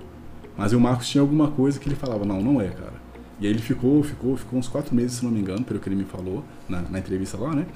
Mas 0.58 0.74
o 0.74 0.80
Marcos 0.80 1.08
tinha 1.08 1.22
alguma 1.22 1.52
coisa 1.52 1.80
que 1.80 1.88
ele 1.88 1.96
falava: 1.96 2.26
não, 2.26 2.42
não 2.42 2.60
é, 2.60 2.70
cara. 2.70 2.98
E 3.40 3.46
aí 3.46 3.52
ele 3.54 3.62
ficou, 3.62 4.02
ficou, 4.02 4.36
ficou 4.36 4.58
uns 4.58 4.68
quatro 4.68 4.96
meses, 4.96 5.18
se 5.18 5.24
não 5.24 5.32
me 5.32 5.40
engano, 5.40 5.64
pelo 5.64 5.80
que 5.80 5.88
ele 5.88 5.96
me 5.96 6.06
falou 6.06 6.44
na, 6.68 6.82
na 6.82 6.98
entrevista 6.98 7.38
lá, 7.38 7.54
né? 7.54 7.68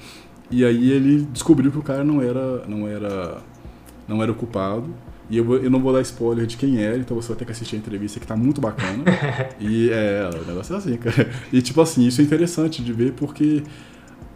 E 0.50 0.64
aí 0.64 0.90
ele 0.90 1.22
descobriu 1.32 1.70
que 1.70 1.78
o 1.78 1.82
cara 1.82 2.02
não 2.02 2.20
era, 2.20 2.66
não 2.66 2.88
era, 2.88 3.40
não 4.08 4.22
era 4.22 4.32
o 4.32 4.34
culpado. 4.34 4.92
E 5.30 5.36
eu, 5.36 5.64
eu 5.64 5.70
não 5.70 5.80
vou 5.80 5.92
dar 5.92 6.00
spoiler 6.02 6.46
de 6.46 6.56
quem 6.56 6.82
era, 6.82 6.96
então 6.96 7.16
você 7.16 7.28
vai 7.28 7.36
ter 7.36 7.44
que 7.44 7.52
assistir 7.52 7.76
a 7.76 7.78
entrevista 7.78 8.20
que 8.20 8.26
tá 8.26 8.36
muito 8.36 8.60
bacana. 8.60 9.04
e 9.60 9.90
é, 9.90 10.28
o 10.34 10.46
negócio 10.46 10.74
é 10.74 10.78
assim, 10.78 10.96
cara. 10.96 11.30
E 11.52 11.62
tipo 11.62 11.80
assim, 11.80 12.06
isso 12.06 12.20
é 12.20 12.24
interessante 12.24 12.82
de 12.82 12.92
ver 12.92 13.12
porque 13.12 13.62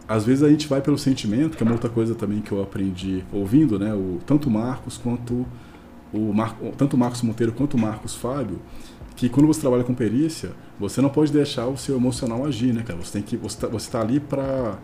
às 0.07 0.25
vezes 0.25 0.43
a 0.43 0.49
gente 0.49 0.67
vai 0.67 0.81
pelo 0.81 0.97
sentimento, 0.97 1.57
que 1.57 1.63
é 1.63 1.65
uma 1.65 1.73
outra 1.73 1.89
coisa 1.89 2.15
também 2.15 2.39
que 2.39 2.51
eu 2.51 2.61
aprendi 2.61 3.23
ouvindo, 3.31 3.77
né? 3.77 3.93
O, 3.93 4.19
tanto 4.25 4.47
o 4.47 4.51
Marcos 4.51 4.97
quanto 4.97 5.45
o 6.13 6.33
Mar, 6.33 6.57
tanto 6.77 6.95
o 6.95 6.99
Marcos 6.99 7.21
Monteiro 7.21 7.51
quanto 7.51 7.75
o 7.75 7.79
Marcos 7.79 8.15
Fábio, 8.15 8.59
que 9.15 9.27
quando 9.27 9.47
você 9.47 9.59
trabalha 9.59 9.83
com 9.83 9.93
perícia, 9.93 10.51
você 10.79 11.01
não 11.01 11.09
pode 11.09 11.31
deixar 11.33 11.67
o 11.67 11.75
seu 11.75 11.97
emocional 11.97 12.45
agir, 12.45 12.73
né, 12.73 12.83
cara? 12.83 12.97
Você 12.99 13.13
tem 13.13 13.21
que 13.21 13.35
você 13.35 13.57
tá, 13.57 13.67
você 13.67 13.91
tá 13.91 13.99
ali 13.99 14.19
para 14.19 14.77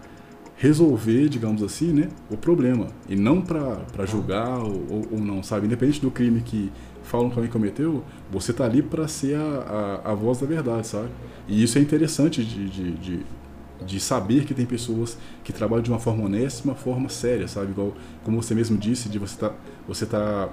resolver, 0.64 1.28
digamos 1.28 1.61
assim, 1.61 1.91
né, 1.91 2.07
o 2.32 2.38
problema 2.38 2.88
e 3.09 3.18
não 3.18 3.41
para 3.41 4.05
julgar 4.05 4.59
ou, 4.59 5.05
ou, 5.11 5.20
não, 5.20 5.43
sabe? 5.43 5.66
Independente 5.66 5.99
do 5.99 6.09
crime 6.09 6.39
que 6.39 6.72
falam 7.03 7.30
que 7.30 7.36
alguém 7.36 7.51
cometeu, 7.51 8.01
você 8.32 8.53
tá 8.53 8.64
ali 8.64 8.82
para 8.82 9.05
ser 9.05 9.36
a, 9.36 10.01
a, 10.05 10.11
a, 10.11 10.16
voz 10.16 10.39
da 10.39 10.47
verdade, 10.47 10.88
sabe? 10.88 11.09
E 11.49 11.61
isso 11.61 11.78
é 11.78 11.82
interessante 11.82 12.45
de, 12.45 12.70
de, 12.70 12.91
de, 12.93 13.20
de, 13.86 13.99
saber 13.99 14.45
que 14.45 14.53
tem 14.53 14.66
pessoas 14.66 15.18
que 15.43 15.51
trabalham 15.51 15.84
de 15.84 15.89
uma 15.91 15.99
forma 15.99 16.24
honesta, 16.24 16.64
uma 16.64 16.76
forma 16.76 17.09
séria, 17.09 17.45
sabe? 17.45 17.72
Igual 17.72 17.93
como 18.24 18.41
você 18.41 18.55
mesmo 18.55 18.78
disse, 18.78 19.09
de 19.09 19.20
você 19.20 19.38
tá 19.38 19.51
você 19.86 20.05
tá 20.05 20.47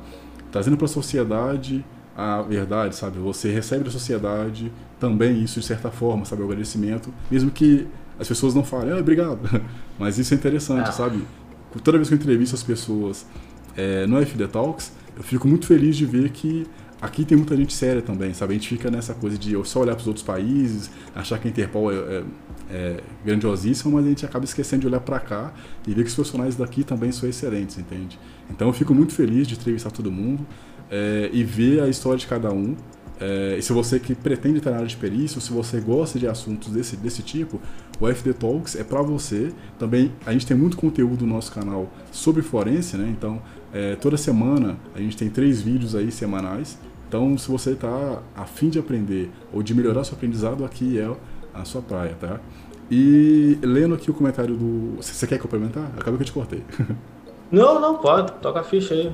trazendo 0.50 0.76
para 0.76 0.86
a 0.86 0.88
sociedade 0.88 1.84
a 2.16 2.42
verdade, 2.42 2.96
sabe? 2.96 3.20
Você 3.20 3.48
recebe 3.52 3.84
da 3.84 3.92
sociedade 3.92 4.72
também 4.98 5.40
isso 5.40 5.60
de 5.60 5.66
certa 5.66 5.88
forma, 5.88 6.24
sabe? 6.24 6.42
O 6.42 6.46
agradecimento, 6.46 7.14
mesmo 7.30 7.48
que 7.48 7.86
as 8.20 8.28
pessoas 8.28 8.54
não 8.54 8.62
falem, 8.62 8.92
ah, 8.92 8.98
obrigado. 8.98 9.40
Mas 9.98 10.18
isso 10.18 10.34
é 10.34 10.36
interessante, 10.36 10.90
é. 10.90 10.92
sabe? 10.92 11.22
Toda 11.82 11.96
vez 11.96 12.08
que 12.08 12.14
eu 12.14 12.18
entrevisto 12.18 12.54
as 12.54 12.62
pessoas 12.62 13.26
é, 13.76 14.06
no 14.06 14.20
FD 14.24 14.48
Talks, 14.48 14.92
eu 15.16 15.22
fico 15.22 15.48
muito 15.48 15.66
feliz 15.66 15.96
de 15.96 16.04
ver 16.04 16.30
que 16.30 16.66
aqui 17.00 17.24
tem 17.24 17.36
muita 17.36 17.56
gente 17.56 17.72
séria 17.72 18.02
também, 18.02 18.34
sabe? 18.34 18.52
A 18.52 18.56
gente 18.56 18.68
fica 18.68 18.90
nessa 18.90 19.14
coisa 19.14 19.38
de 19.38 19.56
só 19.64 19.80
olhar 19.80 19.94
para 19.94 20.02
os 20.02 20.06
outros 20.06 20.24
países, 20.24 20.90
achar 21.14 21.38
que 21.38 21.48
a 21.48 21.50
Interpol 21.50 21.90
é, 21.90 21.96
é, 21.96 22.24
é 22.70 23.00
grandiosíssima, 23.24 23.94
mas 23.94 24.04
a 24.04 24.08
gente 24.08 24.26
acaba 24.26 24.44
esquecendo 24.44 24.82
de 24.82 24.86
olhar 24.88 25.00
para 25.00 25.18
cá 25.18 25.52
e 25.86 25.94
ver 25.94 26.02
que 26.02 26.08
os 26.08 26.14
profissionais 26.14 26.56
daqui 26.56 26.84
também 26.84 27.10
são 27.10 27.28
excelentes, 27.28 27.78
entende? 27.78 28.18
Então 28.50 28.68
eu 28.68 28.72
fico 28.74 28.94
muito 28.94 29.14
feliz 29.14 29.46
de 29.46 29.54
entrevistar 29.54 29.90
todo 29.90 30.10
mundo 30.10 30.46
é, 30.90 31.30
e 31.32 31.42
ver 31.42 31.80
a 31.80 31.88
história 31.88 32.18
de 32.18 32.26
cada 32.26 32.52
um. 32.52 32.76
É, 33.20 33.56
e 33.58 33.62
se 33.62 33.72
você 33.72 34.00
que 34.00 34.14
pretende 34.14 34.58
estar 34.58 34.70
na 34.70 34.78
área 34.78 34.88
de 34.88 34.96
perícia, 34.96 35.36
ou 35.36 35.42
se 35.42 35.52
você 35.52 35.78
gosta 35.78 36.18
de 36.18 36.26
assuntos 36.26 36.70
desse, 36.70 36.96
desse 36.96 37.22
tipo, 37.22 37.60
o 38.00 38.08
FD 38.08 38.32
Talks 38.32 38.76
é 38.76 38.82
para 38.82 39.02
você. 39.02 39.52
Também 39.78 40.12
a 40.24 40.32
gente 40.32 40.46
tem 40.46 40.56
muito 40.56 40.76
conteúdo 40.76 41.26
no 41.26 41.34
nosso 41.34 41.52
canal 41.52 41.90
sobre 42.10 42.40
forense, 42.40 42.96
né? 42.96 43.08
Então, 43.10 43.42
é, 43.72 43.94
toda 43.96 44.16
semana 44.16 44.78
a 44.94 44.98
gente 44.98 45.16
tem 45.16 45.28
três 45.28 45.60
vídeos 45.60 45.94
aí 45.94 46.10
semanais. 46.10 46.78
Então, 47.06 47.36
se 47.36 47.50
você 47.50 47.72
está 47.72 48.22
afim 48.34 48.70
de 48.70 48.78
aprender 48.78 49.30
ou 49.52 49.62
de 49.62 49.74
melhorar 49.74 50.04
seu 50.04 50.14
aprendizado, 50.14 50.64
aqui 50.64 50.98
é 50.98 51.10
a 51.52 51.64
sua 51.64 51.82
praia, 51.82 52.16
tá? 52.18 52.40
E 52.90 53.58
lendo 53.62 53.94
aqui 53.94 54.10
o 54.10 54.14
comentário 54.14 54.56
do. 54.56 54.96
Você 54.96 55.26
quer 55.26 55.38
complementar? 55.38 55.92
Acabou 55.96 56.16
que 56.16 56.22
eu 56.22 56.26
te 56.26 56.32
cortei. 56.32 56.64
Não, 57.50 57.80
não, 57.80 57.98
pode. 57.98 58.30
Toca 58.34 58.60
a 58.60 58.62
ficha 58.62 58.94
aí. 58.94 59.12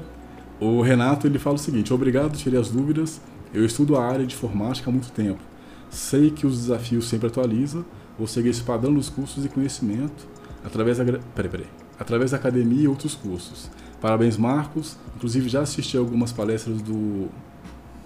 O 0.60 0.82
Renato 0.82 1.26
ele 1.26 1.38
fala 1.38 1.56
o 1.56 1.58
seguinte: 1.58 1.92
Obrigado, 1.92 2.36
tirei 2.36 2.60
as 2.60 2.68
dúvidas. 2.68 3.18
Eu 3.56 3.64
estudo 3.64 3.96
a 3.96 4.04
área 4.04 4.26
de 4.26 4.34
informática 4.34 4.90
há 4.90 4.92
muito 4.92 5.10
tempo. 5.10 5.40
Sei 5.88 6.30
que 6.30 6.46
os 6.46 6.58
desafios 6.58 7.08
sempre 7.08 7.28
atualizam. 7.28 7.86
Vou 8.18 8.26
seguir 8.26 8.50
esse 8.50 8.62
padrão 8.62 8.92
dos 8.92 9.08
cursos 9.08 9.46
e 9.46 9.48
conhecimento 9.48 10.28
através 10.62 10.98
da, 10.98 11.04
peraí, 11.04 11.50
peraí, 11.50 11.66
através 11.98 12.32
da 12.32 12.36
academia 12.36 12.82
e 12.82 12.86
outros 12.86 13.14
cursos. 13.14 13.70
Parabéns, 13.98 14.36
Marcos. 14.36 14.98
Inclusive 15.16 15.48
já 15.48 15.62
assisti 15.62 15.96
algumas 15.96 16.32
palestras 16.32 16.82
do 16.82 17.28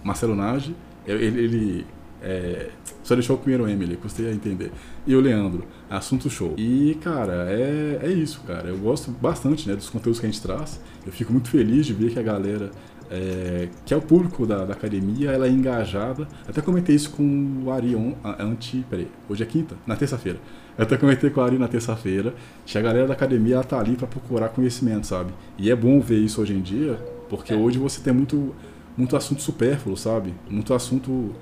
Marcelo 0.05 0.37
Nage. 0.37 0.73
Ele, 1.05 1.25
ele 1.25 1.87
é, 2.23 2.71
só 3.03 3.15
deixou 3.15 3.35
o 3.35 3.39
primeiro 3.41 3.65
ali, 3.65 3.97
custei 3.97 4.29
a 4.29 4.33
entender. 4.33 4.71
E 5.05 5.17
o 5.17 5.21
Leandro, 5.21 5.65
assunto 5.89 6.31
show. 6.31 6.55
E, 6.57 6.97
cara, 7.03 7.51
é, 7.51 7.99
é 8.03 8.09
isso, 8.09 8.41
cara. 8.47 8.69
Eu 8.69 8.79
gosto 8.79 9.11
bastante 9.11 9.69
né, 9.69 9.75
dos 9.75 9.91
conteúdos 9.91 10.21
que 10.21 10.27
a 10.27 10.31
gente 10.31 10.41
traz. 10.41 10.81
Eu 11.05 11.11
fico 11.11 11.33
muito 11.33 11.51
feliz 11.51 11.87
de 11.87 11.93
ver 11.93 12.13
que 12.13 12.21
a 12.21 12.23
galera 12.23 12.71
é, 13.11 13.69
que 13.85 13.93
é 13.93 13.97
o 13.97 14.01
público 14.01 14.47
da, 14.47 14.65
da, 14.65 14.73
academia, 14.73 15.31
ela 15.31 15.47
é 15.47 15.51
engajada. 15.51 16.29
Até 16.49 16.61
comentei 16.61 16.95
isso 16.95 17.11
com 17.11 17.65
o 17.65 17.71
Arion 17.71 18.13
antes. 18.39 18.85
Peraí, 18.89 19.09
hoje 19.29 19.43
é 19.43 19.47
quinta? 19.47 19.75
Na 19.87 19.97
terça-feira. 19.97 20.39
Eu 20.81 20.85
até 20.85 20.97
comentei 20.97 21.29
com 21.29 21.41
o 21.41 21.45
Ari 21.45 21.59
na 21.59 21.69
terça-feira 21.69 22.33
que 22.65 22.79
a 22.79 22.81
galera 22.81 23.07
da 23.07 23.13
academia 23.13 23.57
ela 23.57 23.65
tá 23.65 23.79
ali 23.79 23.97
para 23.97 24.07
procurar 24.07 24.49
conhecimento, 24.49 25.07
sabe? 25.07 25.31
E 25.59 25.71
é 25.71 25.77
bom 25.77 26.01
ver 26.01 26.19
isso 26.19 26.41
hoje 26.41 26.55
em 26.55 26.63
dia, 26.63 26.99
porque 27.29 27.53
é. 27.53 27.57
hoje 27.57 27.79
você 27.79 28.01
tem 28.01 28.15
muito, 28.15 28.55
muito 28.97 29.15
assunto 29.15 29.43
supérfluo, 29.43 29.95
sabe? 29.95 30.33
Muito 30.49 30.73
assunto 30.73 31.35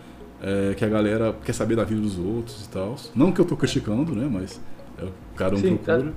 é, 0.42 0.74
que 0.74 0.84
a 0.84 0.88
galera 0.88 1.36
quer 1.44 1.52
saber 1.52 1.76
da 1.76 1.84
vida 1.84 2.00
dos 2.00 2.18
outros 2.18 2.64
e 2.64 2.68
tal. 2.68 2.96
Não 3.14 3.30
que 3.30 3.40
eu 3.40 3.44
tô 3.44 3.56
criticando, 3.56 4.12
né? 4.12 4.28
Mas 4.28 4.60
é, 4.98 5.06
cada 5.36 5.54
um 5.54 5.58
Sim, 5.58 5.76
procura. 5.76 6.08
É, 6.08 6.12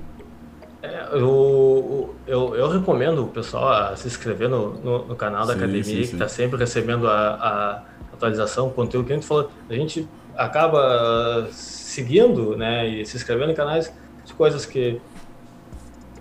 eu, 1.11 2.15
eu, 2.25 2.55
eu, 2.55 2.69
recomendo 2.69 3.23
o 3.23 3.27
pessoal 3.27 3.69
a 3.69 3.95
se 3.95 4.07
inscrever 4.07 4.49
no, 4.49 4.73
no, 4.75 5.05
no 5.07 5.15
canal 5.15 5.45
da 5.45 5.53
sim, 5.53 5.59
academia, 5.59 5.83
sim, 5.83 6.03
sim. 6.03 6.07
que 6.07 6.13
está 6.13 6.27
sempre 6.27 6.57
recebendo 6.57 7.07
a, 7.07 7.33
a 7.35 7.83
atualização, 8.13 8.67
o 8.67 8.71
conteúdo 8.71 9.05
que 9.05 9.13
a 9.13 9.15
gente 9.15 9.27
falou. 9.27 9.49
A 9.69 9.73
gente 9.73 10.07
acaba 10.35 11.47
seguindo 11.51 12.55
né, 12.55 12.87
e 12.87 13.05
se 13.05 13.17
inscrevendo 13.17 13.51
em 13.51 13.55
canais 13.55 13.93
de 14.25 14.33
coisas 14.33 14.65
que 14.65 15.01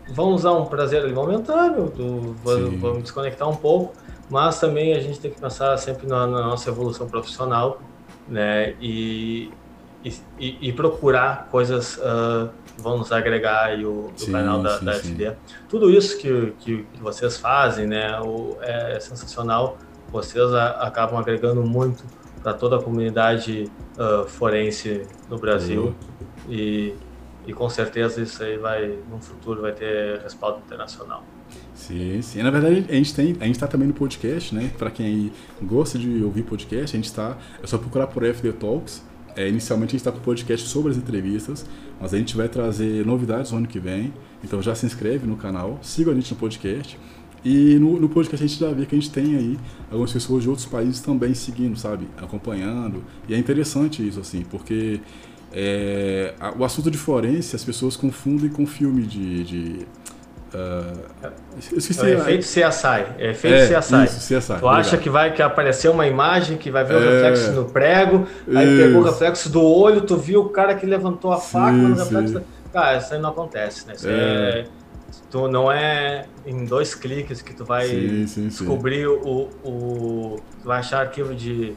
vão 0.09 0.30
usar 0.30 0.53
um 0.53 0.66
prazer 0.66 1.03
ali 1.03 1.12
momentâneo, 1.12 1.86
do, 1.86 2.34
vamos 2.78 3.03
desconectar 3.03 3.49
um 3.49 3.57
pouco, 3.57 3.95
mas 4.28 4.59
também 4.59 4.95
a 4.95 5.01
gente 5.01 5.20
tem 5.20 5.30
que 5.30 5.41
pensar 5.41 5.76
sempre 5.76 6.07
na, 6.07 6.26
na 6.26 6.43
nossa 6.43 6.68
evolução 6.70 7.09
profissional 7.09 7.80
né, 8.28 8.74
e, 8.80 9.51
e, 10.05 10.68
e 10.68 10.72
procurar 10.72 11.48
coisas 11.51 11.96
uh, 11.98 12.51
que 12.74 12.80
vão 12.80 12.98
nos 12.98 13.12
agregar 13.12 13.66
aí 13.66 13.84
o, 13.84 14.11
sim, 14.16 14.32
canal 14.32 14.62
da, 14.62 14.78
sim, 14.78 14.84
da 14.84 14.94
FD. 14.94 15.32
Tudo 15.68 15.90
isso 15.90 16.18
que, 16.18 16.55
que, 16.59 16.86
que, 16.92 17.03
vocês 17.03 17.36
fazem 17.36 17.86
né, 17.86 18.18
o, 18.20 18.57
é, 18.61 18.96
é 18.96 19.01
sensacional, 19.01 19.76
vocês 20.11 20.53
a, 20.55 20.70
acabam 20.82 21.18
agregando 21.18 21.62
muito 21.62 22.05
para 22.42 22.55
toda 22.55 22.76
a 22.76 22.82
comunidade 22.82 23.70
uh, 23.98 24.26
forense 24.26 25.07
no 25.28 25.38
Brasil 25.38 25.94
e, 26.48 26.94
e 27.46 27.53
com 27.53 27.68
certeza 27.68 28.22
isso 28.22 28.42
aí 28.42 28.57
vai 28.57 28.98
no 29.11 29.20
futuro 29.20 29.61
vai 29.61 29.72
ter 29.72 30.20
respaldo 30.20 30.61
internacional. 30.64 31.22
Sim, 31.74 32.22
sim. 32.22 32.42
Na 32.42 32.51
verdade, 32.51 32.86
a 32.88 32.92
gente 32.94 33.14
tem, 33.14 33.36
a 33.40 33.44
gente 33.44 33.57
está 33.57 33.66
também 33.66 33.88
no 33.88 33.94
podcast, 33.94 34.55
né? 34.55 34.70
Para 34.78 34.90
quem 34.90 35.32
gosta 35.62 35.98
de 35.98 36.22
ouvir 36.22 36.42
podcast, 36.42 36.96
a 36.96 36.98
gente 36.98 37.07
está, 37.07 37.36
é 37.62 37.66
só 37.66 37.78
procurar 37.78 38.07
por 38.07 38.22
FD 38.22 38.53
Talks. 38.53 39.03
É, 39.37 39.49
inicialmente 39.49 39.91
a 39.91 39.93
gente 39.93 40.01
está 40.01 40.12
com 40.12 40.18
o 40.18 40.22
podcast 40.22 40.68
sobre 40.68 40.93
as 40.93 40.97
entrevistas, 40.97 41.64
mas 42.01 42.12
a 42.14 42.18
gente 42.18 42.37
vai 42.37 42.49
trazer 42.49 43.05
novidades 43.07 43.51
no 43.53 43.59
ano 43.59 43.66
que 43.66 43.78
vem. 43.78 44.12
Então 44.43 44.62
já 44.62 44.74
se 44.74 44.87
inscreve 44.87 45.26
no 45.26 45.37
canal, 45.37 45.78
siga 45.83 46.11
a 46.11 46.14
gente 46.14 46.33
no 46.33 46.39
podcast. 46.39 46.99
E 47.45 47.76
no, 47.78 47.99
no 47.99 48.09
podcast 48.09 48.45
a 48.45 48.47
gente 48.47 48.61
já 48.61 48.70
vê 48.70 48.85
que 48.85 48.95
a 48.95 48.99
gente 48.99 49.11
tem 49.11 49.37
aí 49.37 49.59
algumas 49.91 50.12
pessoas 50.12 50.43
de 50.43 50.49
outros 50.49 50.66
países 50.66 51.01
também 51.01 51.33
seguindo, 51.33 51.76
sabe? 51.78 52.07
Acompanhando. 52.18 53.03
E 53.28 53.35
é 53.35 53.39
interessante 53.39 54.07
isso, 54.07 54.20
assim, 54.20 54.43
porque 54.51 55.01
é, 55.53 56.35
o 56.57 56.64
assunto 56.64 56.91
de 56.91 56.99
forense 56.99 57.57
as 57.57 57.64
pessoas 57.64 57.97
confundem 57.97 58.49
com 58.49 58.66
filme 58.66 59.03
de. 59.03 59.45
de 59.45 59.87
uh, 60.55 61.32
esqueci, 61.59 62.07
é 62.07 62.11
efeito 62.11 62.42
CSI. 62.42 63.07
É 63.18 63.30
efeito 63.30 63.72
é, 63.72 63.78
CSI. 63.78 64.05
Isso, 64.05 64.18
CSI. 64.18 64.46
Tu 64.46 64.53
obrigado. 64.53 64.78
acha 64.78 64.96
que 64.98 65.11
vai 65.11 65.32
que 65.32 65.42
aparecer 65.42 65.88
uma 65.88 66.07
imagem 66.07 66.57
que 66.57 66.70
vai 66.70 66.84
ver 66.84 66.94
o 66.94 66.98
é, 66.98 67.11
reflexo 67.11 67.53
no 67.53 67.64
prego, 67.66 68.26
aí 68.55 68.66
isso. 68.66 68.84
pegou 68.84 69.03
o 69.03 69.05
reflexo 69.05 69.48
do 69.51 69.62
olho, 69.62 70.01
tu 70.03 70.16
viu 70.16 70.42
o 70.42 70.48
cara 70.48 70.74
que 70.74 70.86
levantou 70.86 71.32
a 71.32 71.38
faca, 71.38 71.72
sim, 71.72 71.82
mas 71.82 72.01
o 72.01 72.05
reflexo. 72.05 72.42
Cara, 72.72 72.98
isso 72.98 73.14
aí 73.14 73.20
não 73.20 73.30
acontece, 73.30 73.86
né? 73.86 73.94
Isso 73.94 74.09
é, 74.09 74.12
é 74.12 74.64
tu 75.30 75.48
não 75.48 75.70
é 75.70 76.26
em 76.44 76.64
dois 76.64 76.94
cliques 76.94 77.40
que 77.42 77.55
tu 77.55 77.64
vai 77.64 77.86
sim, 78.26 78.48
descobrir. 78.48 79.07
O, 79.07 79.48
o 79.64 80.36
tu 80.61 80.66
vai 80.66 80.80
achar 80.80 81.01
arquivo 81.01 81.34
de 81.34 81.74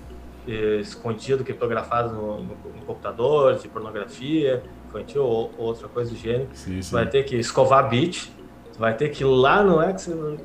eh, 0.48 0.80
escondido 0.82 1.44
criptografado 1.44 2.14
no, 2.14 2.38
no, 2.44 2.44
no, 2.44 2.86
computador 2.86 3.56
de 3.56 3.68
pornografia 3.68 4.62
infantil 4.90 5.24
ou, 5.24 5.52
ou 5.58 5.68
outra 5.68 5.88
coisa 5.88 6.12
do 6.12 6.18
gênero 6.18 6.50
tu 6.52 6.92
vai 6.92 7.08
ter 7.08 7.24
que 7.24 7.38
escovar 7.38 7.88
bit 7.88 8.30
tu 8.74 8.80
vai 8.80 8.96
ter 8.96 9.10
que 9.10 9.24
ir 9.24 9.28
lá 9.28 9.64
no 9.64 9.82
Excel 9.82 10.38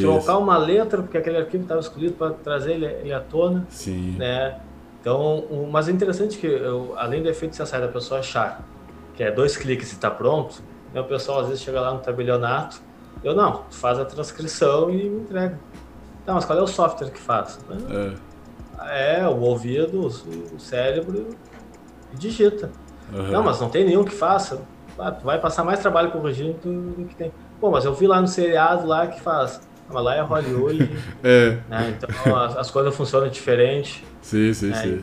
trocar 0.00 0.38
uma 0.38 0.56
letra 0.56 1.02
porque 1.02 1.18
aquele 1.18 1.36
arquivo 1.36 1.62
estava 1.62 1.80
escolhido 1.80 2.14
para 2.14 2.30
trazer 2.32 2.72
ele, 2.72 2.86
ele, 2.86 3.12
à 3.12 3.20
tona 3.20 3.66
sim 3.68 4.16
né 4.16 4.60
então 5.00 5.38
o, 5.50 5.68
mas 5.70 5.88
é 5.88 5.92
interessante 5.92 6.38
que 6.38 6.46
eu, 6.46 6.94
além 6.96 7.22
do 7.22 7.28
efeito 7.28 7.52
de 7.62 7.70
da 7.70 7.88
pessoa 7.88 8.20
achar 8.20 8.66
que 9.14 9.22
é 9.22 9.30
dois 9.30 9.56
cliques 9.56 9.92
e 9.92 9.94
está 9.94 10.10
pronto 10.10 10.62
o 10.94 11.04
pessoal 11.04 11.40
às 11.40 11.48
vezes 11.48 11.62
chega 11.62 11.80
lá 11.80 11.92
no 11.92 12.00
tabelionato, 12.00 12.80
eu 13.22 13.34
não, 13.34 13.64
faz 13.70 13.98
a 13.98 14.04
transcrição 14.04 14.90
e 14.90 15.08
me 15.08 15.20
entrega. 15.20 15.58
Não, 16.26 16.34
mas 16.34 16.44
qual 16.44 16.58
é 16.58 16.62
o 16.62 16.66
software 16.66 17.10
que 17.10 17.18
faz? 17.18 17.58
É, 18.80 19.20
é 19.20 19.28
o 19.28 19.40
ouvido, 19.40 20.06
o 20.06 20.58
cérebro 20.58 21.28
digita. 22.14 22.70
Uhum. 23.12 23.30
Não, 23.30 23.42
mas 23.42 23.60
não 23.60 23.68
tem 23.68 23.84
nenhum 23.84 24.04
que 24.04 24.14
faça. 24.14 24.60
Ah, 24.98 25.10
tu 25.10 25.24
vai 25.24 25.40
passar 25.40 25.64
mais 25.64 25.80
trabalho 25.80 26.10
corrigindo 26.10 26.58
do 26.62 27.04
que 27.06 27.14
tem. 27.14 27.32
Pô, 27.60 27.70
mas 27.70 27.84
eu 27.84 27.94
vi 27.94 28.06
lá 28.06 28.20
no 28.20 28.28
seriado 28.28 28.86
lá 28.86 29.06
que 29.06 29.20
faz. 29.20 29.60
Mas 29.88 30.04
lá 30.04 30.14
é 30.14 30.20
Hollywood. 30.20 30.90
é. 31.22 31.58
Né? 31.68 31.96
Então 31.96 32.36
as, 32.36 32.56
as, 32.56 32.70
coisas 32.70 32.94
funcionam 32.94 33.28
diferente. 33.28 34.04
Sim, 34.20 34.52
sim, 34.52 34.68
né? 34.68 34.82
sim. 34.82 35.02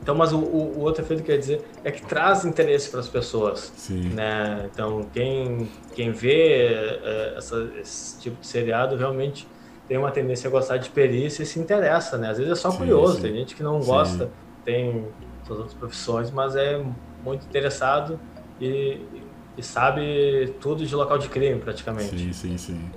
Então, 0.00 0.14
mas 0.14 0.32
o, 0.32 0.38
o, 0.38 0.80
outro 0.80 1.02
efeito 1.02 1.22
que 1.22 1.30
eu 1.30 1.34
ia 1.34 1.40
dizer 1.40 1.64
é 1.84 1.90
que 1.90 2.02
traz 2.02 2.44
interesse 2.44 2.90
para 2.90 3.00
as 3.00 3.08
pessoas. 3.08 3.72
Sim. 3.76 4.10
Né? 4.10 4.68
Então, 4.72 5.06
quem, 5.12 5.68
quem 5.94 6.12
vê 6.12 6.66
é, 7.02 7.34
essa, 7.36 7.68
esse 7.80 8.18
tipo 8.20 8.40
de 8.40 8.46
seriado 8.46 8.96
realmente 8.96 9.46
tem 9.88 9.96
uma 9.96 10.10
tendência 10.10 10.48
a 10.48 10.50
gostar 10.50 10.76
de 10.76 10.90
perícia 10.90 11.42
e 11.42 11.46
se 11.46 11.58
interessa, 11.58 12.18
né? 12.18 12.30
Às 12.30 12.38
vezes 12.38 12.52
é 12.52 12.54
só 12.54 12.70
sim, 12.70 12.78
curioso, 12.78 13.16
sim. 13.16 13.22
tem 13.22 13.34
gente 13.34 13.56
que 13.56 13.62
não 13.62 13.80
gosta, 13.80 14.30
tem 14.64 15.06
suas 15.46 15.58
outras 15.60 15.74
profissões, 15.74 16.30
mas 16.30 16.54
é 16.54 16.82
muito 17.24 17.46
interessado 17.46 18.20
e, 18.60 18.66
e 18.66 19.22
sabe 19.62 20.54
tudo 20.60 20.84
de 20.84 20.94
local 20.94 21.18
de 21.18 21.28
crime, 21.28 21.60
praticamente. 21.60 22.16
Sim, 22.18 22.32
sim, 22.32 22.58
sim. 22.58 22.90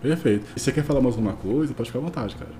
Perfeito. 0.00 0.46
E 0.56 0.60
você 0.60 0.72
quer 0.72 0.84
falar 0.84 1.00
mais 1.00 1.14
alguma 1.14 1.34
coisa? 1.34 1.74
Pode 1.74 1.88
ficar 1.90 1.98
à 1.98 2.02
vontade, 2.02 2.36
cara. 2.36 2.52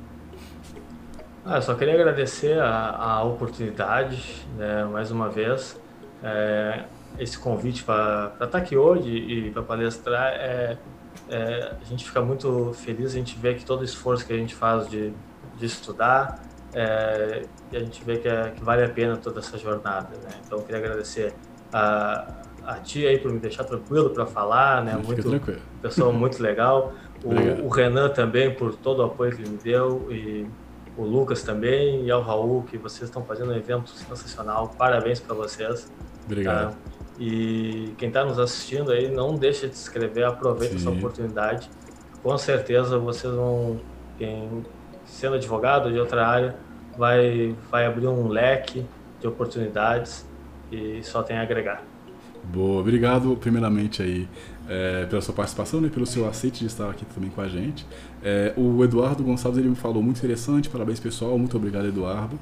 Ah, 1.44 1.56
eu 1.58 1.62
só 1.62 1.74
queria 1.74 1.94
agradecer 1.94 2.58
a, 2.58 2.96
a 2.96 3.22
oportunidade, 3.22 4.44
né, 4.56 4.84
mais 4.84 5.12
uma 5.12 5.28
vez, 5.28 5.80
é, 6.20 6.84
esse 7.20 7.38
convite 7.38 7.84
para 7.84 8.32
estar 8.34 8.46
tá 8.48 8.58
aqui 8.58 8.76
hoje 8.76 9.08
e 9.08 9.50
para 9.52 9.62
palestrar. 9.62 10.32
É, 10.32 10.76
é, 11.28 11.72
a 11.80 11.84
gente 11.84 12.04
fica 12.04 12.20
muito 12.20 12.72
feliz, 12.74 13.12
a 13.12 13.16
gente 13.16 13.38
vê 13.38 13.54
que 13.54 13.64
todo 13.64 13.82
o 13.82 13.84
esforço 13.84 14.26
que 14.26 14.32
a 14.32 14.36
gente 14.36 14.54
faz 14.54 14.88
de, 14.88 15.12
de 15.56 15.66
estudar, 15.66 16.42
é, 16.74 17.42
e 17.70 17.76
a 17.76 17.80
gente 17.80 18.02
vê 18.04 18.18
que, 18.18 18.28
é, 18.28 18.50
que, 18.50 18.62
vale 18.64 18.84
a 18.84 18.88
pena 18.88 19.16
toda 19.16 19.38
essa 19.38 19.56
jornada. 19.56 20.10
Né? 20.16 20.30
Então, 20.44 20.58
eu 20.58 20.64
queria 20.64 20.80
agradecer 20.80 21.32
a, 21.72 22.42
a 22.66 22.74
ti 22.80 23.06
aí 23.06 23.18
por 23.18 23.32
me 23.32 23.38
deixar 23.38 23.64
tranquilo 23.64 24.10
para 24.10 24.26
falar, 24.26 24.84
né? 24.84 24.96
muito 24.96 25.22
tranquilo. 25.22 25.60
pessoa 25.80 26.12
muito 26.12 26.42
legal. 26.42 26.92
O, 27.24 27.64
o, 27.64 27.68
Renan 27.68 28.10
também 28.10 28.54
por 28.54 28.76
todo 28.76 29.00
o 29.00 29.02
apoio 29.06 29.34
que 29.34 29.42
ele 29.42 29.50
me 29.50 29.56
deu 29.56 30.06
e 30.12 30.46
o 30.96 31.02
Lucas 31.02 31.42
também 31.42 32.04
e 32.04 32.10
ao 32.10 32.20
Raul, 32.20 32.62
que 32.62 32.76
vocês 32.76 33.04
estão 33.04 33.24
fazendo 33.24 33.50
um 33.52 33.56
evento 33.56 33.90
sensacional. 33.90 34.68
Parabéns 34.78 35.18
para 35.18 35.34
vocês. 35.34 35.90
Obrigado. 36.26 36.72
Tá? 36.72 36.76
E 37.18 37.94
quem 37.96 38.08
está 38.08 38.22
nos 38.22 38.38
assistindo 38.38 38.92
aí, 38.92 39.10
não 39.10 39.34
deixa 39.34 39.66
de 39.66 39.74
se 39.74 39.88
inscrever, 39.88 40.24
aproveita 40.24 40.78
Sim. 40.78 40.80
essa 40.80 40.90
oportunidade. 40.90 41.70
Com 42.22 42.36
certeza 42.36 42.98
vocês 42.98 43.32
vão, 43.32 43.80
quem, 44.18 44.64
sendo 45.06 45.36
advogado 45.36 45.90
de 45.90 45.98
outra 45.98 46.28
área, 46.28 46.54
vai, 46.96 47.56
vai 47.70 47.86
abrir 47.86 48.06
um 48.06 48.28
leque 48.28 48.86
de 49.18 49.26
oportunidades 49.26 50.28
e 50.70 51.02
só 51.02 51.22
tem 51.22 51.38
a 51.38 51.42
agregar. 51.42 51.82
Boa, 52.52 52.80
obrigado 52.80 53.36
primeiramente 53.36 54.02
aí 54.02 54.28
é, 54.68 55.04
pela 55.06 55.20
sua 55.20 55.34
participação 55.34 55.80
e 55.80 55.84
né, 55.84 55.88
pelo 55.88 56.06
seu 56.06 56.28
aceite 56.28 56.60
de 56.60 56.66
estar 56.66 56.88
aqui 56.90 57.04
também 57.06 57.30
com 57.30 57.40
a 57.40 57.48
gente. 57.48 57.86
É, 58.22 58.52
o 58.56 58.82
Eduardo 58.84 59.22
Gonçalves 59.22 59.58
ele 59.58 59.68
me 59.68 59.76
falou 59.76 60.02
muito 60.02 60.18
interessante, 60.18 60.68
parabéns 60.68 61.00
pessoal, 61.00 61.38
muito 61.38 61.56
obrigado 61.56 61.86
Eduardo. 61.86 62.38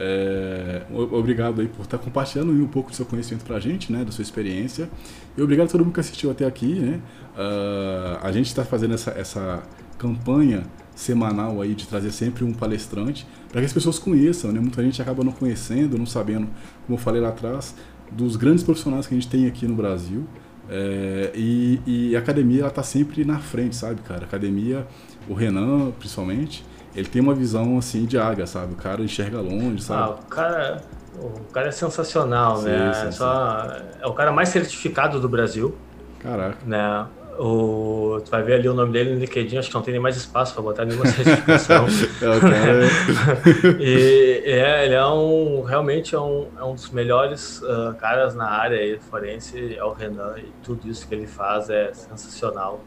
É, 0.00 0.82
obrigado 0.92 1.60
aí 1.60 1.66
por 1.66 1.82
estar 1.82 1.98
compartilhando 1.98 2.52
um 2.52 2.68
pouco 2.68 2.90
do 2.90 2.96
seu 2.96 3.04
conhecimento 3.04 3.44
para 3.44 3.56
a 3.56 3.60
gente, 3.60 3.92
né, 3.92 4.04
da 4.04 4.12
sua 4.12 4.22
experiência. 4.22 4.88
E 5.36 5.42
obrigado 5.42 5.66
a 5.66 5.70
todo 5.70 5.84
mundo 5.84 5.94
que 5.94 6.00
assistiu 6.00 6.30
até 6.30 6.44
aqui, 6.44 6.74
né. 6.74 7.00
Uh, 7.36 8.18
a 8.24 8.30
gente 8.30 8.46
está 8.46 8.64
fazendo 8.64 8.94
essa, 8.94 9.10
essa 9.10 9.62
campanha 9.98 10.64
semanal 10.94 11.60
aí 11.60 11.74
de 11.74 11.86
trazer 11.86 12.10
sempre 12.10 12.44
um 12.44 12.52
palestrante 12.52 13.26
para 13.50 13.60
que 13.60 13.66
as 13.66 13.72
pessoas 13.72 13.98
conheçam, 13.98 14.52
né? 14.52 14.60
Muita 14.60 14.82
gente 14.82 15.00
acaba 15.00 15.22
não 15.22 15.32
conhecendo, 15.32 15.96
não 15.96 16.06
sabendo, 16.06 16.48
como 16.86 16.98
eu 16.98 17.02
falei 17.02 17.20
lá 17.20 17.28
atrás, 17.28 17.74
dos 18.10 18.36
grandes 18.36 18.62
profissionais 18.62 19.06
que 19.06 19.14
a 19.14 19.16
gente 19.16 19.28
tem 19.28 19.46
aqui 19.46 19.66
no 19.66 19.74
Brasil. 19.74 20.26
É, 20.70 21.30
e, 21.34 21.80
e, 21.86 22.16
a 22.16 22.18
academia 22.18 22.62
ela 22.62 22.70
tá 22.70 22.82
sempre 22.82 23.24
na 23.24 23.38
frente, 23.38 23.74
sabe, 23.74 24.02
cara? 24.02 24.22
A 24.22 24.24
academia, 24.24 24.86
o 25.26 25.32
Renan, 25.32 25.90
principalmente, 25.92 26.64
ele 26.94 27.08
tem 27.08 27.22
uma 27.22 27.34
visão 27.34 27.78
assim 27.78 28.04
de 28.04 28.18
águia, 28.18 28.46
sabe? 28.46 28.74
O 28.74 28.76
cara 28.76 29.02
enxerga 29.02 29.40
longe, 29.40 29.82
sabe? 29.82 30.02
Ah, 30.02 30.10
o 30.10 30.26
cara, 30.26 30.82
o 31.18 31.52
cara 31.52 31.68
é 31.68 31.72
sensacional, 31.72 32.58
sim, 32.58 32.66
né? 32.66 32.92
Sim, 32.92 33.12
Só. 33.12 33.66
É 34.00 34.06
o 34.06 34.12
cara 34.12 34.30
mais 34.30 34.50
certificado 34.50 35.18
do 35.20 35.28
Brasil. 35.28 35.74
Caraca. 36.18 36.58
Né? 36.66 37.06
O, 37.38 38.20
tu 38.24 38.32
vai 38.32 38.42
ver 38.42 38.54
ali 38.54 38.68
o 38.68 38.74
nome 38.74 38.92
dele 38.92 39.14
no 39.14 39.20
LinkedIn, 39.20 39.58
acho 39.58 39.68
que 39.68 39.74
não 39.74 39.82
tem 39.82 39.92
nem 39.92 40.00
mais 40.00 40.16
espaço 40.16 40.52
para 40.54 40.62
botar 40.62 40.84
nenhuma 40.84 41.06
certificação. 41.06 41.86
é, 42.20 43.78
e 43.78 44.42
é, 44.44 44.84
ele 44.86 44.94
é 44.94 45.06
um, 45.06 45.62
realmente 45.62 46.16
é 46.16 46.20
um, 46.20 46.48
é 46.58 46.64
um 46.64 46.74
dos 46.74 46.90
melhores 46.90 47.62
uh, 47.62 47.94
caras 48.00 48.34
na 48.34 48.50
área 48.50 48.78
aí, 48.78 48.98
forense, 48.98 49.76
é 49.76 49.84
o 49.84 49.92
Renan, 49.92 50.34
e 50.38 50.46
tudo 50.64 50.88
isso 50.88 51.06
que 51.06 51.14
ele 51.14 51.28
faz 51.28 51.70
é 51.70 51.92
sensacional. 51.92 52.84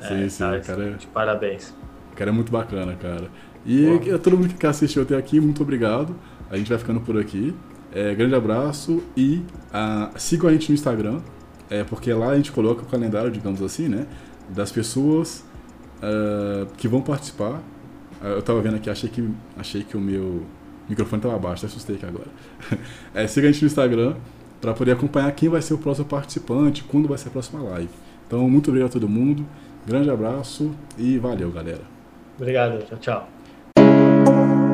Sim, 0.00 0.24
é, 0.24 0.28
sim, 0.30 0.38
cara, 0.44 0.60
cara. 0.60 0.90
De 0.92 1.06
parabéns. 1.06 1.74
O 2.12 2.16
cara 2.16 2.30
é 2.30 2.32
muito 2.32 2.50
bacana, 2.50 2.96
cara. 2.96 3.28
E 3.66 4.10
a 4.14 4.18
todo 4.18 4.38
mundo 4.38 4.54
que 4.54 4.66
assistiu 4.66 5.02
até 5.02 5.14
aqui, 5.14 5.38
muito 5.38 5.62
obrigado. 5.62 6.16
A 6.50 6.56
gente 6.56 6.70
vai 6.70 6.78
ficando 6.78 7.00
por 7.00 7.18
aqui. 7.18 7.54
É, 7.92 8.14
grande 8.14 8.34
abraço 8.34 9.02
e 9.16 9.44
uh, 9.74 10.18
sigam 10.18 10.48
a 10.48 10.52
gente 10.52 10.68
no 10.70 10.74
Instagram, 10.74 11.20
é, 11.70 11.84
porque 11.84 12.12
lá 12.12 12.30
a 12.30 12.36
gente 12.36 12.50
coloca 12.50 12.82
o 12.82 12.86
calendário, 12.86 13.30
digamos 13.30 13.62
assim, 13.62 13.88
né? 13.88 14.06
Das 14.48 14.72
pessoas 14.72 15.44
uh, 16.02 16.66
que 16.76 16.88
vão 16.88 17.00
participar. 17.00 17.62
Uh, 18.20 18.26
eu 18.26 18.42
tava 18.42 18.60
vendo 18.60 18.76
aqui, 18.76 18.90
achei 18.90 19.08
que, 19.08 19.26
achei 19.56 19.84
que 19.84 19.96
o 19.96 20.00
meu 20.00 20.42
microfone 20.88 21.22
tava 21.22 21.36
abaixo, 21.36 21.64
assustei 21.64 21.94
aqui 21.94 22.04
agora. 22.04 22.26
é, 23.14 23.26
siga 23.28 23.48
a 23.48 23.52
gente 23.52 23.62
no 23.62 23.68
Instagram 23.68 24.16
para 24.60 24.74
poder 24.74 24.92
acompanhar 24.92 25.30
quem 25.32 25.48
vai 25.48 25.62
ser 25.62 25.74
o 25.74 25.78
próximo 25.78 26.06
participante, 26.06 26.82
quando 26.82 27.08
vai 27.08 27.16
ser 27.16 27.28
a 27.28 27.30
próxima 27.30 27.62
live. 27.62 27.88
Então, 28.26 28.48
muito 28.50 28.68
obrigado 28.68 28.90
a 28.90 28.92
todo 28.92 29.08
mundo. 29.08 29.46
Grande 29.86 30.10
abraço 30.10 30.72
e 30.98 31.18
valeu, 31.18 31.50
galera. 31.50 31.82
Obrigado, 32.36 32.84
tchau, 32.84 32.98
tchau. 32.98 34.69